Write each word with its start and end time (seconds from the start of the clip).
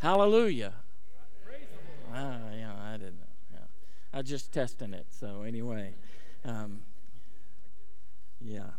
Hallelujah. 0.00 0.72
Ah, 2.10 2.38
yeah, 2.56 2.72
I 2.82 2.92
didn't. 2.92 3.20
Yeah. 3.52 3.58
I 4.14 4.18
was 4.18 4.28
just 4.30 4.50
testing 4.50 4.94
it. 4.94 5.06
So, 5.10 5.42
anyway, 5.42 5.92
um, 6.42 6.80
yeah. 8.40 8.70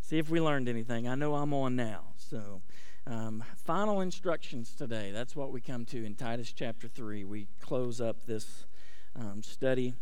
See 0.00 0.18
if 0.18 0.28
we 0.28 0.40
learned 0.40 0.68
anything. 0.68 1.06
I 1.06 1.14
know 1.14 1.36
I'm 1.36 1.54
on 1.54 1.76
now. 1.76 2.00
So, 2.16 2.62
um, 3.06 3.44
final 3.56 4.00
instructions 4.00 4.74
today. 4.76 5.12
That's 5.12 5.36
what 5.36 5.52
we 5.52 5.60
come 5.60 5.84
to 5.86 6.04
in 6.04 6.16
Titus 6.16 6.52
chapter 6.52 6.88
3. 6.88 7.22
We 7.22 7.46
close 7.60 8.00
up 8.00 8.26
this 8.26 8.64
um, 9.14 9.40
study. 9.44 9.94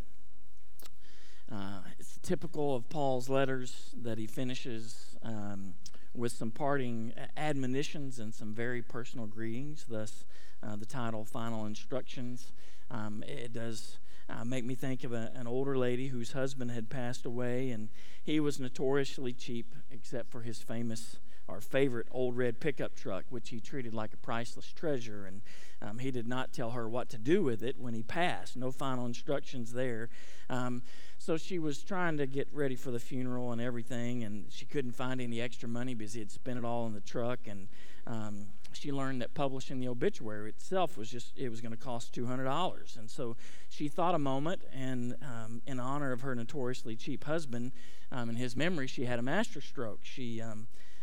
Uh, 1.53 1.81
it's 1.99 2.19
typical 2.23 2.75
of 2.75 2.89
Paul's 2.89 3.29
letters 3.29 3.95
that 4.01 4.17
he 4.17 4.27
finishes 4.27 5.19
um, 5.23 5.75
with 6.15 6.33
some 6.33 6.51
parting 6.51 7.13
admonitions 7.37 8.19
and 8.19 8.35
some 8.35 8.55
very 8.55 8.83
personal 8.83 9.27
greetings, 9.27 9.85
thus, 9.89 10.25
uh, 10.63 10.77
the 10.77 10.87
title 10.87 11.25
Final 11.25 11.67
Instructions. 11.67 12.53
Um, 12.91 13.23
it 13.27 13.53
does 13.53 13.99
uh, 14.29 14.45
make 14.45 14.65
me 14.65 14.75
think 14.75 15.05
of 15.05 15.13
a, 15.13 15.31
an 15.35 15.47
older 15.47 15.77
lady 15.77 16.09
whose 16.09 16.33
husband 16.33 16.71
had 16.71 16.91
passed 16.91 17.25
away, 17.25 17.71
and 17.71 17.89
he 18.23 18.41
was 18.41 18.61
notoriously 18.61 19.33
cheap, 19.33 19.75
except 19.91 20.31
for 20.31 20.43
his 20.43 20.61
famous 20.61 21.19
our 21.51 21.61
favorite 21.61 22.07
old 22.11 22.37
red 22.37 22.61
pickup 22.61 22.95
truck, 22.95 23.25
which 23.29 23.51
he 23.51 23.61
treated 23.61 23.93
like 23.93 24.15
a 24.15 24.17
priceless 24.17 24.73
treasure. 24.73 25.27
And 25.27 25.43
um, 25.83 25.99
he 25.99 26.11
did 26.11 26.27
not 26.27 26.53
tell 26.53 26.71
her 26.71 26.89
what 26.89 27.09
to 27.11 27.19
do 27.19 27.43
with 27.43 27.63
it 27.63 27.77
when 27.79 27.95
he 27.95 28.03
passed. 28.03 28.57
No 28.57 28.71
final 28.71 29.07
instructions 29.07 29.73
there. 29.73 30.09
Um, 30.49 30.83
so 31.19 31.37
she 31.37 31.59
was 31.59 31.83
trying 31.83 32.17
to 32.19 32.27
get 32.27 32.49
ready 32.53 32.77
for 32.77 32.91
the 32.91 32.99
funeral 32.99 33.53
and 33.53 33.61
everything, 33.61 34.25
and 34.25 34.47
she 34.51 34.65
couldn't 34.65 34.93
find 34.93 35.21
any 35.21 35.41
extra 35.41 35.69
money 35.69 35.95
because 35.95 36.15
he 36.15 36.21
had 36.21 36.31
spent 36.31 36.59
it 36.59 36.65
all 36.65 36.87
in 36.87 36.95
the 36.95 37.01
truck. 37.01 37.41
And 37.47 37.69
um, 38.07 38.47
she 38.73 38.93
learned 38.93 39.21
that 39.23 39.35
publishing 39.35 39.81
the 39.81 39.89
obituary 39.89 40.49
itself 40.49 40.97
was 40.97 41.11
just 41.11 41.37
it 41.37 41.49
was 41.49 41.61
going 41.61 41.73
to 41.73 41.79
cost 41.79 42.15
$200 42.15 42.99
and 42.99 43.11
so 43.11 43.37
she 43.69 43.89
thought 43.89 44.15
a 44.15 44.19
moment 44.19 44.63
and 44.73 45.17
um, 45.23 45.61
in 45.67 45.81
honor 45.81 46.13
of 46.13 46.21
her 46.21 46.35
notoriously 46.35 46.97
cheap 46.97 47.25
husband 47.25 47.73
um, 48.13 48.31
in 48.31 48.37
his 48.37 48.57
memory 48.57 48.87
she 48.87 49.05
had 49.05 49.19
a 49.19 49.23
master 49.23 49.61
stroke 49.61 50.01
she 50.03 50.41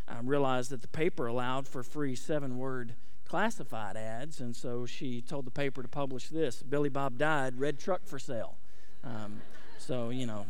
um, 0.07 0.27
realized 0.27 0.71
that 0.71 0.81
the 0.81 0.87
paper 0.87 1.27
allowed 1.27 1.67
for 1.67 1.83
free 1.83 2.15
seven 2.15 2.57
word 2.57 2.95
classified 3.27 3.97
ads, 3.97 4.39
and 4.39 4.55
so 4.55 4.85
she 4.85 5.21
told 5.21 5.45
the 5.45 5.51
paper 5.51 5.81
to 5.81 5.87
publish 5.87 6.29
this 6.29 6.63
Billy 6.63 6.89
Bob 6.89 7.17
died, 7.17 7.59
red 7.59 7.79
truck 7.79 8.05
for 8.05 8.17
sale. 8.17 8.55
Um, 9.03 9.41
so, 9.77 10.09
you 10.09 10.25
know, 10.25 10.45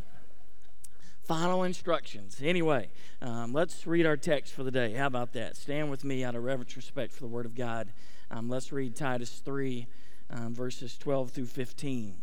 final 1.23 1.63
instructions. 1.63 2.39
Anyway, 2.41 2.89
um, 3.22 3.52
let's 3.52 3.85
read 3.85 4.05
our 4.05 4.17
text 4.17 4.53
for 4.53 4.63
the 4.63 4.72
day. 4.72 4.94
How 4.94 5.08
about 5.08 5.33
that? 5.33 5.58
Stand 5.58 5.89
with 5.89 6.03
me 6.03 6.23
out 6.23 6.35
of 6.35 6.44
reverence 6.44 6.75
respect 6.75 7.11
for 7.11 7.22
the 7.22 7.28
Word 7.28 7.45
of 7.45 7.55
God. 7.55 7.89
Um, 8.31 8.50
let's 8.50 8.72
read 8.72 8.95
Titus 8.95 9.41
3, 9.44 9.88
um, 10.30 10.55
verses 10.55 10.97
12 10.97 11.31
through 11.31 11.45
15. 11.45 12.16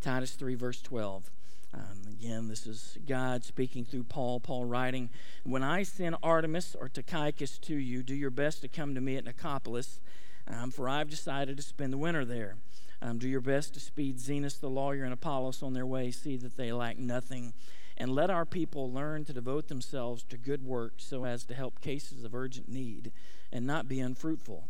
Titus 0.00 0.32
3, 0.32 0.54
verse 0.54 0.80
12. 0.82 1.30
Um, 1.78 2.08
again, 2.10 2.48
this 2.48 2.66
is 2.66 2.98
God 3.06 3.44
speaking 3.44 3.84
through 3.84 4.04
Paul. 4.04 4.40
Paul 4.40 4.64
writing, 4.64 5.10
When 5.44 5.62
I 5.62 5.84
send 5.84 6.16
Artemas 6.22 6.74
or 6.78 6.88
Tychicus 6.88 7.58
to 7.58 7.76
you, 7.76 8.02
do 8.02 8.14
your 8.14 8.30
best 8.30 8.62
to 8.62 8.68
come 8.68 8.94
to 8.94 9.00
me 9.00 9.16
at 9.16 9.24
Nicopolis, 9.24 10.00
um, 10.48 10.70
for 10.70 10.88
I've 10.88 11.10
decided 11.10 11.56
to 11.56 11.62
spend 11.62 11.92
the 11.92 11.98
winter 11.98 12.24
there. 12.24 12.56
Um, 13.00 13.18
do 13.18 13.28
your 13.28 13.40
best 13.40 13.74
to 13.74 13.80
speed 13.80 14.18
Zenas 14.18 14.58
the 14.58 14.68
lawyer 14.68 15.04
and 15.04 15.12
Apollos 15.12 15.62
on 15.62 15.72
their 15.72 15.86
way, 15.86 16.10
see 16.10 16.36
that 16.38 16.56
they 16.56 16.72
lack 16.72 16.98
nothing. 16.98 17.52
And 17.96 18.12
let 18.12 18.30
our 18.30 18.44
people 18.44 18.92
learn 18.92 19.24
to 19.24 19.32
devote 19.32 19.68
themselves 19.68 20.24
to 20.24 20.36
good 20.36 20.64
work 20.64 20.94
so 20.98 21.24
as 21.24 21.44
to 21.44 21.54
help 21.54 21.80
cases 21.80 22.24
of 22.24 22.34
urgent 22.34 22.68
need 22.68 23.12
and 23.52 23.66
not 23.66 23.88
be 23.88 24.00
unfruitful. 24.00 24.68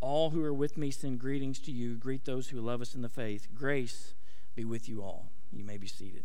All 0.00 0.30
who 0.30 0.42
are 0.44 0.52
with 0.52 0.76
me 0.76 0.90
send 0.90 1.18
greetings 1.18 1.58
to 1.60 1.72
you. 1.72 1.96
Greet 1.96 2.24
those 2.24 2.48
who 2.48 2.60
love 2.60 2.80
us 2.80 2.94
in 2.94 3.02
the 3.02 3.08
faith. 3.08 3.48
Grace 3.54 4.14
be 4.54 4.64
with 4.64 4.88
you 4.88 5.02
all. 5.02 5.31
You 5.52 5.64
may 5.64 5.76
be 5.76 5.86
seated. 5.86 6.24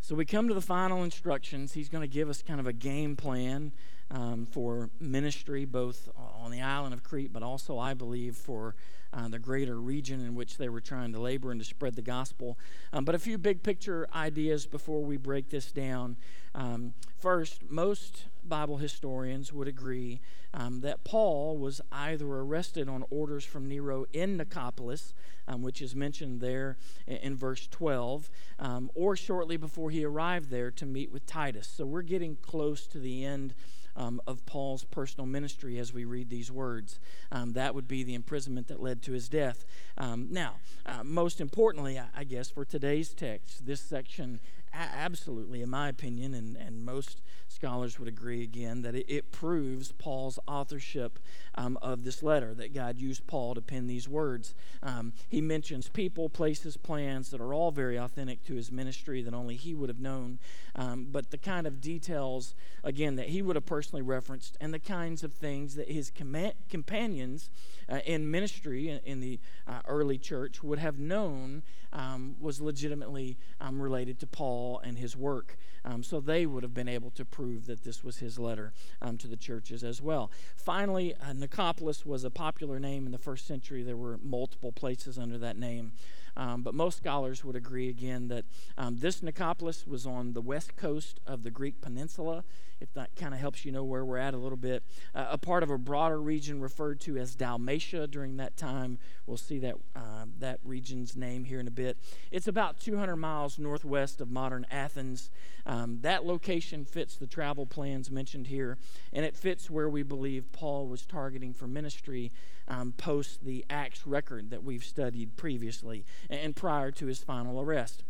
So 0.00 0.16
we 0.16 0.24
come 0.24 0.48
to 0.48 0.54
the 0.54 0.60
final 0.60 1.04
instructions. 1.04 1.74
He's 1.74 1.88
going 1.88 2.02
to 2.02 2.12
give 2.12 2.28
us 2.28 2.42
kind 2.42 2.58
of 2.58 2.66
a 2.66 2.72
game 2.72 3.14
plan 3.14 3.72
um, 4.12 4.46
for 4.50 4.90
ministry, 5.00 5.64
both 5.64 6.08
on 6.16 6.50
the 6.50 6.60
island 6.60 6.94
of 6.94 7.02
Crete, 7.02 7.32
but 7.32 7.42
also, 7.42 7.78
I 7.78 7.94
believe, 7.94 8.36
for 8.36 8.74
uh, 9.14 9.28
the 9.28 9.38
greater 9.38 9.80
region 9.80 10.20
in 10.20 10.34
which 10.34 10.56
they 10.56 10.68
were 10.68 10.80
trying 10.80 11.12
to 11.12 11.20
labor 11.20 11.50
and 11.50 11.60
to 11.60 11.66
spread 11.66 11.96
the 11.96 12.02
gospel. 12.02 12.58
Um, 12.92 13.04
but 13.04 13.14
a 13.14 13.18
few 13.18 13.38
big 13.38 13.62
picture 13.62 14.06
ideas 14.14 14.66
before 14.66 15.02
we 15.02 15.16
break 15.16 15.50
this 15.50 15.72
down. 15.72 16.16
Um, 16.54 16.94
first, 17.18 17.70
most 17.70 18.26
Bible 18.44 18.78
historians 18.78 19.52
would 19.52 19.68
agree 19.68 20.20
um, 20.54 20.80
that 20.80 21.04
Paul 21.04 21.56
was 21.56 21.80
either 21.90 22.26
arrested 22.26 22.88
on 22.88 23.04
orders 23.10 23.44
from 23.44 23.68
Nero 23.68 24.06
in 24.12 24.36
Nicopolis, 24.36 25.14
um, 25.48 25.62
which 25.62 25.80
is 25.80 25.94
mentioned 25.94 26.40
there 26.40 26.76
in, 27.06 27.16
in 27.16 27.36
verse 27.36 27.66
12, 27.70 28.30
um, 28.58 28.90
or 28.94 29.16
shortly 29.16 29.56
before 29.56 29.90
he 29.90 30.04
arrived 30.04 30.50
there 30.50 30.70
to 30.70 30.86
meet 30.86 31.10
with 31.10 31.26
Titus. 31.26 31.66
So 31.66 31.86
we're 31.86 32.02
getting 32.02 32.36
close 32.36 32.86
to 32.88 32.98
the 32.98 33.24
end. 33.24 33.54
Um, 33.94 34.22
of 34.26 34.46
Paul's 34.46 34.84
personal 34.84 35.26
ministry 35.26 35.78
as 35.78 35.92
we 35.92 36.06
read 36.06 36.30
these 36.30 36.50
words. 36.50 36.98
Um, 37.30 37.52
that 37.52 37.74
would 37.74 37.86
be 37.86 38.02
the 38.02 38.14
imprisonment 38.14 38.68
that 38.68 38.80
led 38.80 39.02
to 39.02 39.12
his 39.12 39.28
death. 39.28 39.66
Um, 39.98 40.28
now, 40.30 40.54
uh, 40.86 41.04
most 41.04 41.42
importantly, 41.42 41.98
I, 41.98 42.06
I, 42.16 42.24
guess 42.24 42.48
for 42.48 42.64
today's 42.64 43.12
text, 43.12 43.66
this 43.66 43.82
section 43.82 44.40
absolutely, 44.74 45.62
in 45.62 45.70
my 45.70 45.88
opinion, 45.88 46.34
and, 46.34 46.56
and 46.56 46.84
most 46.84 47.20
scholars 47.48 47.98
would 47.98 48.08
agree 48.08 48.42
again, 48.42 48.82
that 48.82 48.94
it, 48.94 49.06
it 49.08 49.30
proves 49.30 49.92
Paul's 49.92 50.38
authorship 50.48 51.18
um, 51.54 51.78
of 51.82 52.04
this 52.04 52.22
letter, 52.22 52.54
that 52.54 52.74
God 52.74 52.98
used 52.98 53.26
Paul 53.26 53.54
to 53.54 53.60
pen 53.60 53.86
these 53.86 54.08
words. 54.08 54.54
Um, 54.82 55.12
he 55.28 55.40
mentions 55.40 55.88
people, 55.88 56.28
places, 56.28 56.76
plans 56.76 57.30
that 57.30 57.40
are 57.40 57.52
all 57.52 57.70
very 57.70 57.96
authentic 57.96 58.42
to 58.44 58.54
his 58.54 58.72
ministry 58.72 59.22
that 59.22 59.34
only 59.34 59.56
he 59.56 59.74
would 59.74 59.90
have 59.90 60.00
known, 60.00 60.38
um, 60.74 61.08
but 61.10 61.30
the 61.30 61.38
kind 61.38 61.66
of 61.66 61.80
details, 61.80 62.54
again, 62.82 63.16
that 63.16 63.28
he 63.28 63.42
would 63.42 63.56
have 63.56 63.66
personally 63.66 64.02
referenced, 64.02 64.56
and 64.60 64.72
the 64.72 64.78
kinds 64.78 65.22
of 65.22 65.32
things 65.32 65.74
that 65.74 65.90
his 65.90 66.10
com- 66.10 66.52
companions 66.70 67.50
uh, 67.88 68.00
in 68.06 68.30
ministry 68.30 68.88
in, 68.88 69.00
in 69.04 69.20
the 69.20 69.38
uh, 69.68 69.80
early 69.86 70.16
church 70.16 70.62
would 70.62 70.78
have 70.78 70.98
known 70.98 71.62
um, 71.92 72.36
was 72.40 72.60
legitimately 72.60 73.36
um, 73.60 73.80
related 73.80 74.18
to 74.18 74.26
Paul 74.26 74.61
and 74.84 74.98
his 74.98 75.16
work. 75.16 75.56
Um, 75.84 76.02
so 76.02 76.20
they 76.20 76.46
would 76.46 76.62
have 76.62 76.74
been 76.74 76.88
able 76.88 77.10
to 77.12 77.24
prove 77.24 77.66
that 77.66 77.82
this 77.82 78.04
was 78.04 78.18
his 78.18 78.38
letter 78.38 78.72
um, 79.00 79.18
to 79.18 79.26
the 79.26 79.36
churches 79.36 79.82
as 79.82 80.00
well. 80.00 80.30
Finally, 80.56 81.14
uh, 81.16 81.32
Nicopolis 81.32 82.06
was 82.06 82.24
a 82.24 82.30
popular 82.30 82.78
name 82.78 83.06
in 83.06 83.12
the 83.12 83.18
first 83.18 83.46
century. 83.46 83.82
There 83.82 83.96
were 83.96 84.18
multiple 84.22 84.72
places 84.72 85.18
under 85.18 85.38
that 85.38 85.56
name. 85.56 85.92
Um, 86.36 86.62
but 86.62 86.74
most 86.74 86.98
scholars 86.98 87.44
would 87.44 87.56
agree 87.56 87.88
again 87.88 88.28
that 88.28 88.44
um, 88.78 88.96
this 88.98 89.20
Nicopolis 89.20 89.86
was 89.86 90.06
on 90.06 90.32
the 90.32 90.40
west 90.40 90.76
coast 90.76 91.20
of 91.26 91.42
the 91.42 91.50
Greek 91.50 91.80
peninsula 91.80 92.44
if 92.82 92.92
that 92.94 93.14
kind 93.14 93.32
of 93.32 93.40
helps 93.40 93.64
you 93.64 93.70
know 93.70 93.84
where 93.84 94.04
we're 94.04 94.18
at 94.18 94.34
a 94.34 94.36
little 94.36 94.58
bit. 94.58 94.82
Uh, 95.14 95.26
a 95.30 95.38
part 95.38 95.62
of 95.62 95.70
a 95.70 95.78
broader 95.78 96.20
region 96.20 96.60
referred 96.60 97.00
to 97.00 97.16
as 97.16 97.36
Dalmatia 97.36 98.08
during 98.08 98.36
that 98.38 98.56
time. 98.56 98.98
We'll 99.24 99.36
see 99.36 99.60
that, 99.60 99.76
uh, 99.94 100.26
that 100.40 100.58
region's 100.64 101.16
name 101.16 101.44
here 101.44 101.60
in 101.60 101.68
a 101.68 101.72
bit. 101.72 101.96
It's 102.32 102.48
about 102.48 102.80
200 102.80 103.16
miles 103.16 103.58
northwest 103.58 104.20
of 104.20 104.30
modern 104.30 104.66
Athens. 104.70 105.30
Um, 105.64 106.00
that 106.02 106.26
location 106.26 106.84
fits 106.84 107.14
the 107.14 107.28
travel 107.28 107.66
plans 107.66 108.10
mentioned 108.10 108.48
here, 108.48 108.78
and 109.12 109.24
it 109.24 109.36
fits 109.36 109.70
where 109.70 109.88
we 109.88 110.02
believe 110.02 110.50
Paul 110.50 110.88
was 110.88 111.06
targeting 111.06 111.54
for 111.54 111.68
ministry 111.68 112.32
um, 112.68 112.92
post 112.92 113.44
the 113.44 113.64
Acts 113.68 114.06
record 114.06 114.50
that 114.50 114.62
we've 114.64 114.84
studied 114.84 115.36
previously 115.36 116.04
and 116.30 116.54
prior 116.56 116.90
to 116.92 117.06
his 117.06 117.22
final 117.22 117.60
arrest. 117.60 118.04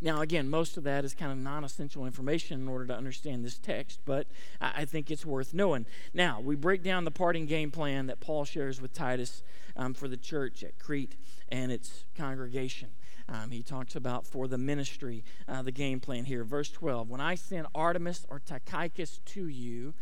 Now, 0.00 0.20
again, 0.20 0.48
most 0.48 0.76
of 0.76 0.84
that 0.84 1.04
is 1.04 1.12
kind 1.12 1.32
of 1.32 1.38
non 1.38 1.64
essential 1.64 2.06
information 2.06 2.60
in 2.60 2.68
order 2.68 2.86
to 2.86 2.94
understand 2.94 3.44
this 3.44 3.58
text, 3.58 4.00
but 4.04 4.28
I 4.60 4.84
think 4.84 5.10
it's 5.10 5.26
worth 5.26 5.52
knowing. 5.52 5.86
Now, 6.14 6.40
we 6.40 6.54
break 6.54 6.84
down 6.84 7.04
the 7.04 7.10
parting 7.10 7.46
game 7.46 7.72
plan 7.72 8.06
that 8.06 8.20
Paul 8.20 8.44
shares 8.44 8.80
with 8.80 8.92
Titus 8.92 9.42
um, 9.76 9.94
for 9.94 10.06
the 10.06 10.16
church 10.16 10.62
at 10.62 10.78
Crete 10.78 11.16
and 11.48 11.72
its 11.72 12.04
congregation. 12.16 12.90
Um, 13.28 13.50
he 13.50 13.62
talks 13.62 13.94
about 13.96 14.26
for 14.26 14.46
the 14.46 14.56
ministry, 14.56 15.24
uh, 15.48 15.62
the 15.62 15.72
game 15.72 16.00
plan 16.00 16.24
here. 16.24 16.44
Verse 16.44 16.70
12 16.70 17.08
When 17.10 17.20
I 17.20 17.34
send 17.34 17.66
Artemas 17.74 18.24
or 18.28 18.38
Tychicus 18.38 19.18
to 19.26 19.48
you, 19.48 19.94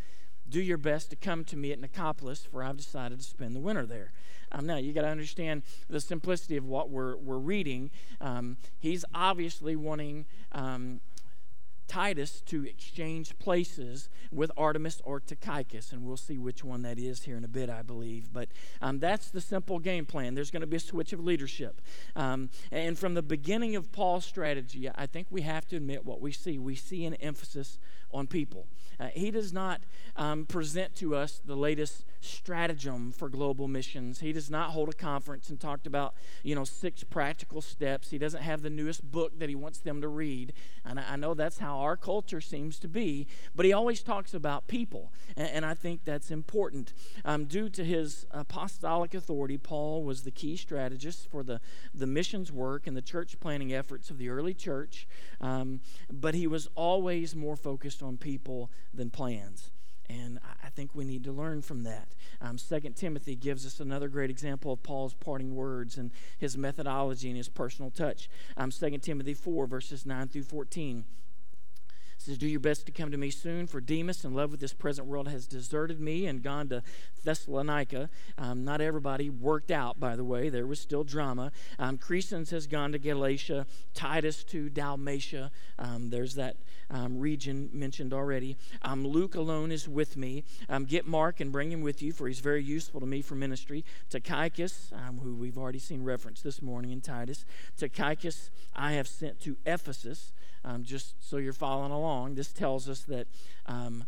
do 0.48 0.60
your 0.60 0.78
best 0.78 1.10
to 1.10 1.16
come 1.16 1.44
to 1.44 1.56
me 1.56 1.72
at 1.72 1.80
Nicopolis, 1.80 2.46
for 2.46 2.62
I've 2.62 2.76
decided 2.76 3.18
to 3.18 3.24
spend 3.24 3.54
the 3.54 3.60
winter 3.60 3.86
there. 3.86 4.12
Um, 4.52 4.66
now, 4.66 4.76
you 4.76 4.92
got 4.92 5.02
to 5.02 5.08
understand 5.08 5.62
the 5.88 6.00
simplicity 6.00 6.56
of 6.56 6.64
what 6.64 6.88
we're, 6.88 7.16
we're 7.16 7.38
reading. 7.38 7.90
Um, 8.20 8.56
he's 8.78 9.04
obviously 9.14 9.74
wanting 9.74 10.26
um, 10.52 11.00
Titus 11.86 12.42
to 12.46 12.64
exchange 12.64 13.38
places 13.38 14.08
with 14.32 14.50
Artemas 14.56 15.00
or 15.04 15.20
Tychicus, 15.20 15.92
and 15.92 16.04
we'll 16.04 16.16
see 16.16 16.38
which 16.38 16.64
one 16.64 16.82
that 16.82 16.98
is 16.98 17.24
here 17.24 17.36
in 17.36 17.44
a 17.44 17.48
bit, 17.48 17.70
I 17.70 17.82
believe. 17.82 18.32
But 18.32 18.48
um, 18.82 18.98
that's 18.98 19.30
the 19.30 19.40
simple 19.40 19.78
game 19.78 20.06
plan. 20.06 20.34
There's 20.34 20.50
going 20.50 20.60
to 20.60 20.66
be 20.66 20.76
a 20.76 20.80
switch 20.80 21.12
of 21.12 21.20
leadership. 21.20 21.80
Um, 22.14 22.50
and 22.70 22.98
from 22.98 23.14
the 23.14 23.22
beginning 23.22 23.76
of 23.76 23.92
Paul's 23.92 24.24
strategy, 24.24 24.88
I 24.94 25.06
think 25.06 25.28
we 25.30 25.42
have 25.42 25.66
to 25.68 25.76
admit 25.76 26.04
what 26.04 26.20
we 26.20 26.32
see. 26.32 26.58
We 26.58 26.74
see 26.74 27.04
an 27.04 27.14
emphasis 27.14 27.78
on 28.12 28.26
people. 28.26 28.66
Uh, 28.98 29.08
he 29.08 29.30
does 29.30 29.52
not 29.52 29.82
um, 30.16 30.46
present 30.46 30.94
to 30.96 31.14
us 31.14 31.40
the 31.44 31.56
latest 31.56 32.04
stratagem 32.20 33.12
for 33.12 33.28
global 33.28 33.68
missions. 33.68 34.20
He 34.20 34.32
does 34.32 34.50
not 34.50 34.70
hold 34.70 34.88
a 34.88 34.94
conference 34.94 35.50
and 35.50 35.60
talk 35.60 35.86
about, 35.86 36.14
you 36.42 36.54
know, 36.54 36.64
six 36.64 37.04
practical 37.04 37.60
steps. 37.60 38.10
He 38.10 38.18
doesn't 38.18 38.42
have 38.42 38.62
the 38.62 38.70
newest 38.70 39.10
book 39.10 39.38
that 39.38 39.48
he 39.48 39.54
wants 39.54 39.78
them 39.78 40.00
to 40.00 40.08
read. 40.08 40.54
And 40.84 40.98
I, 40.98 41.04
I 41.10 41.16
know 41.16 41.34
that's 41.34 41.58
how 41.58 41.75
our 41.76 41.96
culture 41.96 42.40
seems 42.40 42.78
to 42.80 42.88
be, 42.88 43.26
but 43.54 43.66
he 43.66 43.72
always 43.72 44.02
talks 44.02 44.34
about 44.34 44.66
people. 44.66 45.12
And, 45.36 45.48
and 45.48 45.66
I 45.66 45.74
think 45.74 46.04
that's 46.04 46.30
important. 46.30 46.92
Um, 47.24 47.44
due 47.44 47.68
to 47.70 47.84
his 47.84 48.26
apostolic 48.30 49.14
authority, 49.14 49.58
Paul 49.58 50.02
was 50.04 50.22
the 50.22 50.30
key 50.30 50.56
strategist 50.56 51.30
for 51.30 51.42
the, 51.42 51.60
the 51.94 52.06
missions 52.06 52.52
work 52.52 52.86
and 52.86 52.96
the 52.96 53.02
church 53.02 53.38
planning 53.40 53.72
efforts 53.72 54.10
of 54.10 54.18
the 54.18 54.28
early 54.28 54.54
church. 54.54 55.06
Um, 55.40 55.80
but 56.10 56.34
he 56.34 56.46
was 56.46 56.68
always 56.74 57.34
more 57.34 57.56
focused 57.56 58.02
on 58.02 58.16
people 58.16 58.70
than 58.92 59.10
plans. 59.10 59.70
And 60.08 60.38
I 60.62 60.68
think 60.68 60.94
we 60.94 61.04
need 61.04 61.24
to 61.24 61.32
learn 61.32 61.62
from 61.62 61.82
that. 61.82 62.08
Um, 62.40 62.58
2 62.58 62.80
Timothy 62.94 63.34
gives 63.34 63.66
us 63.66 63.80
another 63.80 64.08
great 64.08 64.30
example 64.30 64.72
of 64.72 64.82
Paul's 64.82 65.14
parting 65.14 65.54
words 65.54 65.96
and 65.96 66.12
his 66.38 66.56
methodology 66.56 67.28
and 67.28 67.36
his 67.36 67.48
personal 67.48 67.90
touch. 67.90 68.28
Um, 68.56 68.70
2 68.70 68.98
Timothy 68.98 69.34
4, 69.34 69.66
verses 69.66 70.06
9 70.06 70.28
through 70.28 70.44
14 70.44 71.04
says, 72.26 72.38
Do 72.38 72.46
your 72.46 72.60
best 72.60 72.86
to 72.86 72.92
come 72.92 73.10
to 73.10 73.16
me 73.16 73.30
soon, 73.30 73.66
for 73.66 73.80
Demas, 73.80 74.24
in 74.24 74.34
love 74.34 74.50
with 74.50 74.60
this 74.60 74.72
present 74.72 75.06
world, 75.06 75.28
has 75.28 75.46
deserted 75.46 76.00
me 76.00 76.26
and 76.26 76.42
gone 76.42 76.68
to 76.68 76.82
Thessalonica. 77.24 78.10
Um, 78.36 78.64
not 78.64 78.80
everybody 78.80 79.30
worked 79.30 79.70
out, 79.70 79.98
by 79.98 80.16
the 80.16 80.24
way. 80.24 80.48
There 80.48 80.66
was 80.66 80.80
still 80.80 81.04
drama. 81.04 81.52
Um, 81.78 81.98
Crescens 81.98 82.50
has 82.50 82.66
gone 82.66 82.92
to 82.92 82.98
Galatia, 82.98 83.66
Titus 83.94 84.44
to 84.44 84.68
Dalmatia. 84.68 85.50
Um, 85.78 86.10
there's 86.10 86.34
that 86.34 86.56
um, 86.90 87.18
region 87.18 87.70
mentioned 87.72 88.12
already. 88.12 88.56
Um, 88.82 89.06
Luke 89.06 89.34
alone 89.34 89.72
is 89.72 89.88
with 89.88 90.16
me. 90.16 90.44
Um, 90.68 90.84
get 90.84 91.06
Mark 91.06 91.40
and 91.40 91.52
bring 91.52 91.70
him 91.70 91.80
with 91.80 92.02
you, 92.02 92.12
for 92.12 92.28
he's 92.28 92.40
very 92.40 92.62
useful 92.62 93.00
to 93.00 93.06
me 93.06 93.22
for 93.22 93.34
ministry. 93.36 93.84
Tychicus, 94.10 94.92
who 95.22 95.34
we've 95.34 95.58
already 95.58 95.78
seen 95.78 96.02
reference 96.02 96.42
this 96.42 96.60
morning 96.60 96.90
in 96.90 97.00
Titus. 97.00 97.44
Tychicus 97.76 98.50
I 98.74 98.92
have 98.92 99.08
sent 99.08 99.40
to 99.40 99.56
Ephesus. 99.64 100.32
Um, 100.66 100.82
just 100.82 101.14
so 101.20 101.36
you're 101.36 101.52
following 101.52 101.92
along, 101.92 102.34
this 102.34 102.52
tells 102.52 102.88
us 102.88 103.02
that 103.02 103.28
um, 103.66 104.04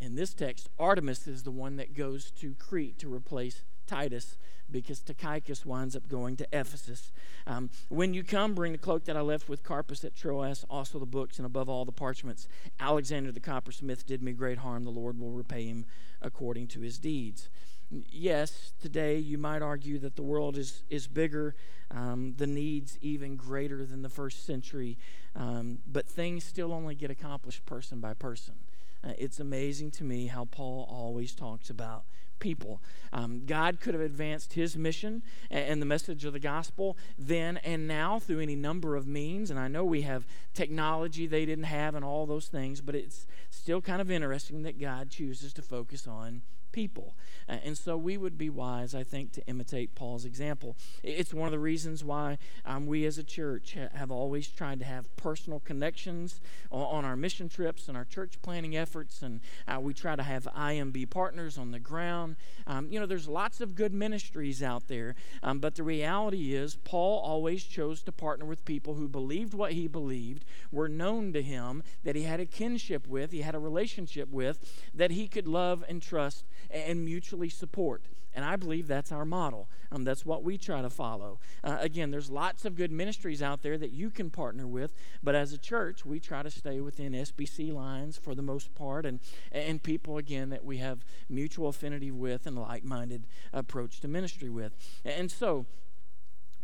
in 0.00 0.16
this 0.16 0.34
text, 0.34 0.68
Artemas 0.78 1.28
is 1.28 1.44
the 1.44 1.52
one 1.52 1.76
that 1.76 1.94
goes 1.94 2.32
to 2.32 2.54
Crete 2.54 2.98
to 2.98 3.12
replace 3.12 3.62
Titus 3.86 4.36
because 4.70 5.00
Tychicus 5.00 5.64
winds 5.64 5.96
up 5.96 6.08
going 6.08 6.36
to 6.36 6.46
Ephesus. 6.52 7.12
Um, 7.46 7.70
when 7.88 8.12
you 8.12 8.22
come, 8.22 8.54
bring 8.54 8.72
the 8.72 8.78
cloak 8.78 9.04
that 9.04 9.16
I 9.16 9.20
left 9.20 9.48
with 9.48 9.62
Carpus 9.62 10.04
at 10.04 10.14
Troas, 10.14 10.64
also 10.68 10.98
the 10.98 11.06
books, 11.06 11.38
and 11.38 11.46
above 11.46 11.68
all 11.68 11.84
the 11.84 11.92
parchments. 11.92 12.48
Alexander 12.78 13.32
the 13.32 13.40
coppersmith 13.40 14.04
did 14.04 14.22
me 14.22 14.32
great 14.32 14.58
harm. 14.58 14.84
The 14.84 14.90
Lord 14.90 15.18
will 15.18 15.30
repay 15.30 15.66
him 15.66 15.86
according 16.20 16.66
to 16.68 16.80
his 16.80 16.98
deeds. 16.98 17.48
Yes, 17.90 18.72
today 18.82 19.16
you 19.18 19.38
might 19.38 19.62
argue 19.62 19.98
that 20.00 20.16
the 20.16 20.22
world 20.22 20.58
is, 20.58 20.82
is 20.90 21.06
bigger, 21.06 21.54
um, 21.90 22.34
the 22.36 22.46
needs 22.46 22.98
even 23.00 23.36
greater 23.36 23.86
than 23.86 24.02
the 24.02 24.10
first 24.10 24.44
century, 24.44 24.98
um, 25.34 25.78
but 25.90 26.06
things 26.06 26.44
still 26.44 26.72
only 26.72 26.94
get 26.94 27.10
accomplished 27.10 27.64
person 27.64 27.98
by 27.98 28.12
person. 28.12 28.54
Uh, 29.02 29.12
it's 29.16 29.40
amazing 29.40 29.90
to 29.92 30.04
me 30.04 30.26
how 30.26 30.44
Paul 30.44 30.86
always 30.90 31.34
talks 31.34 31.70
about 31.70 32.04
people. 32.40 32.82
Um, 33.10 33.44
God 33.46 33.80
could 33.80 33.94
have 33.94 34.02
advanced 34.02 34.52
his 34.52 34.76
mission 34.76 35.22
and 35.50 35.80
the 35.80 35.86
message 35.86 36.24
of 36.24 36.34
the 36.34 36.38
gospel 36.38 36.96
then 37.18 37.56
and 37.58 37.88
now 37.88 38.18
through 38.18 38.40
any 38.40 38.54
number 38.54 38.96
of 38.96 39.06
means. 39.06 39.50
And 39.50 39.58
I 39.58 39.66
know 39.66 39.84
we 39.84 40.02
have 40.02 40.26
technology 40.52 41.26
they 41.26 41.46
didn't 41.46 41.64
have 41.64 41.94
and 41.94 42.04
all 42.04 42.26
those 42.26 42.48
things, 42.48 42.80
but 42.82 42.94
it's 42.94 43.26
still 43.50 43.80
kind 43.80 44.00
of 44.00 44.10
interesting 44.10 44.62
that 44.64 44.78
God 44.78 45.10
chooses 45.10 45.52
to 45.54 45.62
focus 45.62 46.06
on 46.06 46.42
people. 46.72 47.14
And 47.48 47.78
so 47.78 47.96
we 47.96 48.18
would 48.18 48.36
be 48.36 48.50
wise, 48.50 48.94
I 48.94 49.02
think, 49.02 49.32
to 49.32 49.46
imitate 49.46 49.94
Paul's 49.94 50.24
example. 50.24 50.76
It's 51.02 51.32
one 51.32 51.46
of 51.46 51.52
the 51.52 51.58
reasons 51.58 52.04
why 52.04 52.38
um, 52.66 52.86
we 52.86 53.06
as 53.06 53.16
a 53.16 53.24
church 53.24 53.74
have 53.94 54.10
always 54.10 54.48
tried 54.48 54.80
to 54.80 54.84
have 54.84 55.14
personal 55.16 55.60
connections 55.60 56.40
on 56.70 57.04
our 57.04 57.16
mission 57.16 57.48
trips 57.48 57.88
and 57.88 57.96
our 57.96 58.04
church 58.04 58.40
planning 58.42 58.76
efforts. 58.76 59.22
And 59.22 59.40
uh, 59.66 59.80
we 59.80 59.94
try 59.94 60.14
to 60.14 60.22
have 60.22 60.44
IMB 60.44 61.08
partners 61.10 61.56
on 61.56 61.70
the 61.70 61.78
ground. 61.78 62.36
Um, 62.66 62.88
you 62.90 63.00
know, 63.00 63.06
there's 63.06 63.28
lots 63.28 63.60
of 63.60 63.74
good 63.74 63.94
ministries 63.94 64.62
out 64.62 64.88
there. 64.88 65.14
Um, 65.42 65.58
but 65.58 65.74
the 65.74 65.82
reality 65.82 66.54
is, 66.54 66.76
Paul 66.76 67.20
always 67.20 67.64
chose 67.64 68.02
to 68.02 68.12
partner 68.12 68.44
with 68.44 68.64
people 68.64 68.94
who 68.94 69.08
believed 69.08 69.54
what 69.54 69.72
he 69.72 69.88
believed, 69.88 70.44
were 70.70 70.88
known 70.88 71.32
to 71.32 71.42
him, 71.42 71.82
that 72.04 72.16
he 72.16 72.24
had 72.24 72.40
a 72.40 72.46
kinship 72.46 73.06
with, 73.06 73.32
he 73.32 73.40
had 73.40 73.54
a 73.54 73.58
relationship 73.58 74.30
with, 74.30 74.88
that 74.94 75.12
he 75.12 75.28
could 75.28 75.48
love 75.48 75.84
and 75.88 76.02
trust 76.02 76.44
and 76.70 77.04
mutually 77.04 77.48
support. 77.48 78.02
And 78.34 78.44
I 78.44 78.56
believe 78.56 78.86
that's 78.86 79.10
our 79.10 79.24
model. 79.24 79.68
Um, 79.90 80.04
that's 80.04 80.24
what 80.24 80.44
we 80.44 80.58
try 80.58 80.82
to 80.82 80.90
follow. 80.90 81.40
Uh, 81.64 81.78
again, 81.80 82.10
there's 82.10 82.30
lots 82.30 82.64
of 82.64 82.76
good 82.76 82.92
ministries 82.92 83.42
out 83.42 83.62
there 83.62 83.78
that 83.78 83.90
you 83.90 84.10
can 84.10 84.30
partner 84.30 84.66
with, 84.66 84.94
but 85.22 85.34
as 85.34 85.52
a 85.52 85.58
church, 85.58 86.04
we 86.04 86.20
try 86.20 86.42
to 86.42 86.50
stay 86.50 86.80
within 86.80 87.14
SBC 87.14 87.72
lines 87.72 88.16
for 88.16 88.34
the 88.34 88.42
most 88.42 88.74
part, 88.74 89.06
and 89.06 89.18
and 89.50 89.82
people 89.82 90.18
again 90.18 90.50
that 90.50 90.64
we 90.64 90.76
have 90.76 91.04
mutual 91.28 91.68
affinity 91.68 92.10
with 92.10 92.46
and 92.46 92.56
like-minded 92.56 93.26
approach 93.52 94.00
to 94.00 94.08
ministry 94.08 94.50
with. 94.50 94.72
And 95.04 95.30
so, 95.30 95.66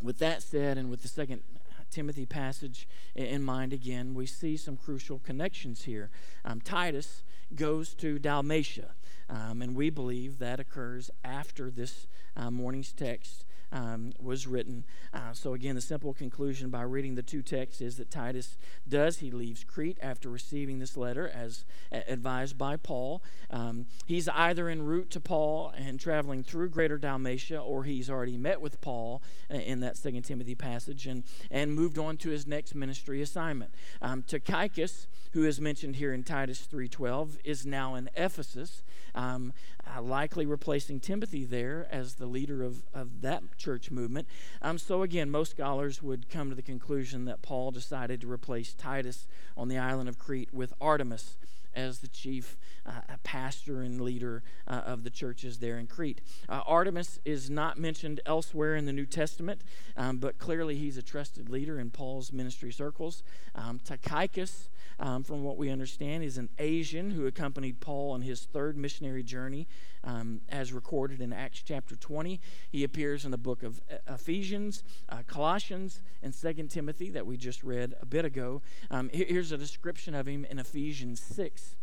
with 0.01 0.19
that 0.19 0.43
said, 0.43 0.77
and 0.77 0.89
with 0.89 1.01
the 1.01 1.07
second 1.07 1.41
Timothy 1.89 2.25
passage 2.25 2.87
in 3.15 3.43
mind 3.43 3.73
again, 3.73 4.13
we 4.13 4.25
see 4.25 4.55
some 4.57 4.77
crucial 4.77 5.19
connections 5.19 5.83
here. 5.83 6.09
Um, 6.43 6.61
Titus 6.61 7.23
goes 7.53 7.93
to 7.95 8.19
Dalmatia. 8.19 8.91
Um, 9.29 9.61
and 9.61 9.75
we 9.75 9.89
believe 9.89 10.39
that 10.39 10.59
occurs 10.59 11.09
after 11.23 11.71
this 11.71 12.07
uh, 12.35 12.51
morning's 12.51 12.93
text 12.93 13.43
um, 13.75 14.13
was 14.19 14.47
written. 14.47 14.85
Uh, 15.13 15.33
so, 15.33 15.53
again, 15.53 15.75
the 15.75 15.81
simple 15.81 16.13
conclusion 16.13 16.69
by 16.69 16.81
reading 16.81 17.15
the 17.15 17.21
two 17.21 17.41
texts 17.41 17.81
is 17.81 17.97
that 17.97 18.09
Titus 18.09 18.57
does. 18.87 19.19
He 19.19 19.31
leaves 19.31 19.65
Crete 19.65 19.97
after 20.01 20.29
receiving 20.29 20.79
this 20.79 20.95
letter, 20.95 21.27
as 21.27 21.65
advised 21.91 22.57
by 22.57 22.77
Paul. 22.77 23.21
Um, 23.51 23.85
he's 24.05 24.29
either 24.29 24.69
en 24.69 24.83
route 24.83 25.09
to 25.11 25.19
Paul 25.19 25.73
and 25.75 25.99
traveling 25.99 26.41
through 26.41 26.69
greater 26.69 26.97
Dalmatia, 26.97 27.59
or 27.59 27.83
he's 27.83 28.09
already 28.09 28.37
met 28.37 28.61
with 28.61 28.79
Paul 28.79 29.21
uh, 29.51 29.55
in 29.55 29.81
that 29.81 29.97
Second 29.97 30.23
Timothy 30.23 30.55
passage 30.55 31.05
and, 31.05 31.23
and 31.51 31.75
moved 31.75 31.97
on 31.97 32.15
to 32.17 32.29
his 32.29 32.47
next 32.47 32.75
ministry 32.75 33.21
assignment. 33.21 33.75
Um, 34.01 34.23
Tychicus, 34.23 35.07
who 35.33 35.43
is 35.43 35.59
mentioned 35.59 35.97
here 35.97 36.13
in 36.13 36.23
Titus 36.23 36.65
3.12, 36.71 37.39
is 37.43 37.65
now 37.65 37.95
in 37.95 38.09
Ephesus 38.15 38.83
um, 39.13 39.51
uh, 39.87 40.01
likely 40.01 40.45
replacing 40.45 40.99
Timothy 40.99 41.45
there 41.45 41.87
as 41.91 42.15
the 42.15 42.25
leader 42.25 42.63
of, 42.63 42.83
of 42.93 43.21
that 43.21 43.43
church 43.57 43.91
movement. 43.91 44.27
Um, 44.61 44.77
so, 44.77 45.01
again, 45.01 45.29
most 45.29 45.51
scholars 45.51 46.01
would 46.01 46.29
come 46.29 46.49
to 46.49 46.55
the 46.55 46.61
conclusion 46.61 47.25
that 47.25 47.41
Paul 47.41 47.71
decided 47.71 48.21
to 48.21 48.31
replace 48.31 48.73
Titus 48.73 49.27
on 49.55 49.67
the 49.67 49.77
island 49.77 50.09
of 50.09 50.19
Crete 50.19 50.53
with 50.53 50.73
Artemas 50.79 51.35
as 51.75 51.99
the 51.99 52.07
chief 52.07 52.57
uh, 52.85 53.01
pastor 53.23 53.81
and 53.81 53.99
leader 53.99 54.43
uh, 54.67 54.81
of 54.85 55.03
the 55.03 55.09
churches 55.09 55.59
there 55.59 55.77
in 55.77 55.87
Crete. 55.87 56.21
Uh, 56.47 56.63
Artemas 56.63 57.19
is 57.25 57.49
not 57.49 57.77
mentioned 57.77 58.21
elsewhere 58.25 58.75
in 58.75 58.85
the 58.85 58.93
New 58.93 59.05
Testament, 59.05 59.61
um, 59.97 60.17
but 60.17 60.37
clearly 60.37 60.77
he's 60.77 60.97
a 60.97 61.01
trusted 61.01 61.49
leader 61.49 61.79
in 61.79 61.91
Paul's 61.91 62.31
ministry 62.31 62.71
circles. 62.71 63.23
Um, 63.53 63.79
Tychicus 63.83 64.69
um, 64.99 65.23
from 65.23 65.43
what 65.43 65.57
we 65.57 65.69
understand, 65.69 66.23
is 66.23 66.37
an 66.37 66.49
Asian 66.59 67.11
who 67.11 67.27
accompanied 67.27 67.79
Paul 67.79 68.11
on 68.11 68.21
his 68.21 68.41
third 68.41 68.77
missionary 68.77 69.23
journey, 69.23 69.67
um, 70.03 70.41
as 70.49 70.73
recorded 70.73 71.21
in 71.21 71.33
Acts 71.33 71.61
chapter 71.63 71.95
20. 71.95 72.39
He 72.71 72.83
appears 72.83 73.25
in 73.25 73.31
the 73.31 73.37
book 73.37 73.63
of 73.63 73.81
Ephesians, 74.07 74.83
uh, 75.09 75.23
Colossians, 75.27 76.01
and 76.21 76.33
Second 76.33 76.69
Timothy 76.69 77.09
that 77.11 77.25
we 77.25 77.37
just 77.37 77.63
read 77.63 77.93
a 78.01 78.05
bit 78.05 78.25
ago. 78.25 78.61
Um, 78.91 79.09
here's 79.11 79.51
a 79.51 79.57
description 79.57 80.15
of 80.15 80.27
him 80.27 80.45
in 80.45 80.59
Ephesians 80.59 81.19
6. 81.19 81.75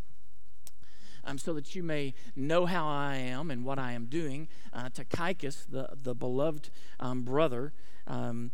Um, 1.24 1.38
so 1.38 1.52
that 1.52 1.76
you 1.76 1.84
may 1.84 2.14
know 2.34 2.66
how 2.66 2.84
I 2.88 3.14
am 3.14 3.52
and 3.52 3.64
what 3.64 3.78
I 3.78 3.92
am 3.92 4.06
doing. 4.06 4.48
Uh, 4.72 4.88
Tychicus, 4.88 5.64
the, 5.70 5.88
the 6.02 6.16
beloved 6.16 6.70
um, 6.98 7.22
brother, 7.22 7.72
um, 8.08 8.50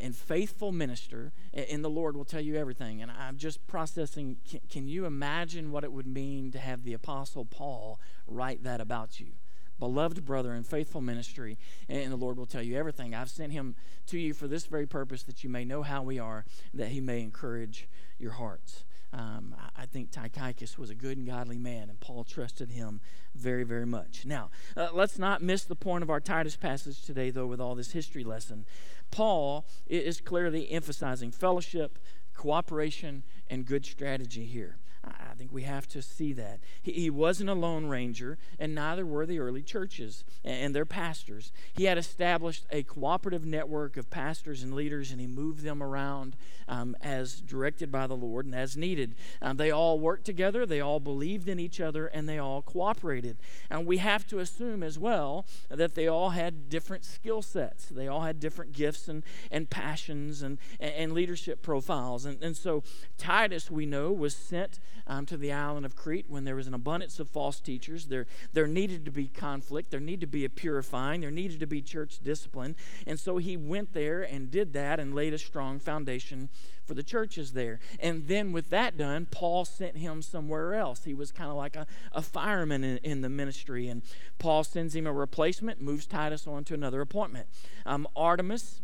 and 0.00 0.14
faithful 0.14 0.72
minister 0.72 1.32
in 1.52 1.82
the 1.82 1.90
Lord 1.90 2.16
will 2.16 2.24
tell 2.24 2.40
you 2.40 2.56
everything. 2.56 3.02
And 3.02 3.10
I'm 3.10 3.36
just 3.36 3.66
processing 3.66 4.36
can, 4.48 4.60
can, 4.68 4.88
you 4.88 5.04
imagine 5.04 5.70
what 5.70 5.84
it 5.84 5.92
would 5.92 6.06
mean 6.06 6.50
to 6.52 6.58
have 6.58 6.84
the 6.84 6.92
Apostle 6.92 7.44
Paul 7.44 8.00
write 8.26 8.64
that 8.64 8.80
about 8.80 9.20
you? 9.20 9.32
beloved 9.78 10.24
brother 10.24 10.54
in 10.54 10.64
faithful 10.64 11.00
ministry, 11.00 11.58
and 11.88 12.10
the 12.10 12.16
Lord 12.16 12.38
will 12.38 12.46
tell 12.46 12.62
you 12.62 12.76
everything. 12.76 13.14
I've 13.14 13.30
sent 13.30 13.52
him 13.52 13.74
to 14.06 14.18
you 14.18 14.32
for 14.32 14.48
this 14.48 14.66
very 14.66 14.86
purpose, 14.86 15.22
that 15.24 15.44
you 15.44 15.50
may 15.50 15.64
know 15.64 15.82
how 15.82 16.02
we 16.02 16.18
are, 16.18 16.44
that 16.74 16.88
he 16.88 17.00
may 17.00 17.20
encourage 17.20 17.88
your 18.18 18.32
hearts. 18.32 18.84
Um, 19.12 19.54
I 19.76 19.86
think 19.86 20.10
Tychicus 20.10 20.76
was 20.76 20.90
a 20.90 20.94
good 20.94 21.16
and 21.16 21.26
godly 21.26 21.58
man, 21.58 21.88
and 21.88 21.98
Paul 22.00 22.24
trusted 22.24 22.70
him 22.70 23.00
very, 23.34 23.64
very 23.64 23.86
much. 23.86 24.26
Now, 24.26 24.50
uh, 24.76 24.88
let's 24.92 25.18
not 25.18 25.42
miss 25.42 25.64
the 25.64 25.76
point 25.76 26.02
of 26.02 26.10
our 26.10 26.20
Titus 26.20 26.56
passage 26.56 27.02
today, 27.02 27.30
though, 27.30 27.46
with 27.46 27.60
all 27.60 27.74
this 27.74 27.92
history 27.92 28.24
lesson. 28.24 28.66
Paul 29.10 29.66
is 29.86 30.20
clearly 30.20 30.70
emphasizing 30.70 31.30
fellowship, 31.30 31.98
cooperation, 32.34 33.22
and 33.48 33.64
good 33.64 33.86
strategy 33.86 34.44
here. 34.44 34.76
I 35.06 35.34
think 35.38 35.52
we 35.52 35.62
have 35.62 35.86
to 35.88 36.02
see 36.02 36.32
that. 36.34 36.60
He, 36.82 36.92
he, 36.92 37.10
wasn't 37.10 37.50
a 37.50 37.54
lone 37.54 37.86
ranger, 37.86 38.38
and 38.58 38.74
neither 38.74 39.04
were 39.04 39.26
the 39.26 39.38
early 39.38 39.62
churches 39.62 40.24
and, 40.44 40.56
and, 40.56 40.74
their 40.74 40.86
pastors. 40.86 41.52
He 41.74 41.84
had 41.84 41.98
established 41.98 42.64
a 42.70 42.82
cooperative 42.82 43.44
network 43.44 43.96
of 43.96 44.10
pastors 44.10 44.62
and 44.62 44.74
leaders, 44.74 45.10
and 45.10 45.20
he 45.20 45.26
moved 45.26 45.62
them 45.62 45.82
around 45.82 46.36
um, 46.68 46.96
as 47.00 47.40
directed 47.40 47.92
by 47.92 48.06
the 48.06 48.16
Lord 48.16 48.46
and 48.46 48.54
as 48.54 48.76
needed. 48.76 49.14
Um, 49.40 49.56
they 49.56 49.70
all 49.70 49.98
worked 50.00 50.24
together, 50.24 50.66
they 50.66 50.80
all 50.80 51.00
believed 51.00 51.48
in 51.48 51.60
each 51.60 51.80
other, 51.80 52.06
and 52.06 52.28
they 52.28 52.38
all 52.38 52.62
cooperated. 52.62 53.36
And 53.70 53.86
we 53.86 53.98
have 53.98 54.26
to 54.28 54.38
assume 54.38 54.82
as 54.82 54.98
well 54.98 55.46
that 55.68 55.94
they 55.94 56.08
all 56.08 56.30
had 56.30 56.68
different 56.68 57.04
skill 57.04 57.42
sets, 57.42 57.86
they 57.86 58.08
all 58.08 58.22
had 58.22 58.40
different 58.40 58.72
gifts 58.72 59.08
and, 59.08 59.22
and 59.50 59.70
passions 59.70 60.42
and, 60.42 60.58
and 60.80 61.12
leadership 61.12 61.62
profiles. 61.62 62.24
And, 62.24 62.42
and 62.42 62.56
so 62.56 62.82
Titus, 63.18 63.70
we 63.70 63.86
know, 63.86 64.12
was 64.12 64.34
sent 64.34 64.80
um, 65.06 65.26
to 65.26 65.36
the 65.36 65.52
island 65.52 65.86
of 65.86 65.96
Crete 65.96 66.26
when 66.28 66.44
there 66.44 66.56
was 66.56 66.66
an 66.66 66.74
abundance 66.74 67.20
of 67.20 67.28
false 67.28 67.60
teachers. 67.60 68.06
There, 68.06 68.26
there 68.52 68.66
needed 68.66 69.04
to 69.04 69.10
be 69.10 69.28
conflict, 69.28 69.90
there 69.90 70.00
needed 70.00 70.22
to 70.22 70.26
be 70.26 70.44
a 70.44 70.50
purifying, 70.50 71.20
there 71.20 71.30
needed 71.30 71.60
to 71.60 71.66
be 71.66 71.82
church 71.82 72.18
discipline. 72.22 72.76
And 73.06 73.18
so 73.18 73.38
he 73.38 73.56
went 73.56 73.92
there 73.92 74.22
and 74.22 74.50
did 74.50 74.72
that 74.72 75.00
and 75.00 75.14
laid 75.14 75.34
a 75.34 75.38
strong 75.38 75.78
foundation 75.78 76.48
for 76.86 76.94
the 76.94 77.02
churches 77.02 77.52
there. 77.52 77.80
And 77.98 78.28
then 78.28 78.52
with 78.52 78.70
that 78.70 78.96
done, 78.96 79.26
Paul 79.30 79.64
sent 79.64 79.96
him 79.96 80.22
somewhere 80.22 80.74
else. 80.74 81.04
He 81.04 81.14
was 81.14 81.32
kind 81.32 81.50
of 81.50 81.56
like 81.56 81.76
a, 81.76 81.86
a 82.12 82.22
fireman 82.22 82.84
in, 82.84 82.98
in, 82.98 83.20
the 83.20 83.28
ministry. 83.28 83.88
And 83.88 84.02
Paul 84.38 84.64
sends 84.64 84.94
him 84.94 85.06
a 85.06 85.12
replacement, 85.12 85.80
moves 85.80 86.06
Titus 86.06 86.46
on 86.46 86.64
to 86.64 86.74
another 86.74 87.00
appointment. 87.00 87.48
Um, 87.84 88.06
Artemas 88.16 88.80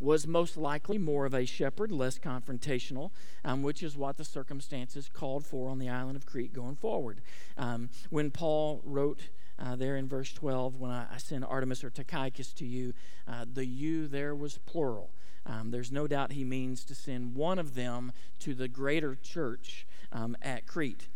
was 0.00 0.26
most 0.26 0.56
likely 0.56 0.98
more 0.98 1.26
of 1.26 1.34
a 1.34 1.44
shepherd, 1.44 1.92
less 1.92 2.18
confrontational, 2.18 3.10
um, 3.44 3.62
which 3.62 3.82
is 3.82 3.96
what 3.96 4.16
the 4.16 4.24
circumstances 4.24 5.10
called 5.12 5.46
for 5.46 5.68
on 5.68 5.78
the 5.78 5.88
island 5.88 6.16
of 6.16 6.26
Crete 6.26 6.52
going 6.52 6.76
forward. 6.76 7.20
Um, 7.56 7.90
when 8.08 8.30
Paul 8.30 8.80
wrote 8.84 9.28
uh, 9.58 9.76
there 9.76 9.96
in 9.96 10.08
verse 10.08 10.32
12, 10.32 10.76
when 10.76 10.90
I, 10.90 11.06
I 11.12 11.18
send 11.18 11.44
Artemas 11.44 11.84
or 11.84 11.90
Tychicus 11.90 12.52
to 12.54 12.66
you, 12.66 12.94
uh, 13.28 13.44
the 13.52 13.66
you 13.66 14.08
there 14.08 14.34
was 14.34 14.58
plural. 14.58 15.10
Um, 15.46 15.70
there's 15.70 15.92
no 15.92 16.06
doubt 16.06 16.32
he 16.32 16.44
means 16.44 16.84
to 16.84 16.94
send 16.94 17.34
one 17.34 17.58
of 17.58 17.74
them 17.74 18.12
to 18.40 18.54
the 18.54 18.68
greater 18.68 19.16
church 19.16 19.86
um, 20.12 20.36
at 20.42 20.66
Crete. 20.66 21.08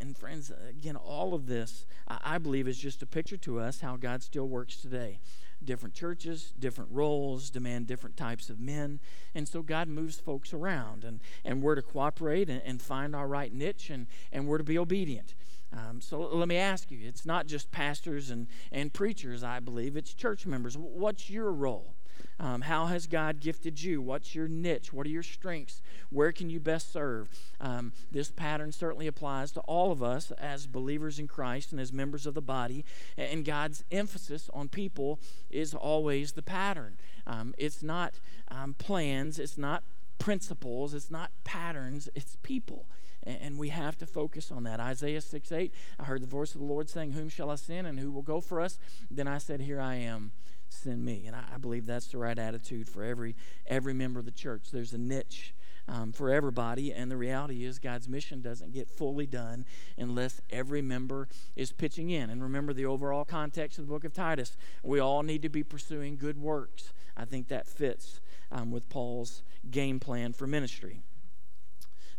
And, 0.00 0.16
friends, 0.16 0.50
again, 0.68 0.96
all 0.96 1.32
of 1.32 1.46
this, 1.46 1.86
I 2.08 2.38
believe, 2.38 2.66
is 2.66 2.76
just 2.76 3.02
a 3.02 3.06
picture 3.06 3.36
to 3.36 3.60
us 3.60 3.80
how 3.80 3.96
God 3.96 4.20
still 4.20 4.48
works 4.48 4.76
today 4.78 5.20
different 5.66 5.94
churches, 5.94 6.54
different 6.58 6.90
roles, 6.92 7.50
demand 7.50 7.86
different 7.86 8.16
types 8.16 8.48
of 8.48 8.58
men. 8.58 9.00
And 9.34 9.48
so 9.48 9.62
God 9.62 9.88
moves 9.88 10.18
folks 10.18 10.54
around, 10.54 11.04
and, 11.04 11.20
and 11.44 11.62
we're 11.62 11.74
to 11.74 11.82
cooperate 11.82 12.48
and, 12.48 12.62
and 12.64 12.80
find 12.80 13.14
our 13.14 13.26
right 13.26 13.52
niche, 13.52 13.90
and, 13.90 14.06
and 14.32 14.46
we're 14.46 14.58
to 14.58 14.64
be 14.64 14.78
obedient. 14.78 15.34
Um, 15.72 16.00
so 16.00 16.20
let 16.20 16.48
me 16.48 16.56
ask 16.56 16.90
you 16.90 17.00
it's 17.02 17.26
not 17.26 17.46
just 17.46 17.70
pastors 17.70 18.30
and, 18.30 18.46
and 18.70 18.92
preachers, 18.92 19.42
I 19.42 19.60
believe, 19.60 19.96
it's 19.96 20.14
church 20.14 20.46
members. 20.46 20.78
What's 20.78 21.28
your 21.28 21.52
role? 21.52 21.95
Um, 22.38 22.62
how 22.62 22.86
has 22.86 23.06
God 23.06 23.40
gifted 23.40 23.82
you? 23.82 24.02
What's 24.02 24.34
your 24.34 24.48
niche? 24.48 24.92
What 24.92 25.06
are 25.06 25.10
your 25.10 25.22
strengths? 25.22 25.80
Where 26.10 26.32
can 26.32 26.50
you 26.50 26.60
best 26.60 26.92
serve? 26.92 27.28
Um, 27.60 27.92
this 28.10 28.30
pattern 28.30 28.72
certainly 28.72 29.06
applies 29.06 29.52
to 29.52 29.60
all 29.60 29.90
of 29.90 30.02
us 30.02 30.30
as 30.32 30.66
believers 30.66 31.18
in 31.18 31.28
Christ 31.28 31.72
and 31.72 31.80
as 31.80 31.92
members 31.92 32.26
of 32.26 32.34
the 32.34 32.42
body. 32.42 32.84
And 33.16 33.44
God's 33.44 33.84
emphasis 33.90 34.50
on 34.52 34.68
people 34.68 35.18
is 35.50 35.74
always 35.74 36.32
the 36.32 36.42
pattern. 36.42 36.96
Um, 37.26 37.54
it's 37.56 37.82
not 37.82 38.20
um, 38.48 38.74
plans, 38.74 39.38
it's 39.38 39.58
not 39.58 39.82
principles, 40.18 40.94
it's 40.94 41.10
not 41.10 41.30
patterns, 41.44 42.08
it's 42.14 42.36
people 42.42 42.86
and 43.26 43.58
we 43.58 43.70
have 43.70 43.98
to 43.98 44.06
focus 44.06 44.52
on 44.52 44.64
that. 44.64 44.80
Isaiah 44.80 45.20
6 45.20 45.52
8, 45.52 45.72
I 45.98 46.04
heard 46.04 46.22
the 46.22 46.26
voice 46.26 46.54
of 46.54 46.60
the 46.60 46.66
Lord 46.66 46.88
saying, 46.88 47.12
Whom 47.12 47.28
shall 47.28 47.50
I 47.50 47.56
send 47.56 47.86
and 47.86 47.98
who 47.98 48.10
will 48.10 48.22
go 48.22 48.40
for 48.40 48.60
us? 48.60 48.78
Then 49.10 49.28
I 49.28 49.38
said, 49.38 49.60
Here 49.60 49.80
I 49.80 49.96
am 49.96 50.32
send 50.68 51.04
me. 51.04 51.24
And 51.26 51.36
I, 51.36 51.42
I, 51.54 51.58
believe 51.58 51.86
that's 51.86 52.08
the 52.08 52.18
right 52.18 52.38
attitude 52.38 52.88
for 52.88 53.04
every 53.04 53.36
every 53.66 53.94
member 53.94 54.18
of 54.18 54.24
the 54.24 54.30
church. 54.30 54.70
There's 54.72 54.92
a 54.92 54.98
niche 54.98 55.54
um, 55.88 56.12
for 56.12 56.30
everybody, 56.30 56.92
and 56.92 57.10
the 57.10 57.16
reality 57.16 57.64
is 57.64 57.78
God's 57.78 58.08
mission 58.08 58.40
doesn't 58.42 58.72
get 58.72 58.90
fully 58.90 59.26
done 59.26 59.64
unless 59.96 60.40
every 60.50 60.82
member 60.82 61.28
is 61.54 61.72
pitching 61.72 62.10
in. 62.10 62.30
And 62.30 62.42
remember 62.42 62.72
the 62.72 62.86
overall 62.86 63.24
context 63.24 63.78
of 63.78 63.86
the 63.86 63.92
book 63.92 64.04
of 64.04 64.12
Titus. 64.12 64.56
We 64.82 64.98
all 64.98 65.22
need 65.22 65.42
to 65.42 65.48
be 65.48 65.62
pursuing 65.62 66.16
good 66.16 66.38
works. 66.38 66.92
I 67.16 67.24
think 67.24 67.48
that 67.48 67.66
fits 67.66 68.20
um, 68.50 68.70
with 68.70 68.88
Paul's 68.88 69.42
game 69.70 70.00
plan 70.00 70.32
for 70.32 70.46
ministry. 70.46 71.02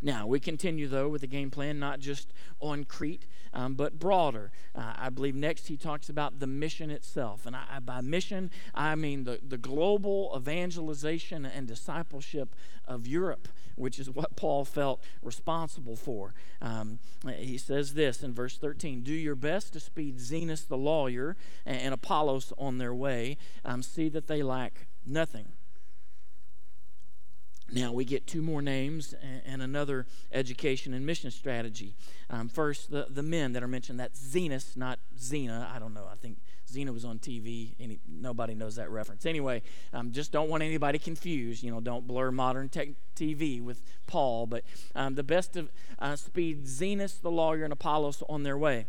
Now, 0.02 0.28
we 0.28 0.40
continue, 0.40 0.88
though, 0.88 1.10
with 1.10 1.22
the 1.22 1.28
game 1.28 1.50
plan, 1.50 1.80
not 1.80 2.00
just 2.00 2.32
on 2.60 2.84
Crete, 2.84 3.26
um, 3.52 3.74
but 3.74 3.98
broader. 3.98 4.52
Uh, 4.76 4.94
I 4.96 5.10
believe 5.10 5.36
next 5.36 5.68
he 5.68 5.78
talks 5.78 6.08
about 6.08 6.40
the 6.40 6.46
mission 6.46 6.92
itself. 6.92 7.46
And 7.48 7.56
I, 7.56 7.80
by 7.80 8.02
mission, 8.02 8.52
I 8.76 8.94
mean 8.96 9.24
the, 9.24 9.40
the 9.46 9.58
global 9.58 10.34
evangelization 10.38 11.46
and 11.46 11.68
discipleship 11.68 12.56
of 12.86 13.08
Europe, 13.08 13.48
which 13.76 13.98
is 13.98 14.10
what 14.10 14.36
Paul 14.36 14.66
felt 14.66 15.02
responsible 15.24 15.96
for. 15.96 16.36
Um, 16.62 17.00
he 17.36 17.58
says 17.58 17.96
this 17.96 18.22
in 18.22 18.34
verse 18.34 18.58
13 18.58 19.02
Do 19.02 19.14
your 19.14 19.36
best 19.36 19.74
to 19.74 19.80
speed 19.80 20.20
Zenas 20.20 20.68
the 20.68 20.78
lawyer 20.78 21.36
and, 21.66 21.82
and 21.82 21.94
Apollos 21.94 22.54
on 22.58 22.78
their 22.78 22.94
way, 22.94 23.38
um, 23.66 23.82
see 23.82 24.10
that 24.10 24.28
they 24.28 24.44
lack 24.44 24.86
nothing. 25.06 25.57
Now 27.72 27.92
we 27.92 28.06
get 28.06 28.28
two 28.28 28.42
more 28.42 28.62
names 28.62 29.14
and, 29.46 29.62
another 29.62 30.08
education 30.32 30.94
and 30.94 31.06
mission 31.06 31.32
strategy. 31.32 31.96
Um, 32.30 32.48
first, 32.48 32.92
the, 32.92 33.08
the 33.10 33.24
men 33.24 33.54
that 33.54 33.64
are 33.64 33.68
mentioned. 33.68 34.00
That's 34.00 34.20
Zenas, 34.20 34.78
not 34.78 35.00
Zena. 35.20 35.70
I 35.74 35.80
don't 35.80 35.94
know. 35.94 36.08
I 36.10 36.16
think 36.16 36.38
Xena 36.72 36.94
was 36.94 37.04
on 37.04 37.20
TV. 37.20 37.76
Any, 37.80 38.00
nobody 38.08 38.54
knows 38.56 38.76
that 38.76 38.90
reference. 38.90 39.26
Anyway, 39.26 39.64
um, 39.94 40.12
just 40.12 40.32
don't 40.32 40.50
want 40.50 40.64
anybody 40.64 41.00
confused. 41.00 41.64
You 41.64 41.72
know, 41.72 41.82
don't 41.82 42.08
blur 42.08 42.32
modern 42.32 42.70
tech 42.70 42.90
TV 43.16 43.62
with 43.62 43.82
Paul. 44.06 44.48
But 44.48 44.64
um, 44.96 45.16
the 45.16 45.24
best 45.24 45.58
of 45.58 45.70
uh, 46.00 46.16
speed, 46.16 46.66
Zenas 46.66 47.22
the 47.22 47.32
lawyer 47.32 47.64
and 47.64 47.74
Apollos 47.74 48.24
on 48.30 48.44
their 48.44 48.58
way. 48.58 48.86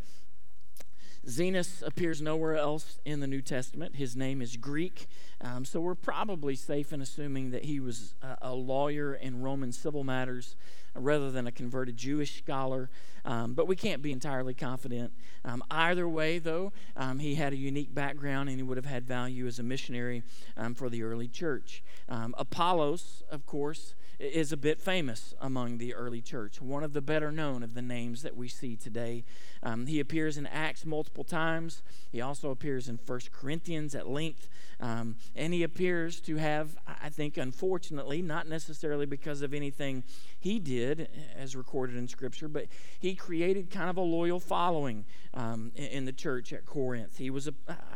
Zenas 1.28 1.86
appears 1.86 2.22
nowhere 2.22 2.56
else 2.56 2.98
in 3.04 3.20
the 3.20 3.26
New 3.26 3.42
Testament. 3.42 3.96
His 3.96 4.16
name 4.16 4.40
is 4.40 4.56
Greek, 4.56 5.06
um, 5.42 5.66
so 5.66 5.78
we're 5.78 5.94
probably 5.94 6.56
safe 6.56 6.90
in 6.90 7.02
assuming 7.02 7.50
that 7.50 7.64
he 7.64 7.80
was 7.80 8.14
a, 8.22 8.38
a 8.50 8.54
lawyer 8.54 9.14
in 9.14 9.42
Roman 9.42 9.70
civil 9.70 10.04
matters 10.04 10.56
rather 10.94 11.30
than 11.30 11.46
a 11.46 11.52
converted 11.52 11.98
Jewish 11.98 12.38
scholar. 12.38 12.88
Um, 13.26 13.52
but 13.52 13.68
we 13.68 13.76
can't 13.76 14.00
be 14.00 14.10
entirely 14.10 14.54
confident. 14.54 15.12
Um, 15.44 15.62
either 15.70 16.08
way, 16.08 16.38
though, 16.38 16.72
um, 16.96 17.18
he 17.18 17.34
had 17.34 17.52
a 17.52 17.56
unique 17.56 17.94
background 17.94 18.48
and 18.48 18.58
he 18.58 18.62
would 18.62 18.78
have 18.78 18.86
had 18.86 19.06
value 19.06 19.46
as 19.46 19.58
a 19.58 19.62
missionary 19.62 20.22
um, 20.56 20.74
for 20.74 20.88
the 20.88 21.02
early 21.02 21.28
church. 21.28 21.82
Um, 22.08 22.34
Apollos, 22.38 23.22
of 23.30 23.44
course, 23.44 23.94
is 24.18 24.52
a 24.52 24.56
bit 24.56 24.80
famous 24.80 25.34
among 25.40 25.78
the 25.78 25.94
early 25.94 26.20
church, 26.20 26.60
one 26.60 26.82
of 26.82 26.92
the 26.92 27.00
better 27.00 27.30
known 27.30 27.62
of 27.62 27.74
the 27.74 27.82
names 27.82 28.22
that 28.22 28.36
we 28.36 28.48
see 28.48 28.76
today. 28.76 29.24
Um, 29.62 29.86
he 29.86 30.00
appears 30.00 30.36
in 30.36 30.46
Acts 30.46 30.84
multiple 30.84 31.24
times. 31.24 31.82
He 32.10 32.20
also 32.20 32.50
appears 32.50 32.88
in 32.88 32.98
First 32.98 33.30
Corinthians 33.32 33.94
at 33.94 34.08
length. 34.08 34.48
Um, 34.80 35.16
and 35.34 35.52
he 35.52 35.64
appears 35.64 36.20
to 36.20 36.36
have, 36.36 36.76
I 36.86 37.08
think, 37.08 37.36
unfortunately, 37.36 38.22
not 38.22 38.48
necessarily 38.48 39.06
because 39.06 39.42
of 39.42 39.52
anything 39.52 40.04
he 40.38 40.60
did, 40.60 41.08
as 41.36 41.56
recorded 41.56 41.96
in 41.96 42.06
Scripture, 42.06 42.46
but 42.46 42.66
he 43.00 43.16
created 43.16 43.70
kind 43.70 43.90
of 43.90 43.96
a 43.96 44.02
loyal 44.02 44.38
following 44.38 45.04
um, 45.34 45.72
in, 45.74 46.04
the 46.04 46.12
church 46.12 46.52
at 46.52 46.64
Corinth. 46.64 47.18
He 47.18 47.28
was, 47.28 47.48
a, 47.48 47.54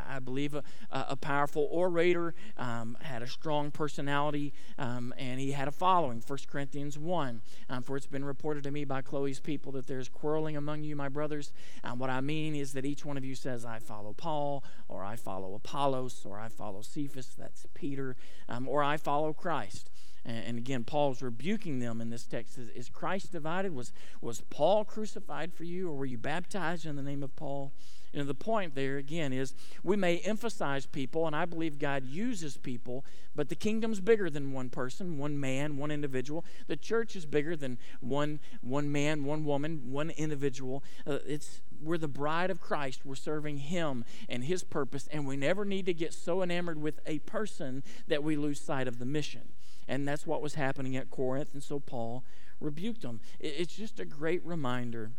I 0.08 0.18
believe, 0.18 0.54
a, 0.54 0.64
a 0.90 1.16
powerful 1.16 1.68
orator, 1.70 2.34
um, 2.58 2.96
had 3.00 3.22
a 3.22 3.28
strong 3.28 3.70
personality, 3.70 4.52
um, 4.76 5.14
and 5.16 5.38
he 5.38 5.52
had 5.52 5.68
a 5.68 5.72
following. 5.72 6.11
1 6.20 6.38
Corinthians 6.50 6.98
1 6.98 7.40
um, 7.70 7.82
For 7.82 7.96
it's 7.96 8.06
been 8.06 8.24
reported 8.24 8.64
to 8.64 8.70
me 8.70 8.84
by 8.84 9.02
Chloe's 9.02 9.40
people 9.40 9.72
that 9.72 9.86
there's 9.86 10.08
quarreling 10.08 10.56
among 10.56 10.84
you, 10.84 10.96
my 10.96 11.08
brothers. 11.08 11.52
And 11.82 11.98
what 11.98 12.10
I 12.10 12.20
mean 12.20 12.54
is 12.54 12.72
that 12.72 12.84
each 12.84 13.04
one 13.04 13.16
of 13.16 13.24
you 13.24 13.34
says, 13.34 13.64
I 13.64 13.78
follow 13.78 14.12
Paul, 14.12 14.64
or 14.88 15.04
I 15.04 15.16
follow 15.16 15.54
Apollos, 15.54 16.24
or 16.24 16.38
I 16.38 16.48
follow 16.48 16.82
Cephas, 16.82 17.34
that's 17.38 17.66
Peter, 17.74 18.16
um, 18.48 18.68
or 18.68 18.82
I 18.82 18.96
follow 18.96 19.32
Christ. 19.32 19.90
And, 20.24 20.44
and 20.44 20.58
again, 20.58 20.84
Paul's 20.84 21.22
rebuking 21.22 21.78
them 21.78 22.00
in 22.00 22.10
this 22.10 22.26
text. 22.26 22.58
Is, 22.58 22.68
is 22.70 22.88
Christ 22.88 23.32
divided? 23.32 23.74
Was, 23.74 23.92
was 24.20 24.42
Paul 24.50 24.84
crucified 24.84 25.52
for 25.52 25.64
you, 25.64 25.88
or 25.88 25.94
were 25.94 26.06
you 26.06 26.18
baptized 26.18 26.86
in 26.86 26.96
the 26.96 27.02
name 27.02 27.22
of 27.22 27.34
Paul? 27.36 27.72
Know, 28.14 28.24
the 28.24 28.34
point 28.34 28.74
there, 28.74 28.98
again, 28.98 29.32
is 29.32 29.54
we 29.82 29.96
may 29.96 30.18
emphasize 30.18 30.84
people, 30.84 31.26
and 31.26 31.34
I 31.34 31.46
believe 31.46 31.78
God 31.78 32.04
uses 32.04 32.58
people, 32.58 33.04
but 33.34 33.48
the 33.48 33.54
kingdom's 33.54 34.00
bigger 34.00 34.28
than 34.28 34.52
one 34.52 34.68
person, 34.68 35.16
one 35.16 35.40
man, 35.40 35.78
one 35.78 35.90
individual. 35.90 36.44
The 36.66 36.76
church 36.76 37.16
is 37.16 37.24
bigger 37.24 37.56
than 37.56 37.78
one, 38.00 38.40
one 38.60 38.92
man, 38.92 39.24
one 39.24 39.46
woman, 39.46 39.90
one 39.90 40.10
individual. 40.10 40.84
Uh, 41.06 41.18
it's 41.26 41.62
we're 41.82 41.98
the 41.98 42.06
bride 42.06 42.50
of 42.50 42.60
Christ. 42.60 43.04
We're 43.04 43.14
serving 43.14 43.58
Him 43.58 44.04
and 44.28 44.44
His 44.44 44.62
purpose, 44.62 45.08
and 45.10 45.26
we 45.26 45.36
never 45.36 45.64
need 45.64 45.86
to 45.86 45.94
get 45.94 46.12
so 46.12 46.42
enamored 46.42 46.80
with 46.80 47.00
a 47.06 47.18
person 47.20 47.82
that 48.08 48.22
we 48.22 48.36
lose 48.36 48.60
sight 48.60 48.86
of 48.86 48.98
the 48.98 49.06
mission. 49.06 49.52
And 49.88 50.06
that's 50.06 50.26
what 50.26 50.42
was 50.42 50.54
happening 50.54 50.96
at 50.96 51.10
Corinth, 51.10 51.54
and 51.54 51.62
so 51.62 51.80
Paul 51.80 52.24
rebuked 52.60 53.02
them. 53.02 53.20
It's 53.40 53.74
just 53.74 53.98
a 53.98 54.04
great 54.04 54.44
reminder 54.44 55.10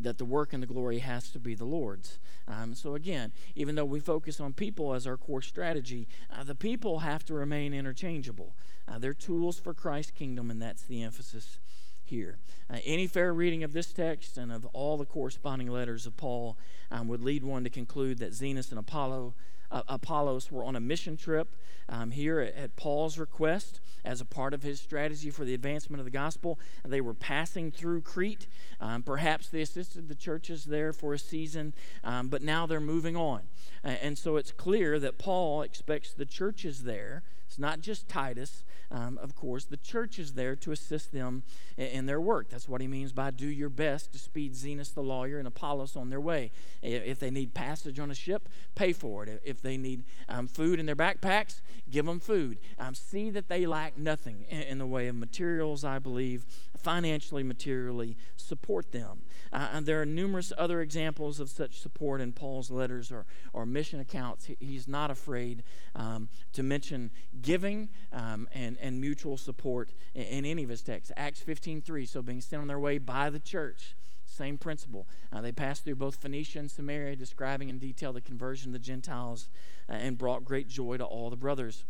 that 0.00 0.18
the 0.18 0.24
work 0.24 0.52
and 0.52 0.62
the 0.62 0.66
glory 0.66 0.98
has 0.98 1.30
to 1.30 1.38
be 1.38 1.54
the 1.54 1.64
Lord's. 1.64 2.18
Um, 2.46 2.74
so, 2.74 2.94
again, 2.94 3.32
even 3.54 3.74
though 3.74 3.84
we 3.84 4.00
focus 4.00 4.40
on 4.40 4.52
people 4.52 4.94
as 4.94 5.06
our 5.06 5.16
core 5.16 5.42
strategy, 5.42 6.08
uh, 6.32 6.44
the 6.44 6.54
people 6.54 7.00
have 7.00 7.24
to 7.26 7.34
remain 7.34 7.74
interchangeable. 7.74 8.54
Uh, 8.86 8.98
they're 8.98 9.14
tools 9.14 9.58
for 9.58 9.74
Christ's 9.74 10.12
kingdom, 10.12 10.50
and 10.50 10.62
that's 10.62 10.82
the 10.82 11.02
emphasis 11.02 11.58
here. 12.04 12.38
Uh, 12.70 12.78
any 12.84 13.06
fair 13.06 13.32
reading 13.32 13.62
of 13.62 13.72
this 13.72 13.92
text 13.92 14.38
and 14.38 14.50
of 14.50 14.64
all 14.66 14.96
the 14.96 15.04
corresponding 15.04 15.68
letters 15.68 16.06
of 16.06 16.16
Paul 16.16 16.56
um, 16.90 17.08
would 17.08 17.22
lead 17.22 17.44
one 17.44 17.64
to 17.64 17.70
conclude 17.70 18.18
that 18.18 18.32
Zenas 18.32 18.70
and 18.70 18.78
Apollo, 18.78 19.34
uh, 19.70 19.82
Apollos 19.88 20.50
were 20.50 20.64
on 20.64 20.76
a 20.76 20.80
mission 20.80 21.16
trip 21.16 21.54
um, 21.88 22.10
here 22.10 22.40
at, 22.40 22.54
at, 22.54 22.76
Paul's 22.76 23.18
request 23.18 23.80
as 24.04 24.20
a 24.20 24.24
part 24.24 24.54
of 24.54 24.62
his 24.62 24.80
strategy 24.80 25.30
for 25.30 25.44
the 25.44 25.54
advancement 25.54 26.00
of 26.00 26.04
the 26.04 26.10
gospel. 26.10 26.58
They 26.84 27.00
were 27.00 27.14
passing 27.14 27.70
through 27.70 28.02
Crete. 28.02 28.46
Um, 28.80 29.02
perhaps 29.02 29.48
they 29.48 29.62
assisted 29.62 30.08
the 30.08 30.14
churches 30.14 30.64
there 30.64 30.92
for 30.92 31.14
a 31.14 31.18
season, 31.18 31.74
um, 32.04 32.28
but 32.28 32.42
now 32.42 32.66
they're 32.66 32.80
moving 32.80 33.16
on. 33.16 33.42
Uh, 33.84 33.88
and 33.88 34.18
so 34.18 34.36
it's 34.36 34.52
clear 34.52 34.98
that 34.98 35.18
Paul 35.18 35.62
expects 35.62 36.12
the 36.12 36.26
churches 36.26 36.82
there 36.84 37.22
it's 37.48 37.58
not 37.58 37.80
just 37.80 38.08
Titus, 38.08 38.62
um, 38.90 39.18
of 39.22 39.34
course. 39.34 39.64
The 39.64 39.78
church 39.78 40.18
is 40.18 40.34
there 40.34 40.54
to 40.56 40.70
assist 40.70 41.12
them 41.12 41.44
in, 41.78 41.86
in, 41.86 42.06
their 42.06 42.20
work. 42.20 42.50
That's 42.50 42.68
what 42.68 42.82
he 42.82 42.86
means 42.86 43.12
by 43.12 43.30
do 43.30 43.46
your 43.46 43.70
best 43.70 44.12
to 44.12 44.18
speed 44.18 44.52
Zenas 44.52 44.92
the 44.92 45.02
lawyer 45.02 45.38
and 45.38 45.48
Apollos 45.48 45.96
on 45.96 46.10
their 46.10 46.20
way. 46.20 46.50
If 46.82 47.18
they 47.18 47.30
need 47.30 47.54
passage 47.54 47.98
on 47.98 48.10
a 48.10 48.14
ship, 48.14 48.50
pay 48.74 48.92
for 48.92 49.24
it. 49.24 49.40
If 49.44 49.57
they 49.62 49.76
need 49.76 50.04
um, 50.28 50.46
food 50.46 50.78
in 50.78 50.86
their 50.86 50.96
backpacks, 50.96 51.60
give 51.90 52.06
them 52.06 52.20
food. 52.20 52.58
Um, 52.78 52.94
see 52.94 53.30
that 53.30 53.48
they 53.48 53.66
lack 53.66 53.96
nothing 53.96 54.44
in, 54.48 54.62
in 54.62 54.78
the 54.78 54.86
way 54.86 55.08
of 55.08 55.16
materials, 55.16 55.84
I 55.84 55.98
believe, 55.98 56.44
financially, 56.76 57.42
materially, 57.42 58.16
support 58.36 58.92
them. 58.92 59.22
Uh, 59.52 59.68
and 59.72 59.86
there 59.86 60.00
are 60.00 60.06
numerous 60.06 60.52
other 60.58 60.80
examples 60.80 61.40
of 61.40 61.48
such 61.48 61.80
support 61.80 62.20
in 62.20 62.32
Paul's 62.32 62.70
letters 62.70 63.10
or, 63.10 63.26
or 63.52 63.64
mission 63.64 64.00
accounts. 64.00 64.46
He, 64.46 64.56
he's 64.60 64.86
not 64.86 65.10
afraid 65.10 65.62
um, 65.94 66.28
to 66.52 66.62
mention 66.62 67.10
giving 67.40 67.88
um, 68.12 68.48
and, 68.52 68.76
and 68.80 69.00
mutual 69.00 69.36
support 69.36 69.92
in, 70.14 70.22
in, 70.22 70.44
any 70.44 70.64
of 70.64 70.70
his 70.70 70.82
texts. 70.82 71.12
Acts 71.16 71.42
15.3, 71.42 72.08
so 72.08 72.22
being 72.22 72.40
sent 72.40 72.62
on 72.62 72.68
their 72.68 72.78
way 72.78 72.98
by 72.98 73.30
the 73.30 73.38
church. 73.38 73.94
Same 74.38 74.56
principle. 74.56 75.08
Uh, 75.32 75.40
they 75.40 75.50
passed 75.50 75.84
through 75.84 75.96
both 75.96 76.14
Phoenicia 76.14 76.60
and 76.60 76.70
Samaria, 76.70 77.16
describing 77.16 77.70
in 77.70 77.78
detail 77.80 78.12
the 78.12 78.20
conversion 78.20 78.68
of 78.68 78.72
the 78.72 78.78
Gentiles 78.78 79.48
uh, 79.88 79.94
and 79.94 80.16
brought 80.16 80.44
great 80.44 80.68
joy 80.68 80.96
to 80.96 81.04
all 81.04 81.28
the 81.28 81.36
brothers. 81.36 81.84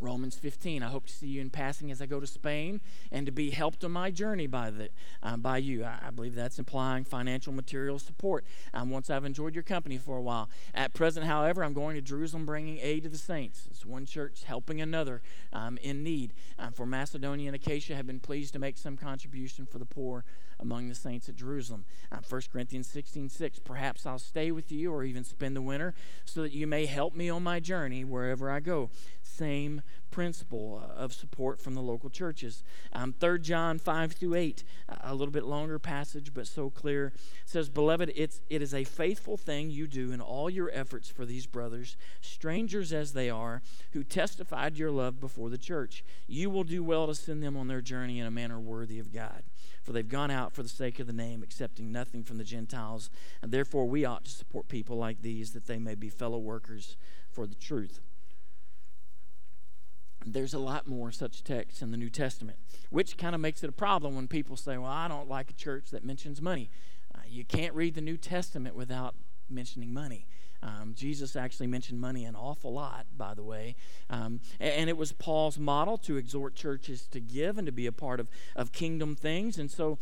Romans 0.00 0.36
15. 0.36 0.82
I 0.82 0.88
hope 0.88 1.06
to 1.06 1.12
see 1.12 1.26
you 1.26 1.40
in 1.40 1.50
passing 1.50 1.90
as 1.90 2.00
I 2.00 2.06
go 2.06 2.20
to 2.20 2.26
Spain 2.26 2.80
and 3.12 3.26
to 3.26 3.32
be 3.32 3.50
helped 3.50 3.84
on 3.84 3.92
my 3.92 4.10
journey 4.10 4.46
by, 4.46 4.70
the, 4.70 4.88
uh, 5.22 5.36
by 5.36 5.58
you. 5.58 5.84
I, 5.84 5.98
I, 6.06 6.10
believe 6.10 6.34
that's 6.34 6.58
implying 6.58 7.04
financial 7.04 7.52
material 7.52 7.98
support 7.98 8.44
um, 8.72 8.90
once 8.90 9.10
I've 9.10 9.24
enjoyed 9.24 9.54
your 9.54 9.62
company 9.62 9.98
for 9.98 10.16
a 10.16 10.22
while. 10.22 10.48
At 10.74 10.94
present, 10.94 11.26
however, 11.26 11.62
I'm 11.62 11.74
going 11.74 11.96
to 11.96 12.02
Jerusalem 12.02 12.46
bringing 12.46 12.78
aid 12.78 13.02
to 13.04 13.08
the 13.08 13.18
saints. 13.18 13.66
It's 13.70 13.84
one 13.84 14.06
church 14.06 14.44
helping 14.44 14.80
another 14.80 15.22
um, 15.52 15.78
in 15.78 16.02
need. 16.02 16.32
Um, 16.58 16.72
for 16.72 16.86
Macedonia 16.86 17.48
and 17.48 17.56
Achaia 17.56 17.96
have 17.96 18.06
been 18.06 18.20
pleased 18.20 18.52
to 18.54 18.58
make 18.58 18.78
some 18.78 18.96
contribution 18.96 19.66
for 19.66 19.78
the 19.78 19.86
poor 19.86 20.24
among 20.58 20.88
the 20.88 20.94
saints 20.94 21.28
at 21.28 21.36
Jerusalem. 21.36 21.84
Uh, 22.12 22.18
1 22.28 22.42
Corinthians 22.52 22.86
16 22.86 23.28
6. 23.28 23.58
Perhaps 23.60 24.06
I'll 24.06 24.18
stay 24.18 24.50
with 24.50 24.70
you 24.70 24.92
or 24.92 25.04
even 25.04 25.24
spend 25.24 25.56
the 25.56 25.62
winter 25.62 25.94
so 26.24 26.42
that 26.42 26.52
you 26.52 26.66
may 26.66 26.86
help 26.86 27.14
me 27.14 27.30
on 27.30 27.42
my 27.42 27.60
journey 27.60 28.04
wherever 28.04 28.50
I 28.50 28.60
go 28.60 28.90
same 29.40 29.80
principle 30.10 30.82
uh, 30.82 31.00
of 31.00 31.12
support 31.12 31.60
from 31.60 31.74
the 31.74 31.80
local 31.80 32.10
churches. 32.10 32.62
Um, 32.92 33.14
3 33.18 33.38
John 33.40 33.78
5 33.78 34.12
through 34.12 34.34
8, 34.34 34.64
a 35.02 35.14
little 35.14 35.32
bit 35.32 35.44
longer 35.44 35.78
passage, 35.78 36.32
but 36.34 36.46
so 36.46 36.70
clear, 36.70 37.12
says, 37.44 37.68
Beloved, 37.68 38.12
it's, 38.14 38.40
it 38.50 38.62
is 38.62 38.74
a 38.74 38.84
faithful 38.84 39.36
thing 39.36 39.70
you 39.70 39.86
do 39.86 40.12
in 40.12 40.20
all 40.20 40.50
your 40.50 40.70
efforts 40.72 41.08
for 41.08 41.24
these 41.24 41.46
brothers, 41.46 41.96
strangers 42.20 42.92
as 42.92 43.12
they 43.12 43.30
are, 43.30 43.62
who 43.92 44.02
testified 44.02 44.76
your 44.76 44.90
love 44.90 45.20
before 45.20 45.48
the 45.48 45.58
church. 45.58 46.04
You 46.26 46.50
will 46.50 46.64
do 46.64 46.82
well 46.82 47.06
to 47.06 47.14
send 47.14 47.42
them 47.42 47.56
on 47.56 47.68
their 47.68 47.80
journey 47.80 48.18
in 48.18 48.26
a 48.26 48.30
manner 48.30 48.60
worthy 48.60 48.98
of 48.98 49.12
God. 49.12 49.44
For 49.82 49.92
they've 49.92 50.06
gone 50.06 50.30
out 50.30 50.52
for 50.52 50.62
the 50.62 50.68
sake 50.68 51.00
of 51.00 51.06
the 51.06 51.12
name, 51.12 51.42
accepting 51.42 51.90
nothing 51.90 52.22
from 52.22 52.36
the 52.36 52.44
Gentiles. 52.44 53.08
And 53.40 53.50
therefore, 53.50 53.86
we 53.86 54.04
ought 54.04 54.24
to 54.24 54.30
support 54.30 54.68
people 54.68 54.96
like 54.96 55.22
these 55.22 55.52
that 55.52 55.66
they 55.66 55.78
may 55.78 55.94
be 55.94 56.10
fellow 56.10 56.38
workers 56.38 56.96
for 57.30 57.46
the 57.46 57.54
truth 57.54 58.00
there's 60.26 60.54
a 60.54 60.58
lot 60.58 60.86
more 60.86 61.10
such 61.12 61.42
texts 61.42 61.82
in 61.82 61.90
the 61.90 61.96
New 61.96 62.10
Testament, 62.10 62.58
which 62.90 63.16
kind 63.16 63.34
of 63.34 63.40
makes 63.40 63.62
it 63.62 63.70
a 63.70 63.72
problem 63.72 64.14
when 64.14 64.28
people 64.28 64.56
say, 64.56 64.76
Well, 64.76 64.90
I 64.90 65.08
don't 65.08 65.28
like 65.28 65.50
a 65.50 65.54
church 65.54 65.90
that 65.90 66.04
mentions 66.04 66.42
money. 66.42 66.70
Uh, 67.14 67.20
you 67.28 67.44
can't 67.44 67.74
read 67.74 67.94
the 67.94 68.00
New 68.00 68.16
Testament 68.16 68.76
without 68.76 69.14
mentioning 69.48 69.92
money. 69.92 70.26
Um, 70.62 70.92
Jesus 70.94 71.36
actually 71.36 71.68
mentioned 71.68 72.00
money 72.00 72.24
an 72.24 72.36
awful 72.36 72.72
lot, 72.72 73.06
by 73.16 73.32
the 73.32 73.42
way. 73.42 73.76
Um, 74.10 74.40
and, 74.58 74.72
and, 74.72 74.90
it 74.90 74.96
was 74.96 75.12
Paul's 75.12 75.58
model 75.58 75.96
to 75.98 76.18
exhort 76.18 76.54
churches 76.54 77.06
to 77.08 77.20
give 77.20 77.56
and 77.56 77.64
to 77.66 77.72
be 77.72 77.86
a 77.86 77.92
part 77.92 78.20
of, 78.20 78.28
of 78.54 78.70
kingdom 78.70 79.16
things. 79.16 79.56
And 79.56 79.70
so, 79.70 79.98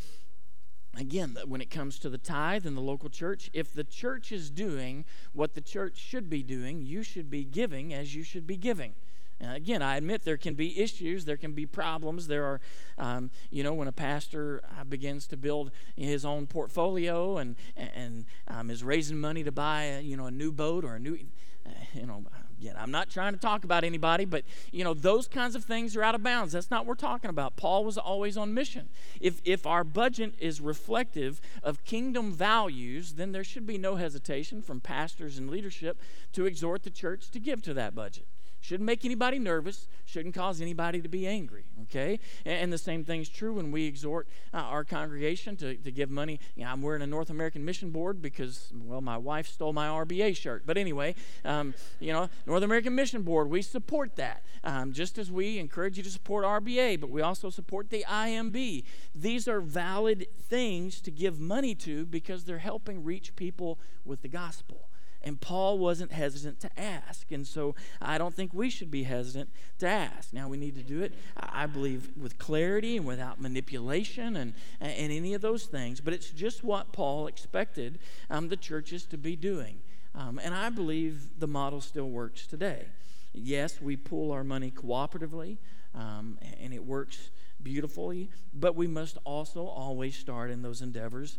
again, 0.96 1.36
when 1.46 1.60
it 1.60 1.70
comes 1.70 2.00
to 2.00 2.08
the 2.08 2.18
tithe 2.18 2.66
and 2.66 2.76
the 2.76 2.80
local 2.80 3.08
church, 3.08 3.50
if 3.52 3.72
the 3.72 3.84
church 3.84 4.32
is 4.32 4.50
doing 4.50 5.04
what 5.32 5.54
the 5.54 5.60
church 5.60 5.96
should 5.96 6.28
be 6.28 6.42
doing, 6.42 6.82
you 6.82 7.04
should 7.04 7.30
be 7.30 7.44
giving 7.44 7.94
as 7.94 8.16
you 8.16 8.24
should 8.24 8.46
be 8.46 8.56
giving. 8.56 8.94
Uh, 9.42 9.54
again, 9.54 9.82
I 9.82 9.96
admit 9.96 10.22
there 10.24 10.36
can 10.36 10.54
be 10.54 10.80
issues, 10.80 11.24
there 11.24 11.36
can 11.36 11.52
be 11.52 11.64
problems. 11.64 12.26
There 12.26 12.44
are, 12.44 12.60
um, 12.98 13.30
you 13.50 13.62
know, 13.62 13.72
when 13.72 13.86
a 13.86 13.92
pastor 13.92 14.62
uh, 14.78 14.84
begins 14.84 15.26
to 15.28 15.36
build 15.36 15.70
his 15.96 16.24
own 16.24 16.46
portfolio 16.46 17.38
and 17.38 17.54
and 17.76 18.24
um, 18.48 18.70
is 18.70 18.82
raising 18.82 19.18
money 19.18 19.44
to 19.44 19.52
buy, 19.52 19.84
a, 19.84 20.00
you 20.00 20.16
know, 20.16 20.26
a 20.26 20.30
new 20.30 20.50
boat 20.50 20.84
or 20.84 20.94
a 20.94 20.98
new, 20.98 21.18
uh, 21.64 21.70
you 21.94 22.06
know, 22.06 22.24
again, 22.60 22.74
I'm 22.76 22.90
not 22.90 23.10
trying 23.10 23.32
to 23.32 23.38
talk 23.38 23.62
about 23.62 23.84
anybody, 23.84 24.24
but 24.24 24.42
you 24.72 24.82
know, 24.82 24.92
those 24.92 25.28
kinds 25.28 25.54
of 25.54 25.64
things 25.64 25.94
are 25.94 26.02
out 26.02 26.16
of 26.16 26.22
bounds. 26.22 26.52
That's 26.52 26.70
not 26.70 26.80
what 26.80 26.88
we're 26.88 26.94
talking 26.94 27.30
about. 27.30 27.56
Paul 27.56 27.84
was 27.84 27.96
always 27.96 28.36
on 28.36 28.54
mission. 28.54 28.88
If 29.20 29.40
if 29.44 29.66
our 29.66 29.84
budget 29.84 30.34
is 30.40 30.60
reflective 30.60 31.40
of 31.62 31.84
kingdom 31.84 32.32
values, 32.32 33.12
then 33.12 33.30
there 33.30 33.44
should 33.44 33.66
be 33.66 33.78
no 33.78 33.96
hesitation 33.96 34.62
from 34.62 34.80
pastors 34.80 35.38
and 35.38 35.48
leadership 35.48 36.00
to 36.32 36.46
exhort 36.46 36.82
the 36.82 36.90
church 36.90 37.30
to 37.30 37.38
give 37.38 37.62
to 37.62 37.74
that 37.74 37.94
budget. 37.94 38.26
Shouldn't 38.68 38.86
make 38.86 39.06
anybody 39.06 39.38
nervous, 39.38 39.88
shouldn't 40.04 40.34
cause 40.34 40.60
anybody 40.60 41.00
to 41.00 41.08
be 41.08 41.26
angry, 41.26 41.64
okay? 41.84 42.20
And, 42.44 42.64
and 42.64 42.70
the 42.70 42.76
same 42.76 43.02
thing's 43.02 43.30
true 43.30 43.54
when 43.54 43.72
we 43.72 43.86
exhort 43.86 44.28
uh, 44.52 44.58
our 44.58 44.84
congregation 44.84 45.56
to, 45.56 45.74
to 45.76 45.90
give 45.90 46.10
money. 46.10 46.38
You 46.54 46.64
know, 46.64 46.72
I'm 46.72 46.82
wearing 46.82 47.00
a 47.00 47.06
North 47.06 47.30
American 47.30 47.64
Mission 47.64 47.88
Board 47.92 48.20
because, 48.20 48.70
well, 48.74 49.00
my 49.00 49.16
wife 49.16 49.48
stole 49.48 49.72
my 49.72 49.86
RBA 49.86 50.36
shirt. 50.36 50.64
But 50.66 50.76
anyway, 50.76 51.14
um, 51.46 51.72
you 51.98 52.12
know, 52.12 52.28
North 52.44 52.62
American 52.62 52.94
Mission 52.94 53.22
Board, 53.22 53.48
we 53.48 53.62
support 53.62 54.16
that. 54.16 54.42
Um, 54.62 54.92
just 54.92 55.16
as 55.16 55.32
we 55.32 55.58
encourage 55.58 55.96
you 55.96 56.02
to 56.02 56.10
support 56.10 56.44
RBA, 56.44 57.00
but 57.00 57.08
we 57.08 57.22
also 57.22 57.48
support 57.48 57.88
the 57.88 58.04
IMB. 58.06 58.84
These 59.14 59.48
are 59.48 59.62
valid 59.62 60.26
things 60.38 61.00
to 61.00 61.10
give 61.10 61.40
money 61.40 61.74
to 61.76 62.04
because 62.04 62.44
they're 62.44 62.58
helping 62.58 63.02
reach 63.02 63.34
people 63.34 63.78
with 64.04 64.20
the 64.20 64.28
gospel. 64.28 64.90
And 65.28 65.38
Paul 65.38 65.78
wasn't 65.78 66.10
hesitant 66.10 66.58
to 66.60 66.70
ask. 66.80 67.30
And 67.30 67.46
so 67.46 67.74
I 68.00 68.16
don't 68.16 68.34
think 68.34 68.52
we 68.54 68.70
should 68.70 68.90
be 68.90 69.02
hesitant 69.04 69.50
to 69.78 69.86
ask. 69.86 70.32
Now, 70.32 70.48
we 70.48 70.56
need 70.56 70.74
to 70.76 70.82
do 70.82 71.02
it, 71.02 71.12
I 71.36 71.66
believe, 71.66 72.10
with 72.16 72.38
clarity 72.38 72.96
and 72.96 73.06
without 73.06 73.38
manipulation 73.40 74.36
and, 74.36 74.54
and 74.80 75.12
any 75.12 75.34
of 75.34 75.42
those 75.42 75.66
things. 75.66 76.00
But 76.00 76.14
it's 76.14 76.30
just 76.30 76.64
what 76.64 76.92
Paul 76.92 77.26
expected 77.26 77.98
um, 78.30 78.48
the 78.48 78.56
churches 78.56 79.04
to 79.06 79.18
be 79.18 79.36
doing. 79.36 79.80
Um, 80.14 80.40
and 80.42 80.54
I 80.54 80.70
believe 80.70 81.38
the 81.38 81.46
model 81.46 81.82
still 81.82 82.08
works 82.08 82.46
today. 82.46 82.86
Yes, 83.34 83.82
we 83.82 83.96
pool 83.96 84.32
our 84.32 84.42
money 84.42 84.70
cooperatively, 84.70 85.58
um, 85.94 86.38
and 86.58 86.72
it 86.72 86.84
works 86.84 87.30
beautifully, 87.62 88.30
but 88.54 88.74
we 88.74 88.86
must 88.86 89.18
also 89.24 89.66
always 89.66 90.16
start 90.16 90.50
in 90.50 90.62
those 90.62 90.80
endeavors. 90.80 91.38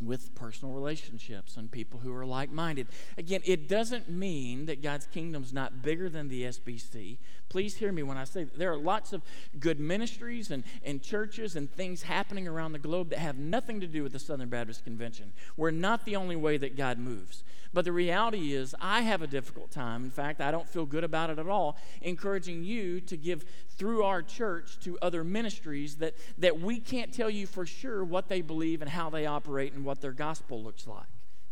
With 0.00 0.34
personal 0.34 0.74
relationships 0.74 1.56
and 1.56 1.70
people 1.70 2.00
who 2.00 2.12
are 2.12 2.26
like 2.26 2.52
minded. 2.52 2.88
Again, 3.16 3.40
it 3.44 3.66
doesn't 3.66 4.10
mean 4.10 4.66
that 4.66 4.82
God's 4.82 5.06
kingdom 5.06 5.42
is 5.42 5.54
not 5.54 5.82
bigger 5.82 6.10
than 6.10 6.28
the 6.28 6.42
SBC. 6.42 7.16
Please 7.56 7.76
hear 7.76 7.90
me 7.90 8.02
when 8.02 8.18
I 8.18 8.24
say 8.24 8.44
that. 8.44 8.58
there 8.58 8.70
are 8.70 8.76
lots 8.76 9.14
of 9.14 9.22
good 9.58 9.80
ministries 9.80 10.50
and, 10.50 10.62
and 10.84 11.02
churches 11.02 11.56
and 11.56 11.72
things 11.72 12.02
happening 12.02 12.46
around 12.46 12.72
the 12.72 12.78
globe 12.78 13.08
that 13.08 13.18
have 13.18 13.38
nothing 13.38 13.80
to 13.80 13.86
do 13.86 14.02
with 14.02 14.12
the 14.12 14.18
Southern 14.18 14.50
Baptist 14.50 14.84
Convention. 14.84 15.32
We're 15.56 15.70
not 15.70 16.04
the 16.04 16.16
only 16.16 16.36
way 16.36 16.58
that 16.58 16.76
God 16.76 16.98
moves. 16.98 17.44
But 17.72 17.86
the 17.86 17.92
reality 17.92 18.52
is, 18.52 18.74
I 18.78 19.00
have 19.00 19.22
a 19.22 19.26
difficult 19.26 19.70
time. 19.70 20.04
In 20.04 20.10
fact, 20.10 20.42
I 20.42 20.50
don't 20.50 20.68
feel 20.68 20.84
good 20.84 21.02
about 21.02 21.30
it 21.30 21.38
at 21.38 21.48
all, 21.48 21.78
encouraging 22.02 22.62
you 22.62 23.00
to 23.00 23.16
give 23.16 23.46
through 23.70 24.04
our 24.04 24.20
church 24.20 24.78
to 24.80 24.98
other 25.00 25.24
ministries 25.24 25.96
that, 25.96 26.12
that 26.36 26.60
we 26.60 26.78
can't 26.78 27.10
tell 27.10 27.30
you 27.30 27.46
for 27.46 27.64
sure 27.64 28.04
what 28.04 28.28
they 28.28 28.42
believe 28.42 28.82
and 28.82 28.90
how 28.90 29.08
they 29.08 29.24
operate 29.24 29.72
and 29.72 29.82
what 29.82 30.02
their 30.02 30.12
gospel 30.12 30.62
looks 30.62 30.86
like. 30.86 31.06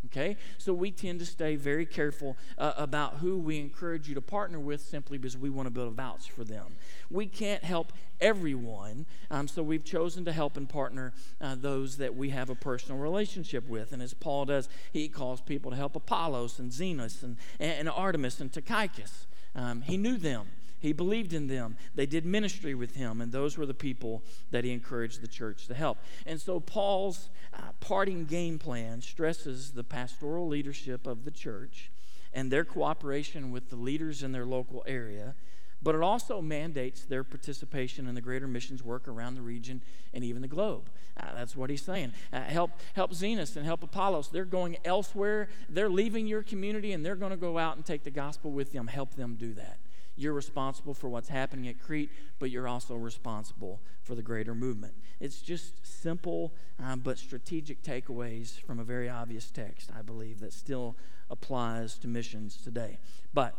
Okay? 0.07 0.37
So 0.59 0.73
we 0.73 0.91
tend 0.91 1.21
to 1.21 1.27
stay 1.27 1.57
very 1.57 1.87
careful 1.87 2.37
uh, 2.59 2.73
about 2.77 3.19
who 3.19 3.39
we 3.39 3.59
encourage 3.59 4.09
you 4.09 4.15
to 4.15 4.21
partner 4.21 4.59
with 4.59 4.81
simply 4.81 5.19
because 5.19 5.37
we 5.37 5.51
want 5.51 5.67
to 5.67 5.71
build 5.71 5.89
a 5.89 5.91
vouch 5.93 6.31
for 6.31 6.45
them. 6.45 6.77
We 7.11 7.27
can't 7.27 7.65
help 7.65 7.93
everyone, 8.21 9.07
um, 9.31 9.49
so 9.49 9.63
we've 9.63 9.85
chosen 9.85 10.25
to 10.25 10.33
help 10.33 10.57
and 10.57 10.69
partner 10.69 11.13
uh, 11.41 11.57
those 11.57 11.97
that 11.99 12.15
we 12.15 12.31
have 12.31 12.51
a 12.51 12.55
personal 12.55 13.01
relationship 13.01 13.69
with. 13.69 13.93
And 13.93 14.03
as 14.03 14.15
Paul 14.15 14.47
does, 14.47 14.69
he 14.93 15.09
calls 15.09 15.41
people 15.41 15.71
to 15.71 15.77
help 15.77 15.97
Apollos 15.97 16.59
and 16.59 16.71
Zenas 16.71 17.23
and, 17.23 17.37
and 17.59 17.89
Artemas 17.89 18.41
and 18.41 18.53
Tychicus. 18.53 19.27
Um, 19.55 19.83
he 19.83 19.97
knew 19.97 20.17
them. 20.17 20.47
He 20.85 20.93
believed 20.93 21.33
in 21.33 21.47
them. 21.47 21.79
They 21.95 22.05
did 22.05 22.27
ministry 22.27 22.75
with 22.75 22.95
him, 22.95 23.23
and 23.23 23.33
those 23.33 23.57
were 23.57 23.65
the 23.65 23.73
people 23.73 24.23
that 24.51 24.65
he 24.65 24.71
encouraged 24.71 25.23
the 25.23 25.27
church 25.27 25.67
to 25.69 25.75
help. 25.75 25.97
And 26.27 26.39
so 26.39 26.61
Paul's 26.61 27.31
uh, 27.55 27.73
parting 27.81 28.27
game 28.27 28.59
plan 28.59 29.01
stresses 29.01 29.71
the 29.71 29.83
pastoral 29.83 30.47
leadership 30.47 31.07
of 31.07 31.25
the 31.25 31.31
church 31.31 31.91
and 32.35 32.51
their 32.51 32.67
cooperation 32.67 33.51
with 33.51 33.71
the 33.71 33.77
leaders 33.77 34.23
in 34.23 34.33
their 34.33 34.45
local 34.45 34.85
area, 34.87 35.35
but 35.83 35.95
it 35.95 36.03
also 36.03 36.43
mandates 36.43 37.03
their 37.07 37.25
participation 37.25 38.07
in 38.07 38.15
the 38.15 38.21
greater 38.21 38.47
missions 38.47 38.83
work 38.83 39.09
around 39.09 39.37
the 39.37 39.41
region 39.41 39.81
and 40.13 40.23
even 40.23 40.43
the 40.43 40.49
globe. 40.49 40.91
Uh, 41.19 41.33
that's 41.35 41.57
what 41.57 41.71
he's 41.71 41.81
saying. 41.81 42.13
Uh, 42.31 42.43
help, 42.43 42.73
help 42.93 43.13
Zenas 43.13 43.57
and 43.57 43.65
help 43.65 43.83
Apollos. 43.83 44.29
They're 44.29 44.45
going 44.45 44.77
elsewhere. 44.85 45.49
They're 45.67 45.89
leaving 45.89 46.27
your 46.27 46.43
community 46.43 46.93
and 46.93 47.07
they're 47.07 47.17
going 47.17 47.31
to 47.31 47.39
go 47.39 47.57
out 47.57 47.77
and 47.77 47.87
take 47.87 48.05
the 48.05 48.11
gospel 48.11 48.51
with 48.51 48.73
them. 48.73 48.89
Help 48.89 49.15
them 49.15 49.37
do 49.37 49.55
that. 49.55 49.79
You're 50.17 50.33
responsible 50.33 50.95
for 50.95 51.09
what's 51.09 51.29
happening 51.29 51.69
at 51.69 51.81
Crete, 51.81 52.11
but 52.39 52.51
you're 52.51 52.69
also 52.69 52.95
responsible 52.95 53.81
for 54.03 54.15
the 54.15 54.23
greater 54.23 54.55
movement. 54.55 54.95
It's 55.21 55.41
just 55.41 55.85
simple 55.85 56.55
um, 56.83 57.01
but 57.01 57.19
strategic 57.19 57.83
takeaways 57.83 58.61
from 58.61 58.79
a 58.79 58.85
very 58.85 59.09
obvious 59.09 59.51
text, 59.51 59.91
I 59.97 60.03
believe, 60.03 60.41
that 60.41 60.53
still 60.53 60.97
applies 61.31 61.99
to 61.99 62.09
missions 62.09 62.57
today. 62.57 62.99
But 63.33 63.55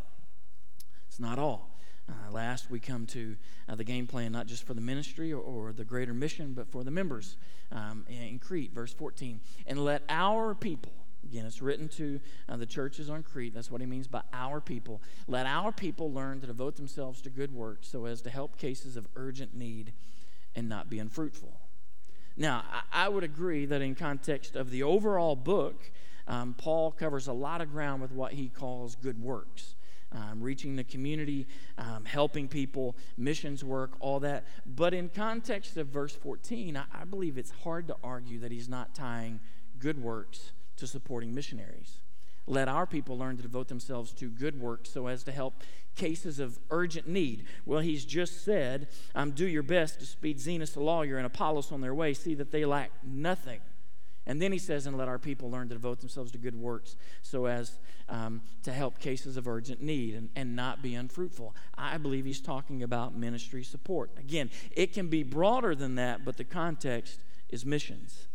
it's 1.08 1.20
not 1.20 1.40
all. 1.40 1.76
Uh, 2.08 2.32
last, 2.32 2.70
we 2.70 2.80
come 2.80 3.08
to 3.08 3.36
uh, 3.68 3.76
the 3.76 3.84
game 3.84 4.06
plan 4.06 4.32
not 4.32 4.46
just 4.46 4.64
for 4.64 4.76
the 4.76 4.82
ministry 4.82 5.34
or, 5.34 5.42
or, 5.42 5.74
the 5.74 5.84
greater 5.84 6.14
mission, 6.14 6.54
but 6.54 6.70
for 6.70 6.84
the 6.84 6.92
members 6.92 7.36
um, 7.72 8.06
in 8.08 8.38
Crete, 8.38 8.74
verse 8.74 8.94
14. 8.94 9.40
And 9.66 9.84
let 9.84 10.04
our 10.08 10.54
people, 10.54 10.94
Again, 11.26 11.46
it's 11.46 11.62
written 11.62 11.88
to 11.90 12.20
uh, 12.48 12.56
the 12.58 12.66
churches 12.66 13.10
on 13.10 13.24
Crete. 13.24 13.54
That's 13.54 13.72
what 13.72 13.82
he 13.82 13.88
means 13.88 14.08
by 14.08 14.22
our 14.32 14.62
people. 14.62 15.02
Let 15.28 15.46
our 15.46 15.72
people 15.72 16.12
learn 16.12 16.40
to 16.42 16.48
devote 16.48 16.76
themselves 16.76 17.22
to 17.24 17.30
good 17.30 17.54
works 17.54 17.88
so 17.88 18.06
as 18.06 18.22
to 18.22 18.30
help 18.30 18.58
cases 18.58 18.96
of 18.96 19.08
urgent 19.16 19.56
need 19.56 19.94
and 20.56 20.70
not 20.70 20.90
be 20.90 21.00
unfruitful. 21.00 21.60
Now, 22.38 22.64
I, 22.72 23.06
I 23.06 23.10
would 23.10 23.24
agree 23.24 23.66
that 23.66 23.82
in 23.82 23.96
context 23.96 24.56
of 24.56 24.70
the 24.70 24.84
overall 24.84 25.36
book, 25.36 25.92
um, 26.28 26.54
Paul 26.58 26.92
covers 26.92 27.28
a 27.28 27.34
lot 27.34 27.62
of 27.62 27.72
ground 27.72 28.02
with 28.02 28.12
what 28.12 28.34
he 28.34 28.50
calls 28.50 28.96
good 28.96 29.22
works. 29.22 29.76
Um, 30.12 30.42
reaching 30.42 30.78
the 30.78 30.84
community, 30.84 31.46
um, 31.78 32.06
helping 32.06 32.48
people, 32.48 32.96
missions 33.18 33.66
work, 33.66 33.98
all 34.00 34.22
that. 34.22 34.46
But 34.66 34.94
in 34.94 35.10
context 35.10 35.76
of 35.76 35.88
verse 35.88 36.16
14, 36.16 36.78
I, 36.78 36.84
I 36.94 37.04
believe 37.04 37.38
it's 37.38 37.52
hard 37.64 37.88
to 37.88 37.98
argue 38.02 38.40
that 38.40 38.52
he's 38.52 38.70
not 38.70 38.96
tying 38.96 39.42
good 39.78 40.02
works 40.02 40.52
to 40.78 40.88
supporting 40.88 41.34
missionaries. 41.34 42.00
Let 42.48 42.68
our 42.68 42.86
people 42.86 43.18
learn 43.18 43.38
to 43.38 43.44
devote 43.44 43.68
themselves 43.70 44.12
to 44.14 44.30
good 44.30 44.60
works 44.60 44.92
so 44.92 45.08
as 45.08 45.24
to 45.24 45.32
help 45.32 45.64
cases 45.96 46.40
of 46.40 46.60
urgent 46.70 47.08
need. 47.08 47.46
Well, 47.66 47.80
he's 47.80 48.06
just 48.06 48.46
said, 48.46 48.88
um, 49.16 49.32
Do 49.32 49.48
your 49.48 49.64
best 49.64 50.00
to 50.00 50.06
speed 50.06 50.38
Zenas 50.38 50.74
the 50.74 50.82
lawyer 50.82 51.18
and 51.18 51.26
Apollos 51.26 51.72
on 51.72 51.82
their 51.82 51.96
way, 51.96 52.14
see 52.14 52.36
that 52.36 52.52
they 52.52 52.66
lack 52.66 52.92
nothing. 53.04 53.62
And 54.28 54.42
then 54.42 54.52
he 54.52 54.58
says, 54.58 54.88
and 54.88 54.98
let 54.98 55.08
our 55.08 55.20
people 55.20 55.52
learn 55.52 55.70
to 55.70 55.76
devote 55.76 56.00
themselves 56.00 56.32
to 56.32 56.40
good 56.40 56.56
works 56.56 56.96
so 57.22 57.46
as 57.46 57.78
um, 58.10 58.42
to 58.64 58.72
help 58.72 58.98
cases 59.00 59.38
of 59.38 59.48
urgent 59.48 59.82
need 59.82 60.16
and, 60.16 60.30
and 60.36 60.56
not 60.56 60.82
be 60.82 60.96
unfruitful. 60.96 61.56
I 61.78 61.98
believe 61.98 62.26
he's 62.26 62.42
talking 62.42 62.82
about 62.82 63.16
ministry 63.16 63.64
support. 63.64 64.10
Again, 64.18 64.50
it 64.72 64.94
can 64.94 65.10
be 65.10 65.22
broader 65.22 65.76
than 65.76 65.96
that, 65.96 66.26
but 66.26 66.38
the 66.38 66.44
context 66.44 67.20
is 67.50 67.66
missions. 67.66 68.28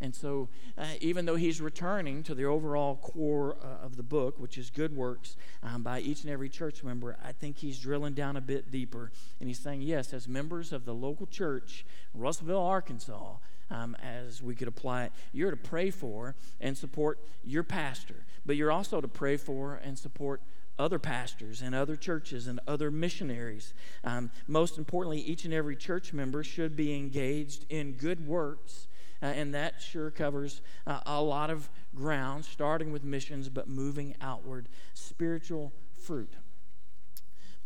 And 0.00 0.14
so, 0.14 0.48
uh, 0.78 0.86
even 1.00 1.26
though 1.26 1.36
he's 1.36 1.60
returning 1.60 2.22
to 2.22 2.34
the 2.34 2.44
overall 2.44 2.96
core 2.96 3.56
uh, 3.62 3.84
of 3.84 3.96
the 3.96 4.02
book, 4.02 4.38
which 4.38 4.56
is 4.56 4.70
good 4.70 4.96
works 4.96 5.36
um, 5.62 5.82
by 5.82 6.00
each 6.00 6.22
and 6.22 6.30
every 6.30 6.48
church 6.48 6.82
member, 6.82 7.18
I 7.22 7.32
think 7.32 7.58
he's 7.58 7.78
drilling 7.78 8.14
down 8.14 8.36
a 8.36 8.40
bit 8.40 8.70
deeper. 8.70 9.12
And 9.40 9.48
he's 9.48 9.58
saying, 9.58 9.82
yes, 9.82 10.14
as 10.14 10.26
members 10.26 10.72
of 10.72 10.86
the 10.86 10.94
local 10.94 11.26
church, 11.26 11.84
Russellville, 12.14 12.62
Arkansas, 12.62 13.34
um, 13.70 13.96
as 14.02 14.42
we 14.42 14.54
could 14.54 14.68
apply 14.68 15.04
it, 15.04 15.12
you're 15.32 15.50
to 15.50 15.56
pray 15.56 15.90
for 15.90 16.34
and 16.60 16.76
support 16.76 17.18
your 17.44 17.62
pastor, 17.62 18.24
but 18.44 18.56
you're 18.56 18.72
also 18.72 19.00
to 19.00 19.08
pray 19.08 19.36
for 19.36 19.74
and 19.84 19.98
support 19.98 20.40
other 20.78 20.98
pastors 20.98 21.60
and 21.60 21.74
other 21.74 21.94
churches 21.94 22.46
and 22.46 22.58
other 22.66 22.90
missionaries. 22.90 23.74
Um, 24.02 24.30
most 24.48 24.78
importantly, 24.78 25.20
each 25.20 25.44
and 25.44 25.52
every 25.52 25.76
church 25.76 26.14
member 26.14 26.42
should 26.42 26.74
be 26.74 26.96
engaged 26.96 27.66
in 27.68 27.92
good 27.92 28.26
works 28.26 28.88
uh, 29.22 29.26
and 29.26 29.54
that 29.54 29.80
sure 29.80 30.10
covers 30.10 30.60
uh, 30.86 31.00
a 31.06 31.22
lot 31.22 31.50
of 31.50 31.68
ground, 31.94 32.44
starting 32.44 32.92
with 32.92 33.04
missions, 33.04 33.48
but 33.48 33.68
moving 33.68 34.14
outward. 34.20 34.68
Spiritual 34.94 35.72
fruit. 36.02 36.32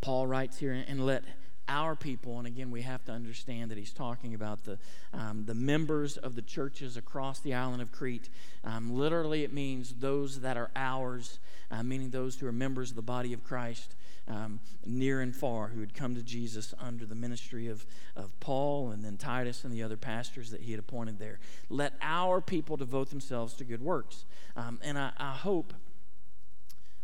Paul 0.01 0.27
writes 0.27 0.59
here, 0.59 0.85
and 0.87 1.07
let 1.07 1.25
our 1.67 1.97
people, 1.97 2.39
and 2.39 2.47
again, 2.47 2.71
we 2.71 2.83
have 2.83 3.05
to 3.05 3.13
understand 3.13 3.71
that 3.71 3.79
he's 3.79 3.93
talking 3.93 4.35
about 4.35 4.65
the, 4.65 4.79
um, 5.13 5.45
the 5.47 5.55
members 5.55 6.17
of 6.19 6.35
the 6.35 6.43
churches 6.43 6.97
across 6.97 7.41
the 7.41 7.55
island 7.55 7.81
of 7.81 7.91
Crete. 7.91 8.29
Um, 8.65 8.95
literally, 8.95 9.45
it 9.45 9.53
means 9.53 9.95
those 9.95 10.41
that 10.41 10.57
are 10.57 10.71
ours, 10.77 11.39
uh, 11.71 11.83
meaning 11.83 12.11
those 12.11 12.37
who 12.37 12.47
are 12.47 12.53
members 12.53 12.91
of 12.91 12.97
the 12.97 13.03
body 13.03 13.33
of 13.33 13.43
Christ 13.43 13.95
um, 14.29 14.61
near 14.87 15.21
and 15.21 15.35
far 15.35 15.69
who 15.69 15.81
had 15.81 15.95
come 15.95 16.15
to 16.15 16.23
Jesus 16.23 16.75
under 16.79 17.05
the 17.05 17.15
ministry 17.15 17.69
of, 17.69 17.87
of 18.17 18.39
Paul 18.41 18.91
and 18.91 19.05
then 19.05 19.17
Titus 19.17 19.65
and 19.65 19.73
the 19.73 19.83
other 19.83 19.97
pastors 19.97 20.51
that 20.51 20.63
he 20.63 20.73
had 20.73 20.81
appointed 20.81 21.19
there. 21.19 21.41
Let 21.69 21.95
our 22.01 22.41
people 22.41 22.77
devote 22.77 23.11
themselves 23.11 23.55
to 23.55 23.65
good 23.65 23.83
works. 23.83 24.25
Um, 24.57 24.81
and 24.83 24.99
I, 24.99 25.13
I 25.19 25.33
hope 25.33 25.75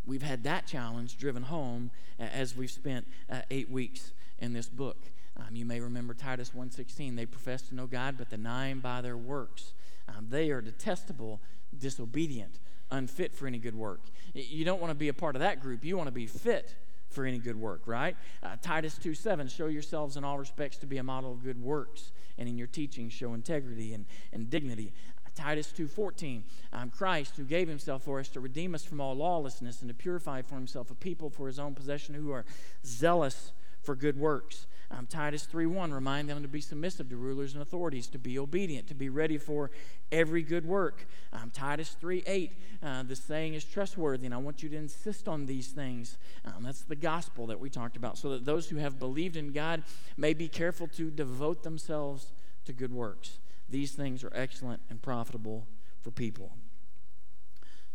we've 0.06 0.22
had 0.22 0.44
that 0.44 0.66
challenge 0.66 1.18
driven 1.18 1.42
home 1.42 1.90
as 2.18 2.56
we've 2.56 2.70
spent 2.70 3.06
uh, 3.30 3.40
eight 3.50 3.70
weeks 3.70 4.12
in 4.38 4.52
this 4.52 4.68
book. 4.68 4.96
Um, 5.37 5.54
you 5.54 5.64
may 5.64 5.80
remember 5.80 6.14
Titus 6.14 6.50
1.16. 6.56 7.16
They 7.16 7.26
profess 7.26 7.62
to 7.62 7.74
know 7.74 7.87
God, 7.87 8.16
but 8.18 8.30
deny 8.30 8.68
him 8.68 8.80
by 8.80 9.00
their 9.00 9.16
works. 9.16 9.72
Um, 10.09 10.26
they 10.28 10.50
are 10.50 10.61
detestable, 10.61 11.40
disobedient, 11.76 12.59
unfit 12.90 13.35
for 13.35 13.46
any 13.46 13.59
good 13.59 13.74
work. 13.74 14.00
You 14.35 14.64
don't 14.64 14.80
want 14.80 14.90
to 14.90 14.96
be 14.96 15.09
a 15.09 15.14
part 15.14 15.37
of 15.37 15.40
that 15.40 15.61
group. 15.61 15.85
You 15.85 15.96
want 15.96 16.09
to 16.09 16.12
be 16.12 16.26
fit 16.26 16.74
for 17.11 17.25
any 17.25 17.38
good 17.38 17.57
work, 17.57 17.83
right? 17.87 18.16
Uh, 18.42 18.57
Titus 18.62 18.96
2 18.99 19.14
7, 19.14 19.49
show 19.49 19.66
yourselves 19.66 20.16
in 20.16 20.25
all 20.25 20.38
respects 20.38 20.79
to 20.79 20.87
be 20.87 20.99
a 20.99 21.03
model 21.03 21.33
of 21.33 21.42
good 21.42 21.62
works, 21.62 22.12
and 22.38 22.49
in 22.49 22.57
your 22.57 22.66
teaching 22.66 23.09
show 23.09 23.35
integrity 23.35 23.92
and, 23.92 24.07
and 24.33 24.49
dignity. 24.49 24.92
Uh, 25.27 25.31
Titus 25.35 25.73
2:14, 25.77 26.42
um, 26.73 26.90
Christ 26.90 27.37
who 27.37 27.44
gave 27.44 27.68
himself 27.68 28.03
for 28.03 28.20
us 28.20 28.29
to 28.31 28.40
redeem 28.40 28.75
us 28.75 28.85
from 28.85 29.01
all 29.01 29.14
lawlessness 29.14 29.81
and 29.81 29.88
to 29.88 29.94
purify 29.94 30.42
for 30.42 30.55
himself 30.55 30.90
a 30.90 30.94
people 30.94 31.31
for 31.31 31.46
his 31.46 31.59
own 31.59 31.75
possession 31.75 32.14
who 32.14 32.31
are 32.31 32.44
zealous 32.85 33.53
for 33.83 33.94
good 33.94 34.18
works. 34.18 34.66
Um, 34.92 35.07
Titus 35.07 35.46
3:1 35.46 35.92
remind 35.92 36.29
them 36.29 36.42
to 36.42 36.48
be 36.48 36.61
submissive 36.61 37.09
to 37.11 37.16
rulers 37.16 37.55
and 37.55 37.62
authorities, 37.62 38.09
to 38.09 38.18
be 38.18 38.38
obedient, 38.38 38.88
to 38.88 38.94
be 38.94 39.09
ready 39.09 39.38
for 39.38 39.70
every 40.11 40.42
good 40.42 40.66
work. 40.66 41.07
Um, 41.33 41.50
Titus 41.50 41.96
3:8 42.00 42.50
uh, 42.83 43.03
the 43.05 43.14
saying 43.14 43.55
is 43.55 43.64
trustworthy, 43.64 44.26
and 44.26 44.35
I 44.35 44.38
want 44.38 44.62
you 44.62 44.68
to 44.70 44.76
insist 44.76 45.29
on 45.29 45.46
these 45.46 45.68
things. 45.68 46.18
Um, 46.44 46.64
that's 46.64 46.83
the 46.83 46.96
gospel 46.96 47.46
that 47.46 47.61
we 47.61 47.70
talked 47.70 47.96
about, 47.96 48.18
so 48.18 48.31
that 48.31 48.44
those 48.44 48.68
who 48.68 48.76
have 48.76 48.98
believed 48.98 49.37
in 49.37 49.53
God 49.53 49.85
may 50.16 50.35
be 50.35 50.48
careful 50.48 50.88
to 50.88 51.11
devote 51.11 51.62
themselves 51.62 52.33
to 52.64 52.72
good 52.72 52.92
works. 52.92 53.38
These 53.68 53.92
things 53.92 54.24
are 54.24 54.33
excellent 54.35 54.83
and 54.90 55.00
profitable 55.00 55.66
for 56.00 56.11
people. 56.11 56.53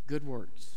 Good 0.08 0.25
works. 0.25 0.75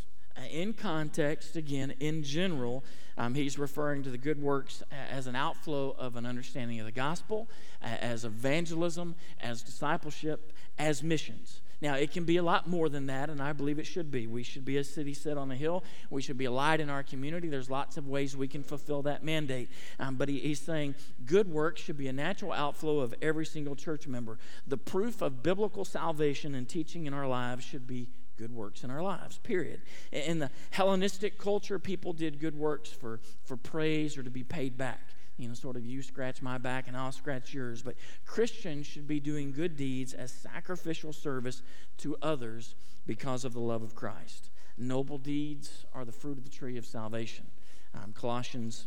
In 0.51 0.73
context, 0.73 1.57
again, 1.57 1.95
in 2.01 2.23
general, 2.23 2.85
um, 3.17 3.35
he's 3.35 3.59
referring 3.59 4.03
to 4.05 4.11
the 4.11 4.19
good 4.19 4.41
works 4.41 4.83
as 5.11 5.27
an 5.27 5.35
outflow 5.35 5.95
of 5.99 6.17
an 6.17 6.25
understanding 6.25 6.79
of 6.79 6.87
the 6.87 6.93
gospel, 6.93 7.49
as 7.83 8.25
evangelism, 8.25 9.15
as 9.41 9.63
discipleship, 9.63 10.53
as 10.79 11.03
missions. 11.03 11.61
Now, 11.81 11.95
it 11.95 12.11
can 12.11 12.25
be 12.25 12.39
a 12.39 12.43
lot 12.43 12.67
more 12.67 12.89
than 12.89 13.07
that, 13.07 13.31
and 13.31 13.41
I 13.41 13.53
believe 13.53 13.79
it 13.79 13.87
should 13.87 14.11
be. 14.11 14.27
We 14.27 14.43
should 14.43 14.65
be 14.65 14.79
a 14.79 14.85
city 14.85 15.15
set 15.15 15.37
on 15.39 15.53
a 15.53 15.55
hill. 15.55 15.85
We 16.11 16.23
should 16.23 16.37
be 16.37 16.47
a 16.47 16.51
light 16.51 16.81
in 16.81 16.91
our 16.91 17.05
community. 17.05 17.49
There's 17.49 17.71
lots 17.71 17.97
of 17.97 18.09
ways 18.09 18.37
we 18.37 18.49
can 18.49 18.65
fulfill 18.65 19.03
that 19.03 19.23
mandate. 19.23 19.69
Um, 20.01 20.17
but 20.17 20.29
he, 20.29 20.41
he's 20.41 20.61
saying 20.61 20.97
good 21.25 21.49
works 21.49 21.81
should 21.81 21.97
be 21.97 22.09
a 22.09 22.13
natural 22.13 22.53
outflow 22.53 22.99
of 22.99 23.15
every 23.23 23.47
single 23.47 23.77
church 23.77 24.09
member. 24.09 24.39
The 24.67 24.77
proof 24.77 25.23
of 25.23 25.43
biblical 25.43 25.85
salvation 25.85 26.57
and 26.57 26.69
teaching 26.69 27.07
in 27.07 27.15
our 27.15 27.29
lives 27.29 27.65
should 27.65 27.87
be 27.87 28.09
good 28.39 28.55
works 28.55 28.85
in 28.85 28.91
our 28.91 29.03
lives, 29.03 29.39
period. 29.39 29.83
In 30.13 30.39
the 30.39 30.51
Hellenistic 30.71 31.37
culture, 31.39 31.79
people 31.79 32.13
did 32.13 32.39
good 32.39 32.57
works 32.57 32.89
for, 32.89 33.21
for 33.45 33.57
praise 33.57 34.17
or 34.17 34.23
to 34.23 34.31
be 34.31 34.45
paid 34.45 34.79
back 34.79 35.01
you 35.39 35.47
know, 35.47 35.55
sort 35.55 35.77
of 35.77 35.87
you 35.87 36.03
scratch 36.03 36.43
my 36.43 36.59
back 36.59 36.89
and 36.89 36.97
I'll 36.97 37.13
scratch 37.13 37.55
yours. 37.55 37.81
But 37.81 37.95
Christians 38.27 38.87
should 38.87 39.07
be 39.07 39.21
doing 39.21 39.53
good 39.53 39.77
deeds 39.77 40.13
as 40.13 40.33
sacrificial 40.33 41.13
service 41.13 41.63
to 41.99 42.17
others 42.21 42.75
because 43.07 43.45
of 43.45 43.55
the 43.55 43.61
love 43.61 43.83
of 43.83 43.95
Christ. 43.95 44.51
Noble 44.77 45.17
deeds 45.17 45.87
are 45.95 46.05
the 46.05 46.13
fruit 46.13 46.39
of 46.39 46.45
the 46.45 46.51
tree 46.51 46.77
of 46.77 46.85
salvation. 46.85 47.47
Um, 47.95 48.13
Colossians 48.13 48.87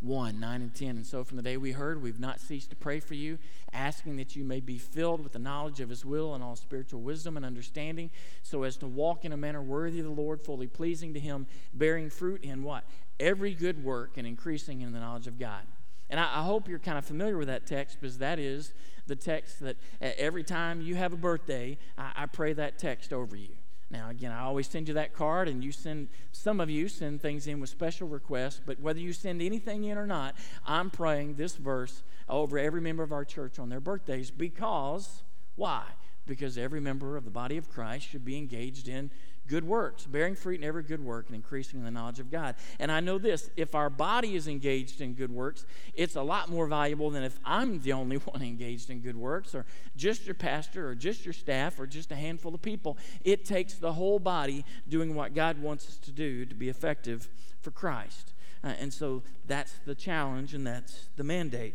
1 0.00 0.38
9 0.38 0.62
and 0.62 0.74
10. 0.74 0.88
And 0.90 1.06
so 1.06 1.24
from 1.24 1.36
the 1.36 1.42
day 1.42 1.56
we 1.56 1.72
heard, 1.72 2.02
we've 2.02 2.20
not 2.20 2.40
ceased 2.40 2.70
to 2.70 2.76
pray 2.76 3.00
for 3.00 3.14
you, 3.14 3.38
asking 3.72 4.16
that 4.16 4.36
you 4.36 4.44
may 4.44 4.60
be 4.60 4.78
filled 4.78 5.22
with 5.22 5.32
the 5.32 5.38
knowledge 5.38 5.80
of 5.80 5.88
his 5.88 6.04
will 6.04 6.34
and 6.34 6.44
all 6.44 6.56
spiritual 6.56 7.00
wisdom 7.00 7.36
and 7.36 7.46
understanding, 7.46 8.10
so 8.42 8.62
as 8.62 8.76
to 8.76 8.86
walk 8.86 9.24
in 9.24 9.32
a 9.32 9.36
manner 9.36 9.62
worthy 9.62 10.00
of 10.00 10.06
the 10.06 10.12
Lord, 10.12 10.40
fully 10.40 10.66
pleasing 10.66 11.14
to 11.14 11.20
him, 11.20 11.46
bearing 11.74 12.10
fruit 12.10 12.44
in 12.44 12.62
what? 12.62 12.84
every 13.18 13.54
good 13.54 13.82
work 13.84 14.16
and 14.16 14.26
increasing 14.26 14.80
in 14.80 14.92
the 14.92 15.00
knowledge 15.00 15.26
of 15.26 15.38
God. 15.38 15.62
And 16.08 16.20
I, 16.20 16.24
I, 16.24 16.42
hope 16.42 16.68
you're 16.68 16.78
kind 16.78 16.98
of 16.98 17.04
familiar 17.04 17.36
with 17.36 17.48
that 17.48 17.66
text 17.66 17.98
because 18.00 18.18
that 18.18 18.38
is 18.38 18.72
the 19.06 19.16
text 19.16 19.60
that 19.60 19.76
every 20.00 20.44
time 20.44 20.80
you 20.80 20.94
have 20.94 21.12
a 21.12 21.16
birthday, 21.16 21.78
I, 21.98 22.12
I 22.14 22.26
pray 22.26 22.52
that 22.52 22.78
text 22.78 23.12
over 23.12 23.34
you. 23.34 23.56
Now, 23.90 24.10
again, 24.10 24.32
I 24.32 24.40
always 24.40 24.66
send 24.66 24.88
you 24.88 24.94
that 24.94 25.12
card, 25.12 25.46
and 25.48 25.62
you 25.62 25.70
send, 25.70 26.08
some 26.32 26.60
of 26.60 26.68
you 26.68 26.88
send 26.88 27.20
things 27.20 27.46
in 27.46 27.60
with 27.60 27.70
special 27.70 28.08
requests, 28.08 28.60
but 28.64 28.80
whether 28.80 28.98
you 28.98 29.12
send 29.12 29.40
anything 29.40 29.84
in 29.84 29.96
or 29.96 30.06
not, 30.06 30.34
I'm 30.66 30.90
praying 30.90 31.36
this 31.36 31.54
verse 31.54 32.02
over 32.28 32.58
every 32.58 32.80
member 32.80 33.04
of 33.04 33.12
our 33.12 33.24
church 33.24 33.58
on 33.60 33.68
their 33.68 33.80
birthdays 33.80 34.30
because, 34.32 35.22
why? 35.54 35.84
Because 36.26 36.58
every 36.58 36.80
member 36.80 37.16
of 37.16 37.24
the 37.24 37.30
body 37.30 37.56
of 37.56 37.70
Christ 37.70 38.08
should 38.08 38.24
be 38.24 38.36
engaged 38.36 38.88
in 38.88 39.10
good 39.46 39.64
works, 39.64 40.04
bearing 40.06 40.34
fruit 40.34 40.60
in 40.60 40.64
every 40.64 40.82
good 40.82 41.04
work 41.04 41.26
and 41.26 41.34
increasing 41.34 41.78
in 41.78 41.84
the 41.84 41.90
knowledge 41.90 42.18
of 42.18 42.30
God. 42.30 42.54
And 42.78 42.90
I 42.90 43.00
know 43.00 43.18
this 43.18 43.50
if 43.56 43.74
our 43.74 43.90
body 43.90 44.36
is 44.36 44.48
engaged 44.48 45.00
in 45.00 45.14
good 45.14 45.30
works, 45.30 45.64
it's 45.94 46.16
a 46.16 46.22
lot 46.22 46.48
more 46.48 46.66
valuable 46.66 47.10
than 47.10 47.22
if 47.22 47.38
I'm 47.44 47.80
the 47.80 47.92
only 47.92 48.16
one 48.16 48.42
engaged 48.42 48.90
in 48.90 49.00
good 49.00 49.16
works, 49.16 49.54
or 49.54 49.66
just 49.96 50.26
your 50.26 50.34
pastor, 50.34 50.88
or 50.88 50.94
just 50.94 51.24
your 51.24 51.34
staff, 51.34 51.78
or 51.78 51.86
just 51.86 52.12
a 52.12 52.16
handful 52.16 52.54
of 52.54 52.62
people. 52.62 52.98
It 53.24 53.44
takes 53.44 53.74
the 53.74 53.92
whole 53.92 54.18
body 54.18 54.64
doing 54.88 55.14
what 55.14 55.34
God 55.34 55.60
wants 55.60 55.88
us 55.88 55.96
to 55.98 56.10
do 56.10 56.44
to 56.46 56.54
be 56.54 56.68
effective 56.68 57.28
for 57.60 57.70
Christ. 57.70 58.32
Uh, 58.62 58.68
and 58.80 58.92
so 58.92 59.22
that's 59.46 59.74
the 59.84 59.94
challenge 59.94 60.54
and 60.54 60.66
that's 60.66 61.08
the 61.16 61.24
mandate. 61.24 61.74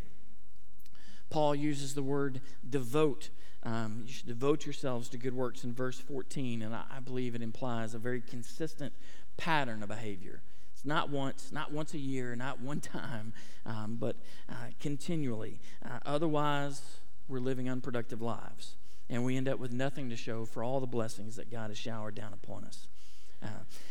Paul 1.30 1.56
uses 1.56 1.94
the 1.94 2.04
word 2.04 2.42
devote 2.70 3.30
um, 3.64 4.04
you 4.06 4.14
should 4.14 4.28
devote 4.28 4.66
yourselves 4.66 5.10
to 5.10 5.18
good 5.18 5.34
works 5.34 5.64
in 5.64 5.74
verse 5.74 6.00
14, 6.00 6.62
and 6.62 6.74
I, 6.74 6.84
I 6.98 7.00
believe 7.00 7.36
it 7.36 7.42
implies 7.42 7.94
a 7.94 8.00
very 8.00 8.22
consistent 8.22 8.94
pattern 9.38 9.84
of 9.84 9.90
behavior. 9.90 10.42
It's 10.74 10.86
not 10.86 11.10
once, 11.10 11.52
not 11.52 11.72
once 11.72 11.94
a 11.94 12.00
year, 12.00 12.36
not 12.36 12.60
one 12.60 12.80
time, 12.82 13.34
um, 13.66 13.98
but 14.00 14.16
uh, 14.50 14.72
continually. 14.80 15.60
Uh, 15.86 16.00
otherwise, 16.06 16.82
we're 17.28 17.40
living 17.40 17.70
unproductive 17.70 18.22
lives, 18.22 18.76
and 19.10 19.24
we 19.24 19.38
end 19.38 19.48
up 19.48 19.60
with 19.60 19.72
nothing 19.72 20.10
to 20.10 20.16
show 20.16 20.46
for 20.46 20.64
all 20.64 20.80
the 20.80 20.88
blessings 20.88 21.36
that 21.36 21.52
God 21.52 21.70
has 21.70 21.78
showered 21.78 22.16
down 22.16 22.34
upon 22.34 22.64
us. 22.64 22.88
Uh, 23.44 23.48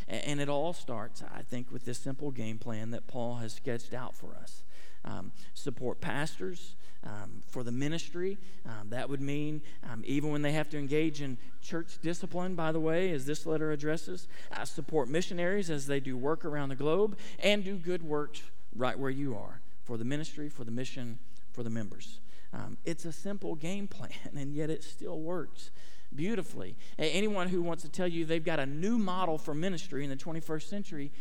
and 0.07 0.39
it 0.39 0.49
all 0.49 0.73
starts, 0.73 1.23
I 1.33 1.41
think, 1.41 1.71
with 1.71 1.85
this 1.85 1.97
simple 1.97 2.31
game 2.31 2.57
plan 2.57 2.91
that 2.91 3.07
Paul 3.07 3.35
has 3.35 3.53
sketched 3.53 3.93
out 3.93 4.15
for 4.15 4.35
us. 4.35 4.63
Um, 5.03 5.31
support 5.53 5.99
pastors, 5.99 6.75
um, 7.05 7.41
for 7.47 7.63
the 7.63 7.71
ministry. 7.71 8.37
Um, 8.65 8.89
that 8.89 9.09
would 9.09 9.21
mean 9.21 9.61
um, 9.91 10.03
even 10.05 10.31
when 10.31 10.41
they 10.41 10.51
have 10.51 10.69
to 10.69 10.77
engage 10.77 11.21
in 11.21 11.37
church 11.61 11.97
discipline, 12.01 12.55
by 12.55 12.71
the 12.71 12.79
way, 12.79 13.11
as 13.11 13.25
this 13.25 13.45
letter 13.45 13.71
addresses, 13.71 14.27
I 14.51 14.63
support 14.65 15.09
missionaries 15.09 15.69
as 15.69 15.87
they 15.87 15.99
do 15.99 16.17
work 16.17 16.45
around 16.45 16.69
the 16.69 16.75
globe 16.75 17.17
and 17.39 17.63
do 17.63 17.75
good 17.75 18.03
works 18.03 18.41
right 18.75 18.97
where 18.97 19.09
you 19.09 19.35
are 19.35 19.61
for 19.83 19.97
the 19.97 20.05
ministry, 20.05 20.49
for 20.49 20.63
the 20.63 20.71
mission, 20.71 21.19
for 21.51 21.63
the 21.63 21.69
members. 21.69 22.19
Um, 22.53 22.77
it's 22.85 23.05
a 23.05 23.11
simple 23.11 23.55
game 23.55 23.87
plan, 23.87 24.11
and 24.35 24.53
yet 24.53 24.69
it 24.69 24.83
still 24.83 25.19
works 25.19 25.71
beautifully. 26.13 26.75
Anyone 26.99 27.47
who 27.47 27.61
wants 27.61 27.83
to 27.83 27.89
tell 27.89 28.07
you 28.07 28.25
they've 28.25 28.43
got 28.43 28.59
a 28.59 28.65
new 28.65 28.97
model 28.97 29.37
for 29.37 29.53
ministry 29.53 30.03
in 30.03 30.09
the 30.09 30.15
21st 30.15 30.63
century, 30.63 31.11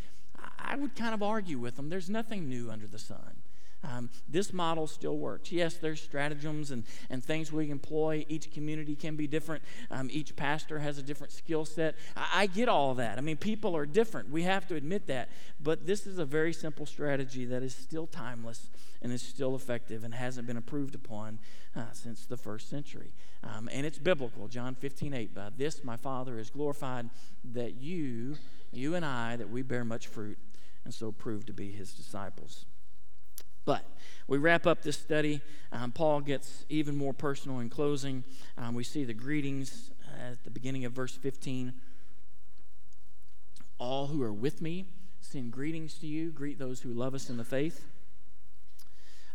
I 0.58 0.76
would 0.76 0.96
kind 0.96 1.14
of 1.14 1.22
argue 1.22 1.58
with 1.58 1.76
them. 1.76 1.88
There's 1.88 2.10
nothing 2.10 2.48
new 2.48 2.70
under 2.70 2.86
the 2.86 2.98
sun. 2.98 3.39
Um, 3.82 4.10
this 4.28 4.52
model 4.52 4.86
still 4.86 5.16
works. 5.16 5.50
Yes, 5.50 5.76
there's 5.76 6.02
stratagems 6.02 6.70
and, 6.70 6.84
and 7.08 7.24
things 7.24 7.50
we 7.50 7.70
employ. 7.70 8.26
Each 8.28 8.50
community 8.50 8.94
can 8.94 9.16
be 9.16 9.26
different. 9.26 9.62
Um, 9.90 10.08
each 10.12 10.36
pastor 10.36 10.78
has 10.80 10.98
a 10.98 11.02
different 11.02 11.32
skill 11.32 11.64
set. 11.64 11.94
I, 12.16 12.42
I, 12.42 12.46
get 12.46 12.68
all 12.68 12.94
that. 12.94 13.16
I 13.16 13.22
mean, 13.22 13.38
people 13.38 13.74
are 13.76 13.86
different. 13.86 14.30
We 14.30 14.42
have 14.42 14.66
to 14.68 14.74
admit 14.74 15.06
that. 15.06 15.30
But 15.62 15.86
this 15.86 16.06
is 16.06 16.18
a 16.18 16.24
very 16.24 16.52
simple 16.52 16.84
strategy 16.84 17.46
that 17.46 17.62
is 17.62 17.74
still 17.74 18.06
timeless 18.06 18.68
and 19.02 19.12
is 19.12 19.22
still 19.22 19.54
effective 19.54 20.04
and 20.04 20.14
hasn't 20.14 20.46
been 20.46 20.58
approved 20.58 20.94
upon 20.94 21.38
uh, 21.74 21.84
since 21.92 22.26
the 22.26 22.36
first 22.36 22.68
century. 22.68 23.12
Um, 23.42 23.68
and 23.72 23.86
it's 23.86 23.98
biblical. 23.98 24.48
John 24.48 24.74
15, 24.74 25.14
8. 25.14 25.34
By 25.34 25.48
this 25.56 25.82
my 25.82 25.96
Father 25.96 26.38
is 26.38 26.50
glorified 26.50 27.08
that 27.52 27.76
you, 27.80 28.36
you 28.72 28.94
and 28.94 29.06
I, 29.06 29.36
that 29.36 29.48
we 29.48 29.62
bear 29.62 29.84
much 29.84 30.06
fruit 30.06 30.38
and 30.84 30.92
so 30.92 31.12
prove 31.12 31.46
to 31.46 31.52
be 31.52 31.70
his 31.70 31.92
disciples. 31.94 32.66
But 33.64 33.84
we 34.26 34.38
wrap 34.38 34.66
up 34.66 34.82
this 34.82 34.96
study. 34.96 35.40
Um, 35.72 35.92
Paul 35.92 36.20
gets 36.20 36.64
even 36.68 36.96
more 36.96 37.12
personal 37.12 37.58
in 37.60 37.68
closing. 37.68 38.24
Um, 38.56 38.74
we 38.74 38.84
see 38.84 39.04
the 39.04 39.14
greetings 39.14 39.90
at 40.28 40.42
the 40.44 40.50
beginning 40.50 40.84
of 40.84 40.92
verse 40.92 41.16
15. 41.16 41.74
All 43.78 44.08
who 44.08 44.22
are 44.22 44.32
with 44.32 44.60
me 44.60 44.86
send 45.20 45.52
greetings 45.52 45.94
to 45.98 46.06
you. 46.06 46.30
Greet 46.30 46.58
those 46.58 46.80
who 46.80 46.92
love 46.92 47.14
us 47.14 47.30
in 47.30 47.36
the 47.36 47.44
faith. 47.44 47.86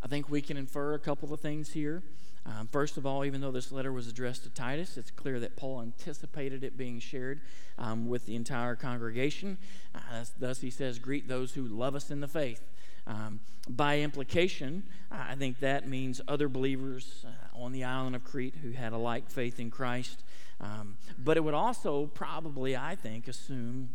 I 0.04 0.08
think 0.08 0.30
we 0.30 0.42
can 0.42 0.58
infer 0.58 0.94
a 0.94 1.00
couple 1.00 1.34
of 1.34 1.40
things 1.40 1.72
here. 1.72 2.04
Um, 2.46 2.68
first 2.72 2.98
of 2.98 3.08
all, 3.08 3.26
even 3.26 3.42
though 3.42 3.52
this 3.52 3.72
letter 3.72 3.92
was 3.92 4.08
addressed 4.08 4.44
to 4.44 4.50
Titus, 4.50 4.98
it's 4.98 5.10
clear 5.10 5.40
that 5.40 5.56
Paul 5.56 5.82
anticipated 5.82 6.64
it 6.64 6.78
being 6.78 7.00
shared 7.00 7.42
um, 7.80 8.08
with 8.08 8.28
the 8.28 8.36
entire 8.36 8.76
congregation. 8.76 9.58
Uh, 9.96 10.26
thus, 10.38 10.62
he 10.62 10.70
says, 10.70 11.00
Greet 11.00 11.28
those 11.28 11.54
who 11.54 11.64
love 11.64 11.96
us 11.96 12.12
in 12.12 12.20
the 12.20 12.28
faith. 12.28 12.62
Um, 13.08 13.40
by 13.68 14.00
implication, 14.00 14.84
I 15.12 15.36
think 15.36 15.60
that 15.60 15.88
means 15.88 16.22
other 16.28 16.48
believers 16.48 17.26
uh, 17.26 17.64
on 17.64 17.72
the 17.72 17.84
island 17.84 18.16
of 18.16 18.24
Crete 18.24 18.56
who 18.62 18.72
had 18.72 18.94
a 18.94 18.98
like 18.98 19.30
faith 19.30 19.60
in 19.60 19.72
Christ. 19.72 20.24
Um, 20.62 20.98
but 21.18 21.38
it 21.38 21.44
would 21.44 21.54
also 21.54 22.08
probably, 22.08 22.76
I 22.76 22.96
think, 22.96 23.28
assume 23.28 23.90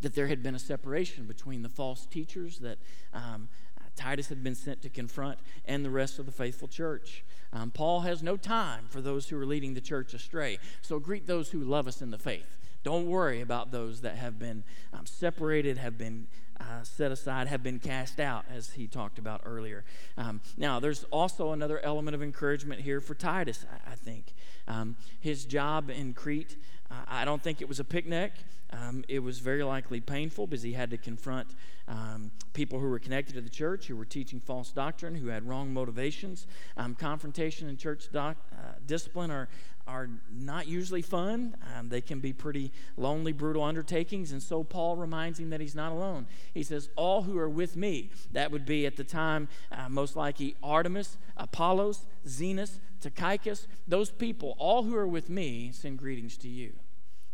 that 0.00 0.14
there 0.14 0.26
had 0.26 0.42
been 0.42 0.54
a 0.54 0.60
separation 0.60 1.26
between 1.26 1.62
the 1.62 1.68
false 1.68 2.06
teachers 2.06 2.58
that 2.58 2.78
um, 3.12 3.48
Titus 3.96 4.28
had 4.28 4.42
been 4.42 4.54
sent 4.54 4.82
to 4.82 4.88
confront 4.88 5.38
and 5.64 5.84
the 5.84 5.90
rest 5.90 6.18
of 6.18 6.26
the 6.26 6.32
faithful 6.32 6.68
church. 6.68 7.24
Um, 7.52 7.70
Paul 7.70 8.00
has 8.00 8.22
no 8.22 8.36
time 8.36 8.86
for 8.88 9.00
those 9.00 9.28
who 9.28 9.38
are 9.38 9.46
leading 9.46 9.74
the 9.74 9.80
church 9.80 10.14
astray. 10.14 10.58
So 10.80 10.98
greet 10.98 11.26
those 11.26 11.50
who 11.50 11.60
love 11.60 11.86
us 11.86 12.00
in 12.00 12.10
the 12.10 12.18
faith. 12.18 12.58
Don't 12.82 13.06
worry 13.06 13.40
about 13.40 13.70
those 13.70 14.00
that 14.00 14.16
have 14.16 14.38
been 14.38 14.64
um, 14.92 15.06
separated, 15.06 15.78
have 15.78 15.98
been 15.98 16.26
uh, 16.62 16.84
set 16.84 17.10
aside 17.10 17.48
have 17.48 17.62
been 17.62 17.78
cast 17.78 18.20
out, 18.20 18.44
as 18.54 18.70
he 18.70 18.86
talked 18.86 19.18
about 19.18 19.40
earlier. 19.44 19.84
Um, 20.16 20.40
now, 20.56 20.80
there's 20.80 21.04
also 21.10 21.52
another 21.52 21.80
element 21.80 22.14
of 22.14 22.22
encouragement 22.22 22.80
here 22.80 23.00
for 23.00 23.14
Titus, 23.14 23.66
I, 23.70 23.92
I 23.92 23.94
think. 23.96 24.32
Um, 24.68 24.96
his 25.20 25.44
job 25.44 25.90
in 25.90 26.14
Crete, 26.14 26.56
uh, 26.90 26.94
I 27.08 27.24
don't 27.24 27.42
think 27.42 27.60
it 27.60 27.68
was 27.68 27.80
a 27.80 27.84
picnic. 27.84 28.32
Um, 28.72 29.04
it 29.08 29.18
was 29.18 29.38
very 29.38 29.64
likely 29.64 30.00
painful 30.00 30.46
because 30.46 30.62
he 30.62 30.72
had 30.72 30.90
to 30.90 30.96
confront 30.96 31.48
um, 31.88 32.30
people 32.52 32.78
who 32.78 32.88
were 32.88 32.98
connected 32.98 33.34
to 33.34 33.40
the 33.40 33.50
church, 33.50 33.86
who 33.86 33.96
were 33.96 34.04
teaching 34.04 34.40
false 34.40 34.70
doctrine, 34.70 35.14
who 35.14 35.28
had 35.28 35.46
wrong 35.46 35.74
motivations. 35.74 36.46
Um, 36.76 36.94
confrontation 36.94 37.68
and 37.68 37.78
church 37.78 38.10
doc, 38.12 38.36
uh, 38.52 38.74
discipline 38.86 39.30
are, 39.30 39.48
are 39.86 40.08
not 40.30 40.68
usually 40.68 41.02
fun. 41.02 41.56
Um, 41.76 41.88
they 41.88 42.00
can 42.00 42.20
be 42.20 42.32
pretty 42.32 42.72
lonely, 42.96 43.32
brutal 43.32 43.62
undertakings. 43.62 44.32
And 44.32 44.42
so 44.42 44.62
Paul 44.62 44.96
reminds 44.96 45.38
him 45.38 45.50
that 45.50 45.60
he's 45.60 45.74
not 45.74 45.92
alone. 45.92 46.26
He 46.54 46.62
says, 46.62 46.88
All 46.96 47.22
who 47.22 47.38
are 47.38 47.48
with 47.48 47.76
me, 47.76 48.10
that 48.32 48.50
would 48.50 48.64
be 48.64 48.86
at 48.86 48.96
the 48.96 49.04
time 49.04 49.48
uh, 49.70 49.88
most 49.88 50.16
likely 50.16 50.54
Artemas, 50.62 51.16
Apollos, 51.36 52.06
Zenas, 52.26 52.78
Tychicus, 53.00 53.66
those 53.88 54.10
people, 54.10 54.54
all 54.58 54.84
who 54.84 54.96
are 54.96 55.08
with 55.08 55.28
me, 55.28 55.72
send 55.72 55.98
greetings 55.98 56.36
to 56.38 56.48
you. 56.48 56.72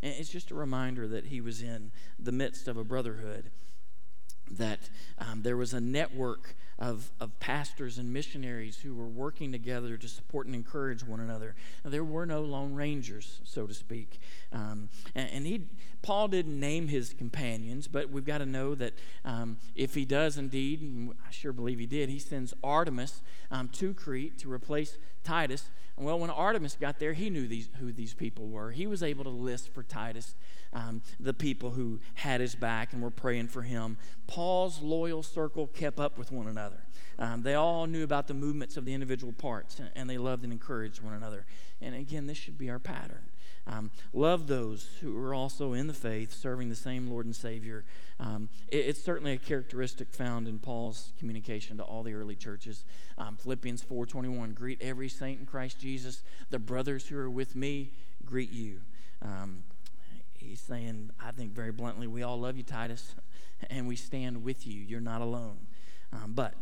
And 0.02 0.14
it's 0.16 0.30
just 0.30 0.50
a 0.50 0.54
reminder 0.54 1.06
that 1.08 1.26
he 1.26 1.40
was 1.40 1.60
in 1.60 1.90
the 2.18 2.32
midst 2.32 2.68
of 2.68 2.76
a 2.76 2.84
brotherhood, 2.84 3.50
that 4.50 4.88
um, 5.18 5.42
there 5.42 5.56
was 5.56 5.74
a 5.74 5.80
network 5.80 6.54
of, 6.78 7.10
of 7.20 7.38
pastors 7.40 7.98
and 7.98 8.12
missionaries 8.12 8.78
who 8.78 8.94
were 8.94 9.06
working 9.06 9.50
together 9.50 9.96
to 9.96 10.08
support 10.08 10.46
and 10.46 10.54
encourage 10.54 11.02
one 11.02 11.20
another. 11.20 11.54
There 11.84 12.04
were 12.04 12.24
no 12.24 12.40
lone 12.40 12.74
rangers, 12.74 13.40
so 13.44 13.66
to 13.66 13.74
speak. 13.74 14.20
Um, 14.52 14.88
and, 15.14 15.28
and 15.30 15.46
he, 15.46 15.62
Paul 16.02 16.28
didn't 16.28 16.58
name 16.58 16.88
his 16.88 17.12
companions, 17.12 17.88
but 17.88 18.10
we've 18.10 18.24
got 18.24 18.38
to 18.38 18.46
know 18.46 18.74
that 18.76 18.92
um, 19.24 19.58
if 19.74 19.94
he 19.94 20.04
does 20.04 20.38
indeed, 20.38 20.80
and 20.80 21.12
I 21.26 21.30
sure 21.30 21.52
believe 21.52 21.80
he 21.80 21.86
did, 21.86 22.08
he 22.08 22.20
sends 22.20 22.54
Artemas 22.62 23.20
um, 23.50 23.68
to 23.70 23.92
Crete 23.92 24.38
to 24.38 24.52
replace 24.52 24.98
Titus. 25.24 25.70
And 25.96 26.06
well, 26.06 26.18
when 26.18 26.30
Artemas 26.30 26.78
got 26.78 27.00
there, 27.00 27.12
he 27.12 27.28
knew 27.28 27.48
these, 27.48 27.68
who 27.80 27.92
these 27.92 28.14
people 28.14 28.46
were. 28.46 28.70
He 28.70 28.86
was 28.86 29.02
able 29.02 29.24
to 29.24 29.30
list 29.30 29.74
for 29.74 29.82
Titus 29.82 30.34
um, 30.72 31.02
the 31.18 31.34
people 31.34 31.70
who 31.70 32.00
had 32.14 32.40
his 32.40 32.54
back 32.54 32.92
and 32.92 33.02
were 33.02 33.10
praying 33.10 33.48
for 33.48 33.62
him. 33.62 33.96
Paul's 34.26 34.80
loyal 34.80 35.22
circle 35.22 35.66
kept 35.66 35.98
up 35.98 36.18
with 36.18 36.30
one 36.30 36.46
another. 36.46 36.82
Um, 37.18 37.42
they 37.42 37.54
all 37.54 37.86
knew 37.86 38.04
about 38.04 38.28
the 38.28 38.34
movements 38.34 38.76
of 38.76 38.84
the 38.84 38.94
individual 38.94 39.32
parts, 39.32 39.80
and 39.96 40.08
they 40.08 40.18
loved 40.18 40.44
and 40.44 40.52
encouraged 40.52 41.02
one 41.02 41.14
another. 41.14 41.46
And 41.80 41.94
again, 41.94 42.26
this 42.26 42.38
should 42.38 42.58
be 42.58 42.70
our 42.70 42.78
pattern. 42.78 43.30
Um, 43.66 43.90
love 44.14 44.46
those 44.46 44.88
who 45.00 45.16
are 45.18 45.34
also 45.34 45.74
in 45.74 45.88
the 45.88 45.94
faith, 45.94 46.32
serving 46.32 46.70
the 46.70 46.74
same 46.74 47.08
Lord 47.08 47.26
and 47.26 47.36
Savior. 47.36 47.84
Um, 48.18 48.48
it, 48.68 48.78
it's 48.78 49.02
certainly 49.02 49.32
a 49.32 49.38
characteristic 49.38 50.12
found 50.12 50.48
in 50.48 50.58
Paul's 50.58 51.12
communication 51.18 51.76
to 51.76 51.82
all 51.82 52.02
the 52.02 52.14
early 52.14 52.34
churches. 52.34 52.84
Um, 53.18 53.36
Philippians 53.36 53.82
4:21: 53.82 54.54
Greet 54.54 54.80
every 54.80 55.08
saint 55.08 55.40
in 55.40 55.46
Christ 55.46 55.78
Jesus. 55.78 56.22
The 56.50 56.58
brothers 56.58 57.08
who 57.08 57.18
are 57.18 57.30
with 57.30 57.54
me 57.54 57.92
greet 58.24 58.50
you. 58.50 58.80
Um, 59.20 59.64
he's 60.38 60.60
saying, 60.60 61.10
I 61.22 61.30
think 61.32 61.52
very 61.52 61.72
bluntly, 61.72 62.06
we 62.06 62.22
all 62.22 62.38
love 62.38 62.56
you, 62.56 62.62
Titus, 62.62 63.14
and 63.70 63.86
we 63.86 63.96
stand 63.96 64.42
with 64.42 64.66
you. 64.66 64.80
You're 64.80 65.00
not 65.00 65.20
alone. 65.20 65.58
Um, 66.12 66.32
but 66.34 66.54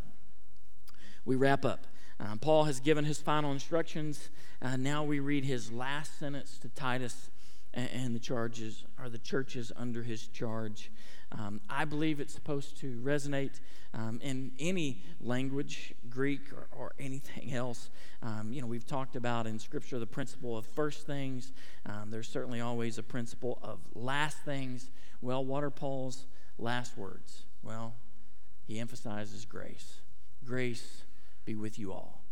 we 1.25 1.37
wrap 1.37 1.65
up. 1.65 1.87
Um, 2.19 2.39
Paul 2.39 2.65
has 2.65 2.81
given 2.81 3.05
his 3.05 3.21
final 3.21 3.53
instructions. 3.53 4.31
Uh, 4.63 4.77
now 4.77 5.05
we 5.05 5.21
read 5.21 5.45
his 5.45 5.71
last 5.71 6.19
sentence 6.19 6.59
to 6.59 6.69
Titus 6.69 7.31
and, 7.75 7.91
and 7.93 8.15
the 8.15 8.21
charges 8.21 8.85
are 8.99 9.09
the 9.09 9.19
churches 9.19 9.71
under 9.77 10.03
his 10.03 10.27
charge. 10.29 10.91
Um, 11.33 11.61
I 11.69 11.85
believe 11.85 12.21
it's 12.21 12.33
supposed 12.35 12.79
to 12.79 13.01
resonate 13.05 13.61
um, 13.95 14.21
in 14.23 14.53
any 14.59 15.03
language, 15.21 15.95
Greek 16.09 16.53
or, 16.53 16.69
or 16.77 16.93
anything 16.99 17.53
else. 17.53 17.91
Um, 18.23 18.53
you 18.53 18.61
know, 18.61 18.67
we've 18.67 18.87
talked 18.87 19.17
about 19.17 19.47
in 19.47 19.59
Scripture 19.59 19.99
the 19.99 20.07
principle 20.07 20.57
of 20.57 20.67
first 20.67 21.07
things. 21.07 21.53
Um, 21.85 22.11
there's 22.11 22.29
certainly 22.29 22.61
always 22.61 22.99
a 22.99 23.03
principle 23.03 23.59
of 23.63 23.81
last 23.95 24.39
things. 24.45 24.91
Well, 25.21 25.45
what 25.45 25.65
are 25.65 25.71
Paul's 25.71 26.27
last 26.59 26.97
words? 26.97 27.45
Well, 27.63 27.95
he 28.67 28.79
emphasizes 28.79 29.45
grace. 29.45 30.01
Grace 30.45 31.03
be 31.45 31.55
with 31.55 31.79
you 31.79 31.93
all. 31.93 32.23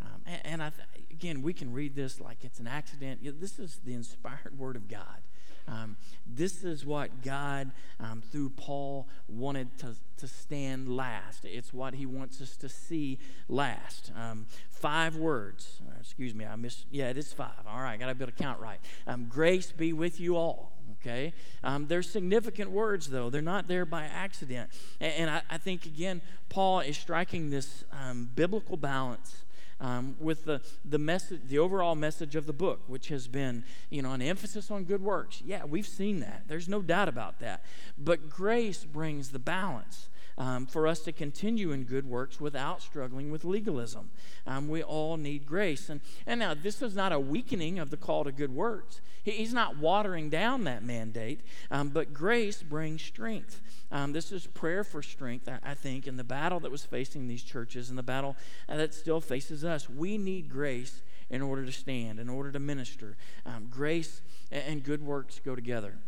Um, 0.00 0.22
and, 0.26 0.62
and 0.62 0.72
th- 0.74 1.06
again, 1.10 1.42
we 1.42 1.52
can 1.52 1.72
read 1.72 1.94
this 1.94 2.20
like 2.20 2.44
it's 2.44 2.58
an 2.58 2.66
accident. 2.66 3.20
This 3.40 3.58
is 3.58 3.80
the 3.84 3.94
inspired 3.94 4.52
word 4.58 4.76
of 4.76 4.88
God. 4.88 5.22
Um, 5.66 5.96
this 6.26 6.64
is 6.64 6.84
what 6.84 7.22
God, 7.22 7.70
um, 8.00 8.22
through 8.22 8.50
Paul, 8.50 9.08
wanted 9.28 9.76
to, 9.78 9.94
to 10.18 10.28
stand 10.28 10.94
last. 10.94 11.44
It's 11.44 11.72
what 11.72 11.94
he 11.94 12.06
wants 12.06 12.40
us 12.40 12.56
to 12.56 12.68
see 12.68 13.18
last. 13.48 14.12
Um, 14.16 14.46
five 14.70 15.16
words. 15.16 15.80
Uh, 15.86 15.94
excuse 16.00 16.34
me, 16.34 16.44
I 16.44 16.56
missed. 16.56 16.86
Yeah, 16.90 17.08
it 17.08 17.18
is 17.18 17.32
five. 17.32 17.50
All 17.66 17.80
right, 17.80 17.98
got 17.98 18.06
to 18.06 18.14
be 18.14 18.24
able 18.24 18.32
to 18.32 18.42
count 18.42 18.60
right. 18.60 18.80
Um, 19.06 19.26
grace 19.26 19.72
be 19.72 19.92
with 19.92 20.20
you 20.20 20.36
all 20.36 20.74
okay? 21.00 21.32
Um, 21.62 21.86
they're 21.86 22.02
significant 22.02 22.70
words, 22.70 23.08
though. 23.08 23.30
They're 23.30 23.42
not 23.42 23.68
there 23.68 23.84
by 23.84 24.04
accident. 24.04 24.70
And, 25.00 25.12
and 25.14 25.30
I, 25.30 25.42
I, 25.50 25.58
think, 25.58 25.86
again, 25.86 26.22
Paul 26.48 26.80
is 26.80 26.96
striking 26.96 27.50
this 27.50 27.84
um, 27.92 28.30
biblical 28.34 28.76
balance. 28.76 29.44
Um, 29.84 30.16
with 30.18 30.46
the, 30.46 30.62
the 30.82 30.98
message, 30.98 31.42
the 31.46 31.58
overall 31.58 31.94
message 31.94 32.36
of 32.36 32.46
the 32.46 32.54
book, 32.54 32.80
which 32.86 33.08
has 33.08 33.28
been, 33.28 33.64
you 33.90 34.00
know, 34.00 34.12
an 34.12 34.22
emphasis 34.22 34.70
on 34.70 34.84
good 34.84 35.02
works. 35.02 35.42
Yeah, 35.44 35.66
we've 35.66 35.86
seen 35.86 36.20
that. 36.20 36.44
There's 36.48 36.70
no 36.70 36.80
doubt 36.80 37.10
about 37.10 37.40
that. 37.40 37.62
But 37.98 38.30
grace 38.30 38.82
brings 38.82 39.28
the 39.28 39.38
balance 39.38 40.08
um, 40.38 40.66
for 40.66 40.86
us 40.86 41.00
to 41.00 41.12
continue 41.12 41.72
in 41.72 41.84
good 41.84 42.06
works 42.06 42.40
without 42.40 42.82
struggling 42.82 43.30
with 43.30 43.44
legalism. 43.44 44.10
Um, 44.46 44.68
we 44.68 44.82
all 44.82 45.16
need 45.16 45.46
grace. 45.46 45.88
And, 45.88 46.00
and 46.26 46.40
now, 46.40 46.54
this 46.54 46.82
is 46.82 46.94
not 46.94 47.12
a 47.12 47.20
weakening 47.20 47.78
of 47.78 47.90
the 47.90 47.96
call 47.96 48.24
to 48.24 48.32
good 48.32 48.54
works, 48.54 49.00
he, 49.22 49.32
he's 49.32 49.54
not 49.54 49.78
watering 49.78 50.30
down 50.30 50.64
that 50.64 50.82
mandate, 50.82 51.40
um, 51.70 51.88
but 51.88 52.12
grace 52.12 52.62
brings 52.62 53.02
strength. 53.02 53.60
Um, 53.90 54.12
this 54.12 54.32
is 54.32 54.46
prayer 54.46 54.84
for 54.84 55.02
strength, 55.02 55.48
I, 55.48 55.58
I, 55.70 55.74
think, 55.74 56.06
in 56.06 56.16
the 56.16 56.24
battle 56.24 56.60
that 56.60 56.70
was 56.70 56.84
facing 56.84 57.28
these 57.28 57.42
churches 57.42 57.88
and 57.88 57.98
the 57.98 58.02
battle 58.02 58.36
uh, 58.68 58.76
that 58.76 58.94
still 58.94 59.20
faces 59.20 59.64
us. 59.64 59.88
We 59.88 60.18
need 60.18 60.50
grace 60.50 61.02
in 61.30 61.42
order 61.42 61.64
to 61.64 61.72
stand, 61.72 62.20
in 62.20 62.28
order 62.28 62.52
to 62.52 62.58
minister. 62.58 63.16
Um, 63.46 63.68
grace 63.70 64.20
and, 64.50 64.62
and 64.64 64.82
good 64.82 65.02
works 65.02 65.40
go 65.44 65.54
together. 65.54 65.98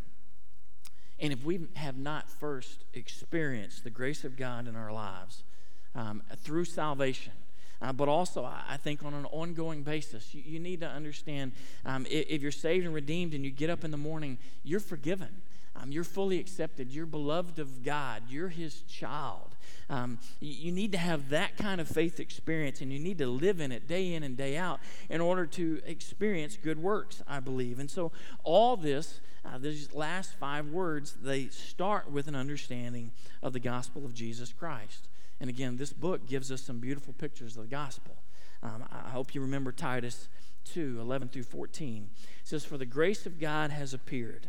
And 1.19 1.33
if 1.33 1.45
we 1.45 1.61
have 1.75 1.97
not 1.97 2.29
first 2.29 2.85
experienced 2.93 3.85
the 3.85 3.91
grace 3.91 4.25
of 4.25 4.37
God 4.37 4.69
in 4.69 4.77
our 4.77 4.93
lives 4.93 5.43
um, 5.95 6.23
through 6.43 6.67
salvation, 6.67 7.33
uh, 7.81 7.93
but 7.93 8.09
also, 8.09 8.45
I 8.45 8.79
think, 8.79 9.05
on 9.05 9.13
an 9.13 9.27
ongoing 9.27 9.83
basis, 9.83 10.35
you, 10.35 10.43
you 10.45 10.59
need 10.59 10.81
to 10.81 10.89
understand 10.89 11.53
um, 11.85 12.07
if, 12.07 12.27
if, 12.29 12.43
you're 12.43 12.51
saved 12.51 12.87
and 12.87 12.95
redeemed 12.95 13.35
and 13.35 13.45
you 13.45 13.51
get 13.51 13.69
up 13.69 13.85
in 13.85 13.91
the 13.91 13.99
morning, 13.99 14.39
you're 14.65 14.81
forgiven. 14.81 15.43
Um, 15.81 15.93
you're 15.93 16.05
fully 16.05 16.39
accepted. 16.39 16.91
You're 16.91 17.07
beloved 17.07 17.59
of 17.59 17.83
God. 17.83 18.23
You're 18.29 18.49
His 18.49 18.83
child. 18.83 19.57
Um, 19.89 20.19
you, 20.41 20.53
you, 20.53 20.73
need 20.73 20.93
to 20.93 20.99
have 20.99 21.29
that 21.31 21.57
kind 21.57 21.81
of 21.81 21.87
faith 21.89 22.19
experience 22.19 22.81
and 22.81 22.93
you 22.93 22.99
need 22.99 23.19
to 23.19 23.27
live 23.27 23.61
in 23.61 23.71
it 23.71 23.87
day 23.87 24.15
in 24.15 24.25
and 24.25 24.37
day 24.37 24.57
out 24.57 24.81
in 25.09 25.21
order 25.21 25.47
to 25.47 25.81
experience 25.87 26.57
good 26.57 26.83
works, 26.83 27.23
I 27.29 27.39
believe. 27.39 27.79
And 27.79 27.89
so, 27.89 28.11
all 28.43 28.77
this 28.77 29.21
uh, 29.47 29.59
these 29.59 29.93
last 29.93 30.35
five 30.35 30.69
words, 30.69 31.17
they 31.23 31.49
start 31.49 32.11
with 32.11 32.27
an 32.27 32.35
understanding 32.35 33.13
of 33.43 33.53
the 33.53 33.61
gospel 33.61 34.05
of 34.05 34.15
Jesus 34.15 34.53
Christ. 34.53 35.09
And 35.41 35.51
again, 35.51 35.77
this 35.77 35.93
book 35.93 36.27
gives 36.27 36.51
us 36.51 36.63
some 36.63 36.79
beautiful 36.81 37.13
pictures 37.13 37.57
of 37.57 37.63
the 37.63 37.69
gospel. 37.69 38.17
Um, 38.63 38.85
I 38.91 39.11
hope 39.11 39.35
you 39.35 39.41
remember 39.41 39.71
Titus 39.71 40.29
2 40.65 40.99
11 41.01 41.29
through 41.29 41.45
14. 41.45 42.11
It 42.15 42.49
says, 42.49 42.65
For 42.65 42.79
the 42.79 42.87
grace 42.87 43.27
of 43.27 43.39
God 43.39 43.71
has 43.71 43.95
appeared 43.95 44.49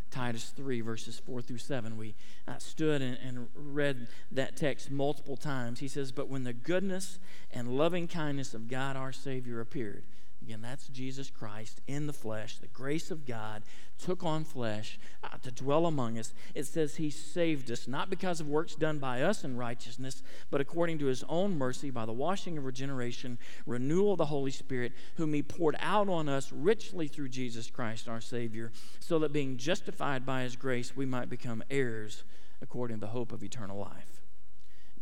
Titus 0.11 0.53
3, 0.55 0.81
verses 0.81 1.19
4 1.25 1.41
through 1.41 1.57
7. 1.57 1.97
We 1.97 2.15
uh, 2.47 2.57
stood 2.57 3.01
and, 3.01 3.17
and 3.25 3.47
read 3.55 4.07
that 4.31 4.55
text 4.55 4.91
multiple 4.91 5.37
times. 5.37 5.79
He 5.79 5.87
says, 5.87 6.11
But 6.11 6.27
when 6.27 6.43
the 6.43 6.53
goodness 6.53 7.17
and 7.51 7.77
loving 7.77 8.07
kindness 8.07 8.53
of 8.53 8.67
God 8.67 8.95
our 8.95 9.11
Savior 9.11 9.59
appeared, 9.59 10.03
Again, 10.41 10.61
that's 10.61 10.87
Jesus 10.87 11.29
Christ 11.29 11.81
in 11.87 12.07
the 12.07 12.13
flesh. 12.13 12.57
The 12.57 12.67
grace 12.67 13.11
of 13.11 13.27
God 13.27 13.61
took 13.99 14.23
on 14.23 14.43
flesh 14.43 14.99
uh, 15.23 15.37
to 15.43 15.51
dwell 15.51 15.85
among 15.85 16.17
us. 16.17 16.33
It 16.55 16.65
says 16.65 16.95
He 16.95 17.11
saved 17.11 17.69
us, 17.69 17.87
not 17.87 18.09
because 18.09 18.39
of 18.39 18.47
works 18.47 18.73
done 18.73 18.97
by 18.97 19.21
us 19.21 19.43
in 19.43 19.55
righteousness, 19.55 20.23
but 20.49 20.59
according 20.59 20.97
to 20.99 21.05
His 21.05 21.23
own 21.29 21.57
mercy 21.57 21.91
by 21.91 22.07
the 22.07 22.11
washing 22.11 22.57
of 22.57 22.65
regeneration, 22.65 23.37
renewal 23.67 24.13
of 24.13 24.17
the 24.17 24.25
Holy 24.25 24.49
Spirit, 24.49 24.93
whom 25.17 25.33
He 25.33 25.43
poured 25.43 25.75
out 25.79 26.09
on 26.09 26.27
us 26.27 26.51
richly 26.51 27.07
through 27.07 27.29
Jesus 27.29 27.69
Christ 27.69 28.09
our 28.09 28.21
Savior, 28.21 28.71
so 28.99 29.19
that 29.19 29.33
being 29.33 29.57
justified 29.57 30.25
by 30.25 30.41
His 30.41 30.55
grace, 30.55 30.95
we 30.95 31.05
might 31.05 31.29
become 31.29 31.63
heirs 31.69 32.23
according 32.63 32.97
to 32.97 33.01
the 33.01 33.11
hope 33.11 33.31
of 33.31 33.43
eternal 33.43 33.77
life. 33.77 34.21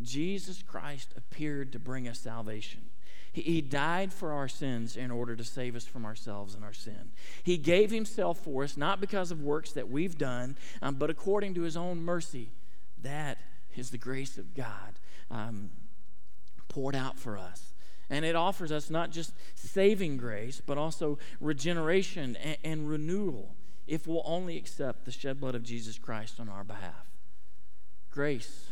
Jesus 0.01 0.63
Christ 0.63 1.13
appeared 1.15 1.71
to 1.71 1.79
bring 1.79 2.07
us 2.07 2.19
salvation. 2.19 2.81
He, 3.31 3.61
died 3.61 4.11
for 4.11 4.31
our 4.31 4.47
sins 4.47 4.97
in 4.97 5.11
order 5.11 5.35
to 5.35 5.43
save 5.43 5.75
us 5.75 5.85
from 5.85 6.05
ourselves 6.05 6.55
and 6.55 6.63
our 6.63 6.73
sin. 6.73 7.11
He 7.43 7.57
gave 7.57 7.91
himself 7.91 8.39
for 8.39 8.63
us, 8.63 8.75
not 8.75 8.99
because 8.99 9.31
of 9.31 9.41
works 9.41 9.71
that 9.73 9.89
we've 9.89 10.17
done, 10.17 10.57
um, 10.81 10.95
but 10.95 11.09
according 11.09 11.53
to 11.55 11.61
his 11.61 11.77
own 11.77 12.01
mercy. 12.03 12.49
That 13.01 13.37
is 13.75 13.91
the 13.91 13.97
grace 13.97 14.37
of 14.37 14.55
God 14.55 14.99
um, 15.29 15.69
poured 16.67 16.95
out 16.95 17.17
for 17.19 17.37
us. 17.37 17.73
And 18.09 18.25
it 18.25 18.35
offers 18.35 18.71
us 18.71 18.89
not 18.89 19.11
just 19.11 19.33
saving 19.53 20.17
grace, 20.17 20.61
but 20.65 20.77
also 20.77 21.19
regeneration 21.39 22.35
and, 22.37 22.57
and 22.63 22.89
renewal 22.89 23.55
if 23.87 24.07
we'll 24.07 24.23
only 24.25 24.57
accept 24.57 25.05
the 25.05 25.11
shed 25.11 25.39
blood 25.39 25.55
of 25.55 25.63
Jesus 25.63 25.97
Christ 25.97 26.39
on 26.39 26.49
our 26.49 26.63
behalf. 26.63 27.07
Grace 28.11 28.68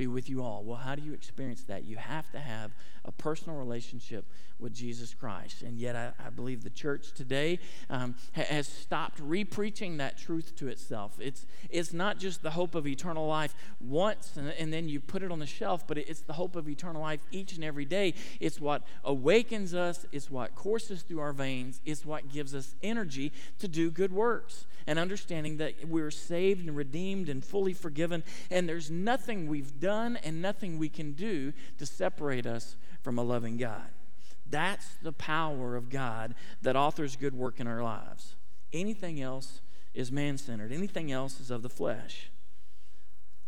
be 0.00 0.06
with 0.06 0.30
you 0.30 0.42
all. 0.42 0.64
Well, 0.64 0.78
how 0.78 0.94
do 0.94 1.02
you 1.02 1.12
experience 1.12 1.62
that? 1.64 1.84
You 1.84 1.96
have 1.96 2.30
to 2.32 2.38
have 2.38 2.72
a 3.04 3.12
personal 3.12 3.58
relationship 3.58 4.24
with 4.58 4.72
Jesus 4.72 5.12
Christ. 5.12 5.60
And 5.60 5.78
yet, 5.78 5.94
I, 5.94 6.12
I 6.24 6.30
believe 6.30 6.64
the 6.64 6.70
church 6.70 7.12
today 7.12 7.58
um, 7.90 8.14
ha- 8.34 8.46
has 8.48 8.66
stopped 8.66 9.20
repreaching 9.20 9.98
that 9.98 10.16
truth 10.16 10.56
to 10.56 10.68
itself. 10.68 11.18
It's, 11.20 11.44
it's 11.68 11.92
not 11.92 12.18
just 12.18 12.42
the 12.42 12.52
hope 12.52 12.74
of 12.74 12.86
eternal 12.86 13.26
life 13.26 13.54
once 13.78 14.38
and, 14.38 14.48
and 14.58 14.72
then 14.72 14.88
you 14.88 15.00
put 15.00 15.22
it 15.22 15.30
on 15.30 15.38
the 15.38 15.46
shelf, 15.46 15.86
but 15.86 15.98
it's 15.98 16.20
the 16.20 16.32
hope 16.32 16.56
of 16.56 16.66
eternal 16.66 17.02
life 17.02 17.20
each 17.30 17.52
and 17.54 17.62
every 17.62 17.84
day. 17.84 18.14
It's 18.40 18.58
what 18.58 18.82
awakens 19.04 19.74
us, 19.74 20.06
it's 20.12 20.30
what 20.30 20.54
courses 20.54 21.02
through 21.02 21.20
our 21.20 21.34
veins, 21.34 21.82
it's 21.84 22.06
what 22.06 22.32
gives 22.32 22.54
us 22.54 22.74
energy 22.82 23.32
to 23.58 23.68
do 23.68 23.90
good 23.90 24.12
works. 24.12 24.64
And 24.90 24.98
understanding 24.98 25.58
that 25.58 25.86
we're 25.86 26.10
saved 26.10 26.66
and 26.66 26.76
redeemed 26.76 27.28
and 27.28 27.44
fully 27.44 27.74
forgiven, 27.74 28.24
and 28.50 28.68
there's 28.68 28.90
nothing 28.90 29.46
we've 29.46 29.78
done 29.78 30.16
and 30.16 30.42
nothing 30.42 30.78
we 30.78 30.88
can 30.88 31.12
do 31.12 31.52
to 31.78 31.86
separate 31.86 32.44
us 32.44 32.74
from 33.00 33.16
a 33.16 33.22
loving 33.22 33.56
God. 33.56 33.86
That's 34.50 34.96
the 35.00 35.12
power 35.12 35.76
of 35.76 35.90
God 35.90 36.34
that 36.62 36.74
authors 36.74 37.14
good 37.14 37.34
work 37.34 37.60
in 37.60 37.68
our 37.68 37.84
lives. 37.84 38.34
Anything 38.72 39.22
else 39.22 39.60
is 39.94 40.10
man 40.10 40.36
centered, 40.38 40.72
anything 40.72 41.12
else 41.12 41.38
is 41.38 41.52
of 41.52 41.62
the 41.62 41.70
flesh. 41.70 42.28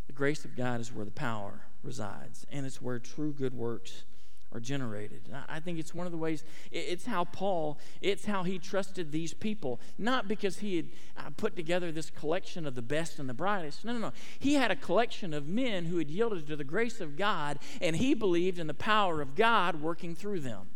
The 0.07 0.13
grace 0.13 0.45
of 0.45 0.55
God 0.55 0.79
is 0.79 0.93
where 0.93 1.03
the 1.03 1.11
power 1.11 1.65
resides, 1.83 2.45
and 2.53 2.65
it's 2.65 2.81
where 2.81 2.99
true 2.99 3.33
good 3.33 3.53
works 3.53 4.05
are 4.53 4.59
generated. 4.59 5.21
I 5.49 5.59
think 5.59 5.79
it's 5.79 5.95
one 5.95 6.05
of 6.05 6.11
the 6.11 6.17
ways, 6.17 6.43
it's 6.71 7.05
how 7.05 7.25
Paul, 7.25 7.79
it's 8.01 8.25
how 8.25 8.43
he 8.43 8.59
trusted 8.59 9.11
these 9.11 9.33
people. 9.33 9.81
Not 9.97 10.27
because 10.27 10.59
he 10.59 10.77
had 10.77 10.87
uh, 11.17 11.29
put 11.35 11.55
together 11.55 11.91
this 11.91 12.09
collection 12.11 12.67
of 12.67 12.75
the 12.75 12.81
best 12.81 13.17
and 13.17 13.27
the 13.27 13.33
brightest. 13.33 13.83
No, 13.83 13.93
no, 13.93 13.99
no. 13.99 14.13
He 14.37 14.53
had 14.53 14.69
a 14.69 14.75
collection 14.75 15.33
of 15.33 15.47
men 15.47 15.85
who 15.85 15.97
had 15.97 16.09
yielded 16.09 16.47
to 16.47 16.55
the 16.55 16.63
grace 16.63 17.01
of 17.01 17.17
God, 17.17 17.57
and 17.81 17.95
he 17.95 18.13
believed 18.13 18.59
in 18.59 18.67
the 18.67 18.73
power 18.73 19.21
of 19.21 19.35
God 19.35 19.81
working 19.81 20.15
through 20.15 20.41
them. 20.41 20.67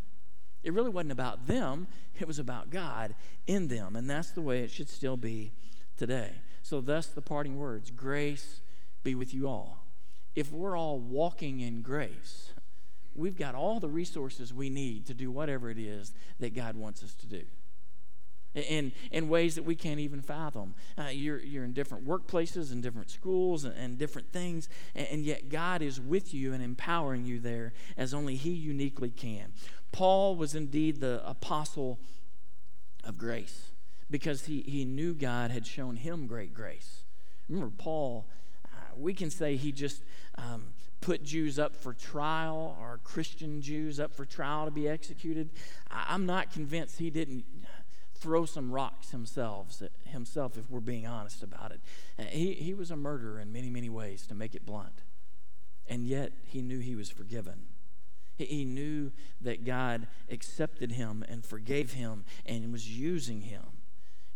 It 0.64 0.72
really 0.72 0.90
wasn't 0.90 1.12
about 1.12 1.46
them, 1.46 1.86
it 2.18 2.26
was 2.26 2.40
about 2.40 2.70
God 2.70 3.14
in 3.46 3.68
them. 3.68 3.94
And 3.94 4.10
that's 4.10 4.32
the 4.32 4.42
way 4.42 4.60
it 4.60 4.72
should 4.72 4.88
still 4.88 5.16
be 5.16 5.52
today. 5.96 6.32
So, 6.62 6.80
thus, 6.80 7.06
the 7.06 7.22
parting 7.22 7.56
words 7.56 7.90
grace 7.92 8.60
be 9.04 9.14
with 9.14 9.32
you 9.32 9.46
all. 9.46 9.86
If 10.34 10.52
we're 10.52 10.76
all 10.76 10.98
walking 10.98 11.60
in 11.60 11.80
grace, 11.80 12.50
we've 13.18 13.36
got 13.36 13.54
all 13.54 13.80
the 13.80 13.88
resources 13.88 14.54
we 14.54 14.70
need 14.70 15.06
to 15.06 15.14
do 15.14 15.30
whatever 15.30 15.70
it 15.70 15.78
is 15.78 16.12
that 16.40 16.54
God 16.54 16.76
wants 16.76 17.02
us 17.02 17.14
to 17.14 17.26
do. 17.26 17.42
In, 18.54 18.92
in 19.12 19.28
ways 19.28 19.56
that 19.56 19.64
we 19.64 19.76
can't 19.76 20.00
even 20.00 20.22
fathom. 20.22 20.74
Uh, 20.96 21.08
you're, 21.12 21.38
you're 21.38 21.64
in 21.64 21.74
different 21.74 22.06
workplaces 22.06 22.72
and 22.72 22.82
different 22.82 23.10
schools 23.10 23.64
and, 23.64 23.76
and 23.76 23.98
different 23.98 24.32
things, 24.32 24.68
and, 24.94 25.06
and 25.08 25.24
yet 25.24 25.50
God 25.50 25.82
is 25.82 26.00
with 26.00 26.32
you 26.32 26.54
and 26.54 26.62
empowering 26.62 27.26
you 27.26 27.38
there 27.40 27.72
as 27.96 28.14
only 28.14 28.36
He 28.36 28.50
uniquely 28.50 29.10
can. 29.10 29.52
Paul 29.92 30.34
was 30.34 30.54
indeed 30.54 31.00
the 31.00 31.22
apostle 31.28 32.00
of 33.04 33.18
grace 33.18 33.70
because 34.10 34.46
he, 34.46 34.62
he 34.62 34.84
knew 34.84 35.14
God 35.14 35.50
had 35.50 35.66
shown 35.66 35.96
him 35.96 36.26
great 36.26 36.54
grace. 36.54 37.04
Remember, 37.48 37.72
Paul, 37.76 38.26
we 38.98 39.14
can 39.14 39.30
say 39.30 39.56
he 39.56 39.72
just 39.72 40.02
um, 40.36 40.64
put 41.00 41.22
Jews 41.22 41.58
up 41.58 41.76
for 41.76 41.94
trial 41.94 42.76
or 42.80 43.00
Christian 43.04 43.60
Jews 43.60 44.00
up 44.00 44.14
for 44.14 44.24
trial 44.24 44.64
to 44.64 44.70
be 44.70 44.88
executed. 44.88 45.50
I, 45.90 46.14
am 46.14 46.26
not 46.26 46.52
convinced 46.52 46.98
he 46.98 47.10
didn't 47.10 47.44
throw 48.14 48.44
some 48.44 48.72
rocks 48.72 49.10
himself, 49.10 49.80
himself 50.06 50.58
if 50.58 50.68
we're 50.70 50.80
being 50.80 51.06
honest 51.06 51.42
about 51.42 51.72
it. 51.72 51.80
Uh, 52.18 52.24
he, 52.24 52.54
he 52.54 52.74
was 52.74 52.90
a 52.90 52.96
murderer 52.96 53.40
in 53.40 53.52
many, 53.52 53.70
many 53.70 53.88
ways, 53.88 54.26
to 54.26 54.34
make 54.34 54.54
it 54.54 54.66
blunt. 54.66 55.02
And 55.86 56.04
yet, 56.04 56.32
he 56.44 56.60
knew 56.60 56.80
he 56.80 56.96
was 56.96 57.10
forgiven. 57.10 57.66
He 58.36 58.64
knew 58.64 59.10
that 59.40 59.64
God 59.64 60.06
accepted 60.30 60.92
him 60.92 61.24
and 61.28 61.44
forgave 61.44 61.94
him 61.94 62.24
and 62.46 62.70
was 62.70 62.88
using 62.88 63.42
him. 63.42 63.64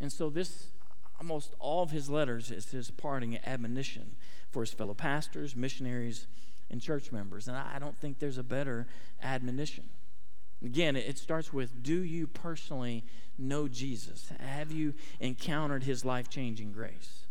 And 0.00 0.10
so, 0.10 0.30
this 0.30 0.68
almost 1.22 1.54
all 1.60 1.84
of 1.84 1.92
his 1.92 2.10
letters 2.10 2.50
is 2.50 2.72
his 2.72 2.90
parting 2.90 3.38
admonition 3.46 4.16
for 4.50 4.62
his 4.62 4.72
fellow 4.72 4.92
pastors, 4.92 5.54
missionaries, 5.54 6.26
and 6.68 6.80
church 6.80 7.12
members. 7.12 7.46
And 7.46 7.56
I 7.56 7.78
don't 7.78 7.96
think 7.96 8.18
there's 8.18 8.38
a 8.38 8.42
better 8.42 8.88
admonition. 9.22 9.84
Again, 10.64 10.96
it 10.96 11.18
starts 11.18 11.52
with 11.52 11.80
Do 11.80 12.02
you 12.02 12.26
personally 12.26 13.04
know 13.38 13.68
Jesus? 13.68 14.32
Have 14.40 14.72
you 14.72 14.94
encountered 15.20 15.84
his 15.84 16.04
life 16.04 16.28
changing 16.28 16.72
grace? 16.72 17.21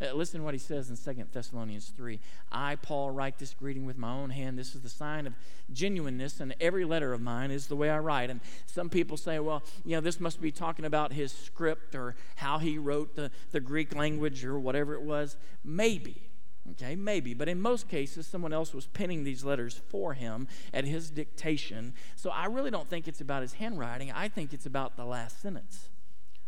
Uh, 0.00 0.14
listen 0.14 0.40
to 0.40 0.44
what 0.44 0.54
he 0.54 0.58
says 0.58 0.88
in 0.88 0.96
2 0.96 1.24
Thessalonians 1.32 1.92
3. 1.96 2.18
I, 2.50 2.76
Paul, 2.76 3.10
write 3.10 3.38
this 3.38 3.52
greeting 3.52 3.84
with 3.84 3.98
my 3.98 4.12
own 4.12 4.30
hand. 4.30 4.58
This 4.58 4.74
is 4.74 4.80
the 4.80 4.88
sign 4.88 5.26
of 5.26 5.34
genuineness, 5.72 6.40
and 6.40 6.54
every 6.60 6.84
letter 6.84 7.12
of 7.12 7.20
mine 7.20 7.50
is 7.50 7.66
the 7.66 7.76
way 7.76 7.90
I 7.90 7.98
write. 7.98 8.30
And 8.30 8.40
some 8.66 8.88
people 8.88 9.16
say, 9.16 9.38
well, 9.38 9.62
you 9.84 9.96
know, 9.96 10.00
this 10.00 10.18
must 10.18 10.40
be 10.40 10.50
talking 10.50 10.84
about 10.84 11.12
his 11.12 11.32
script 11.32 11.94
or 11.94 12.16
how 12.36 12.58
he 12.58 12.78
wrote 12.78 13.14
the, 13.14 13.30
the 13.50 13.60
Greek 13.60 13.94
language 13.94 14.44
or 14.44 14.58
whatever 14.58 14.94
it 14.94 15.02
was. 15.02 15.36
Maybe. 15.62 16.30
Okay, 16.72 16.94
maybe. 16.94 17.34
But 17.34 17.48
in 17.48 17.60
most 17.60 17.88
cases, 17.88 18.26
someone 18.26 18.52
else 18.52 18.72
was 18.72 18.86
penning 18.86 19.24
these 19.24 19.44
letters 19.44 19.80
for 19.88 20.14
him 20.14 20.46
at 20.72 20.84
his 20.84 21.10
dictation. 21.10 21.94
So 22.16 22.30
I 22.30 22.46
really 22.46 22.70
don't 22.70 22.88
think 22.88 23.08
it's 23.08 23.20
about 23.20 23.42
his 23.42 23.54
handwriting. 23.54 24.12
I 24.12 24.28
think 24.28 24.52
it's 24.52 24.66
about 24.66 24.96
the 24.96 25.04
last 25.04 25.42
sentence. 25.42 25.88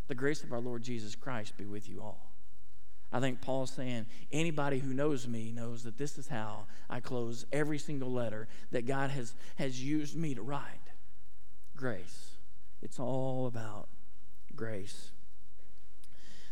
The 0.07 0.15
grace 0.15 0.43
of 0.43 0.51
our 0.51 0.59
Lord 0.59 0.83
Jesus 0.83 1.15
Christ 1.15 1.57
be 1.57 1.65
with 1.65 1.89
you 1.89 2.01
all. 2.01 2.32
I 3.13 3.19
think 3.19 3.41
Paul's 3.41 3.71
saying 3.71 4.07
anybody 4.31 4.79
who 4.79 4.91
knows 4.91 5.27
me 5.27 5.51
knows 5.51 5.83
that 5.83 5.99
this 5.99 6.17
is 6.17 6.27
how 6.27 6.65
I 6.89 6.99
close 6.99 7.45
every 7.53 7.77
single 7.77 8.11
letter 8.11 8.47
that 8.71 8.87
God 8.87 9.11
has, 9.11 9.35
has 9.57 9.81
used 9.81 10.17
me 10.17 10.33
to 10.33 10.41
write. 10.41 10.63
Grace. 11.75 12.31
It's 12.81 12.99
all 12.99 13.45
about 13.45 13.87
grace. 14.55 15.11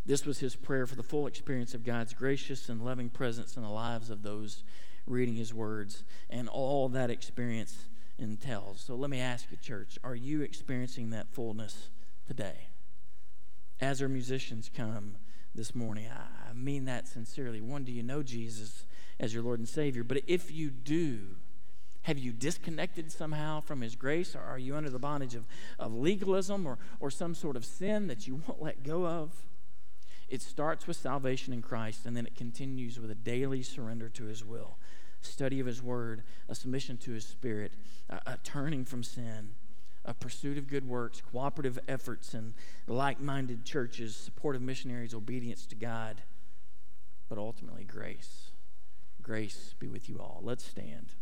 This 0.05 0.26
was 0.26 0.39
his 0.39 0.55
prayer 0.55 0.86
for 0.86 0.95
the 0.95 1.03
full 1.03 1.26
experience 1.26 1.74
of 1.74 1.84
God's 1.84 2.14
gracious 2.14 2.70
and 2.70 2.86
loving 2.86 3.09
presence 3.09 3.57
in 3.57 3.64
the 3.64 3.70
lives 3.70 4.12
of 4.12 4.22
those 4.22 4.64
reading 5.07 5.36
his 5.36 5.53
words 5.53 6.03
and 6.30 6.47
all 6.47 6.89
that 6.89 7.09
experience 7.09 7.86
entails. 8.20 8.82
So 8.86 8.95
let 8.95 9.09
me 9.09 9.20
ask 9.20 9.47
you, 9.49 9.57
church, 9.57 9.97
are 10.03 10.16
you 10.16 10.41
experiencing 10.41 11.09
that 11.09 11.28
fullness 11.34 11.89
today? 12.28 12.68
As 13.80 14.01
our 14.01 14.09
musicians 14.09 14.70
come, 14.74 15.16
this 15.54 15.76
morning. 15.76 16.08
I 16.10 16.54
mean 16.54 16.86
that 16.86 17.08
sincerely. 17.08 17.62
One, 17.62 17.84
do 17.84 17.91
you 17.91 18.04
know 18.04 18.24
Jesus 18.24 18.86
as 19.20 19.34
your 19.34 19.43
Lord 19.43 19.60
and 19.60 19.68
Savior? 19.68 20.04
But 20.04 20.22
if 20.28 20.52
you 20.52 20.70
do, 20.70 21.36
have 22.04 22.18
you 22.18 22.32
disconnected 22.32 23.12
somehow 23.12 23.62
from 23.62 23.82
His 23.82 23.95
grace? 23.95 24.36
Or 24.36 24.41
are 24.41 24.58
you 24.58 24.76
under 24.76 24.89
the 24.89 24.99
bondage 24.99 25.36
of, 25.36 25.47
of 25.78 25.93
legalism 25.93 26.66
or, 26.66 26.78
or 26.99 27.12
some 27.12 27.36
sort 27.36 27.56
of 27.56 27.66
sin 27.66 28.08
that 28.08 28.28
you 28.28 28.41
won't 28.47 28.62
let 28.62 28.84
go 28.84 29.06
of? 29.06 29.32
It 30.30 30.41
starts 30.41 30.88
with 30.88 30.95
salvation 30.95 31.52
in 31.52 31.62
Christ, 31.62 32.06
and 32.06 32.16
then 32.16 32.26
it 32.26 32.36
continues 32.36 32.97
with 32.99 33.12
a 33.12 33.16
daily 33.16 33.62
surrender 33.64 34.08
to 34.10 34.26
His 34.26 34.45
will, 34.45 34.78
study 35.22 35.60
of 35.60 35.68
His 35.68 35.84
Word, 35.84 36.24
a 36.47 36.56
submission 36.56 36.97
to 36.99 37.12
His 37.12 37.26
Spirit, 37.26 37.74
a, 38.10 38.22
a 38.26 38.39
turning 38.41 38.86
from 38.86 39.04
sin, 39.04 39.52
a 40.06 40.14
pursuit 40.14 40.58
of 40.58 40.68
good 40.68 40.88
works, 40.88 41.22
cooperative 41.22 41.78
efforts, 41.88 42.34
and 42.34 42.54
like 42.88 43.20
minded 43.20 43.66
churches, 43.66 44.16
supportive 44.16 44.62
missionaries, 44.62 45.14
obedience 45.14 45.66
to 45.68 45.76
God, 45.76 46.22
but 47.30 47.38
ultimately 47.38 47.84
grace. 47.84 48.52
Grace 49.22 49.76
be 49.80 49.88
with 49.88 50.10
you 50.10 50.20
all. 50.20 50.41
Let's 50.43 50.66
stand. 50.66 51.14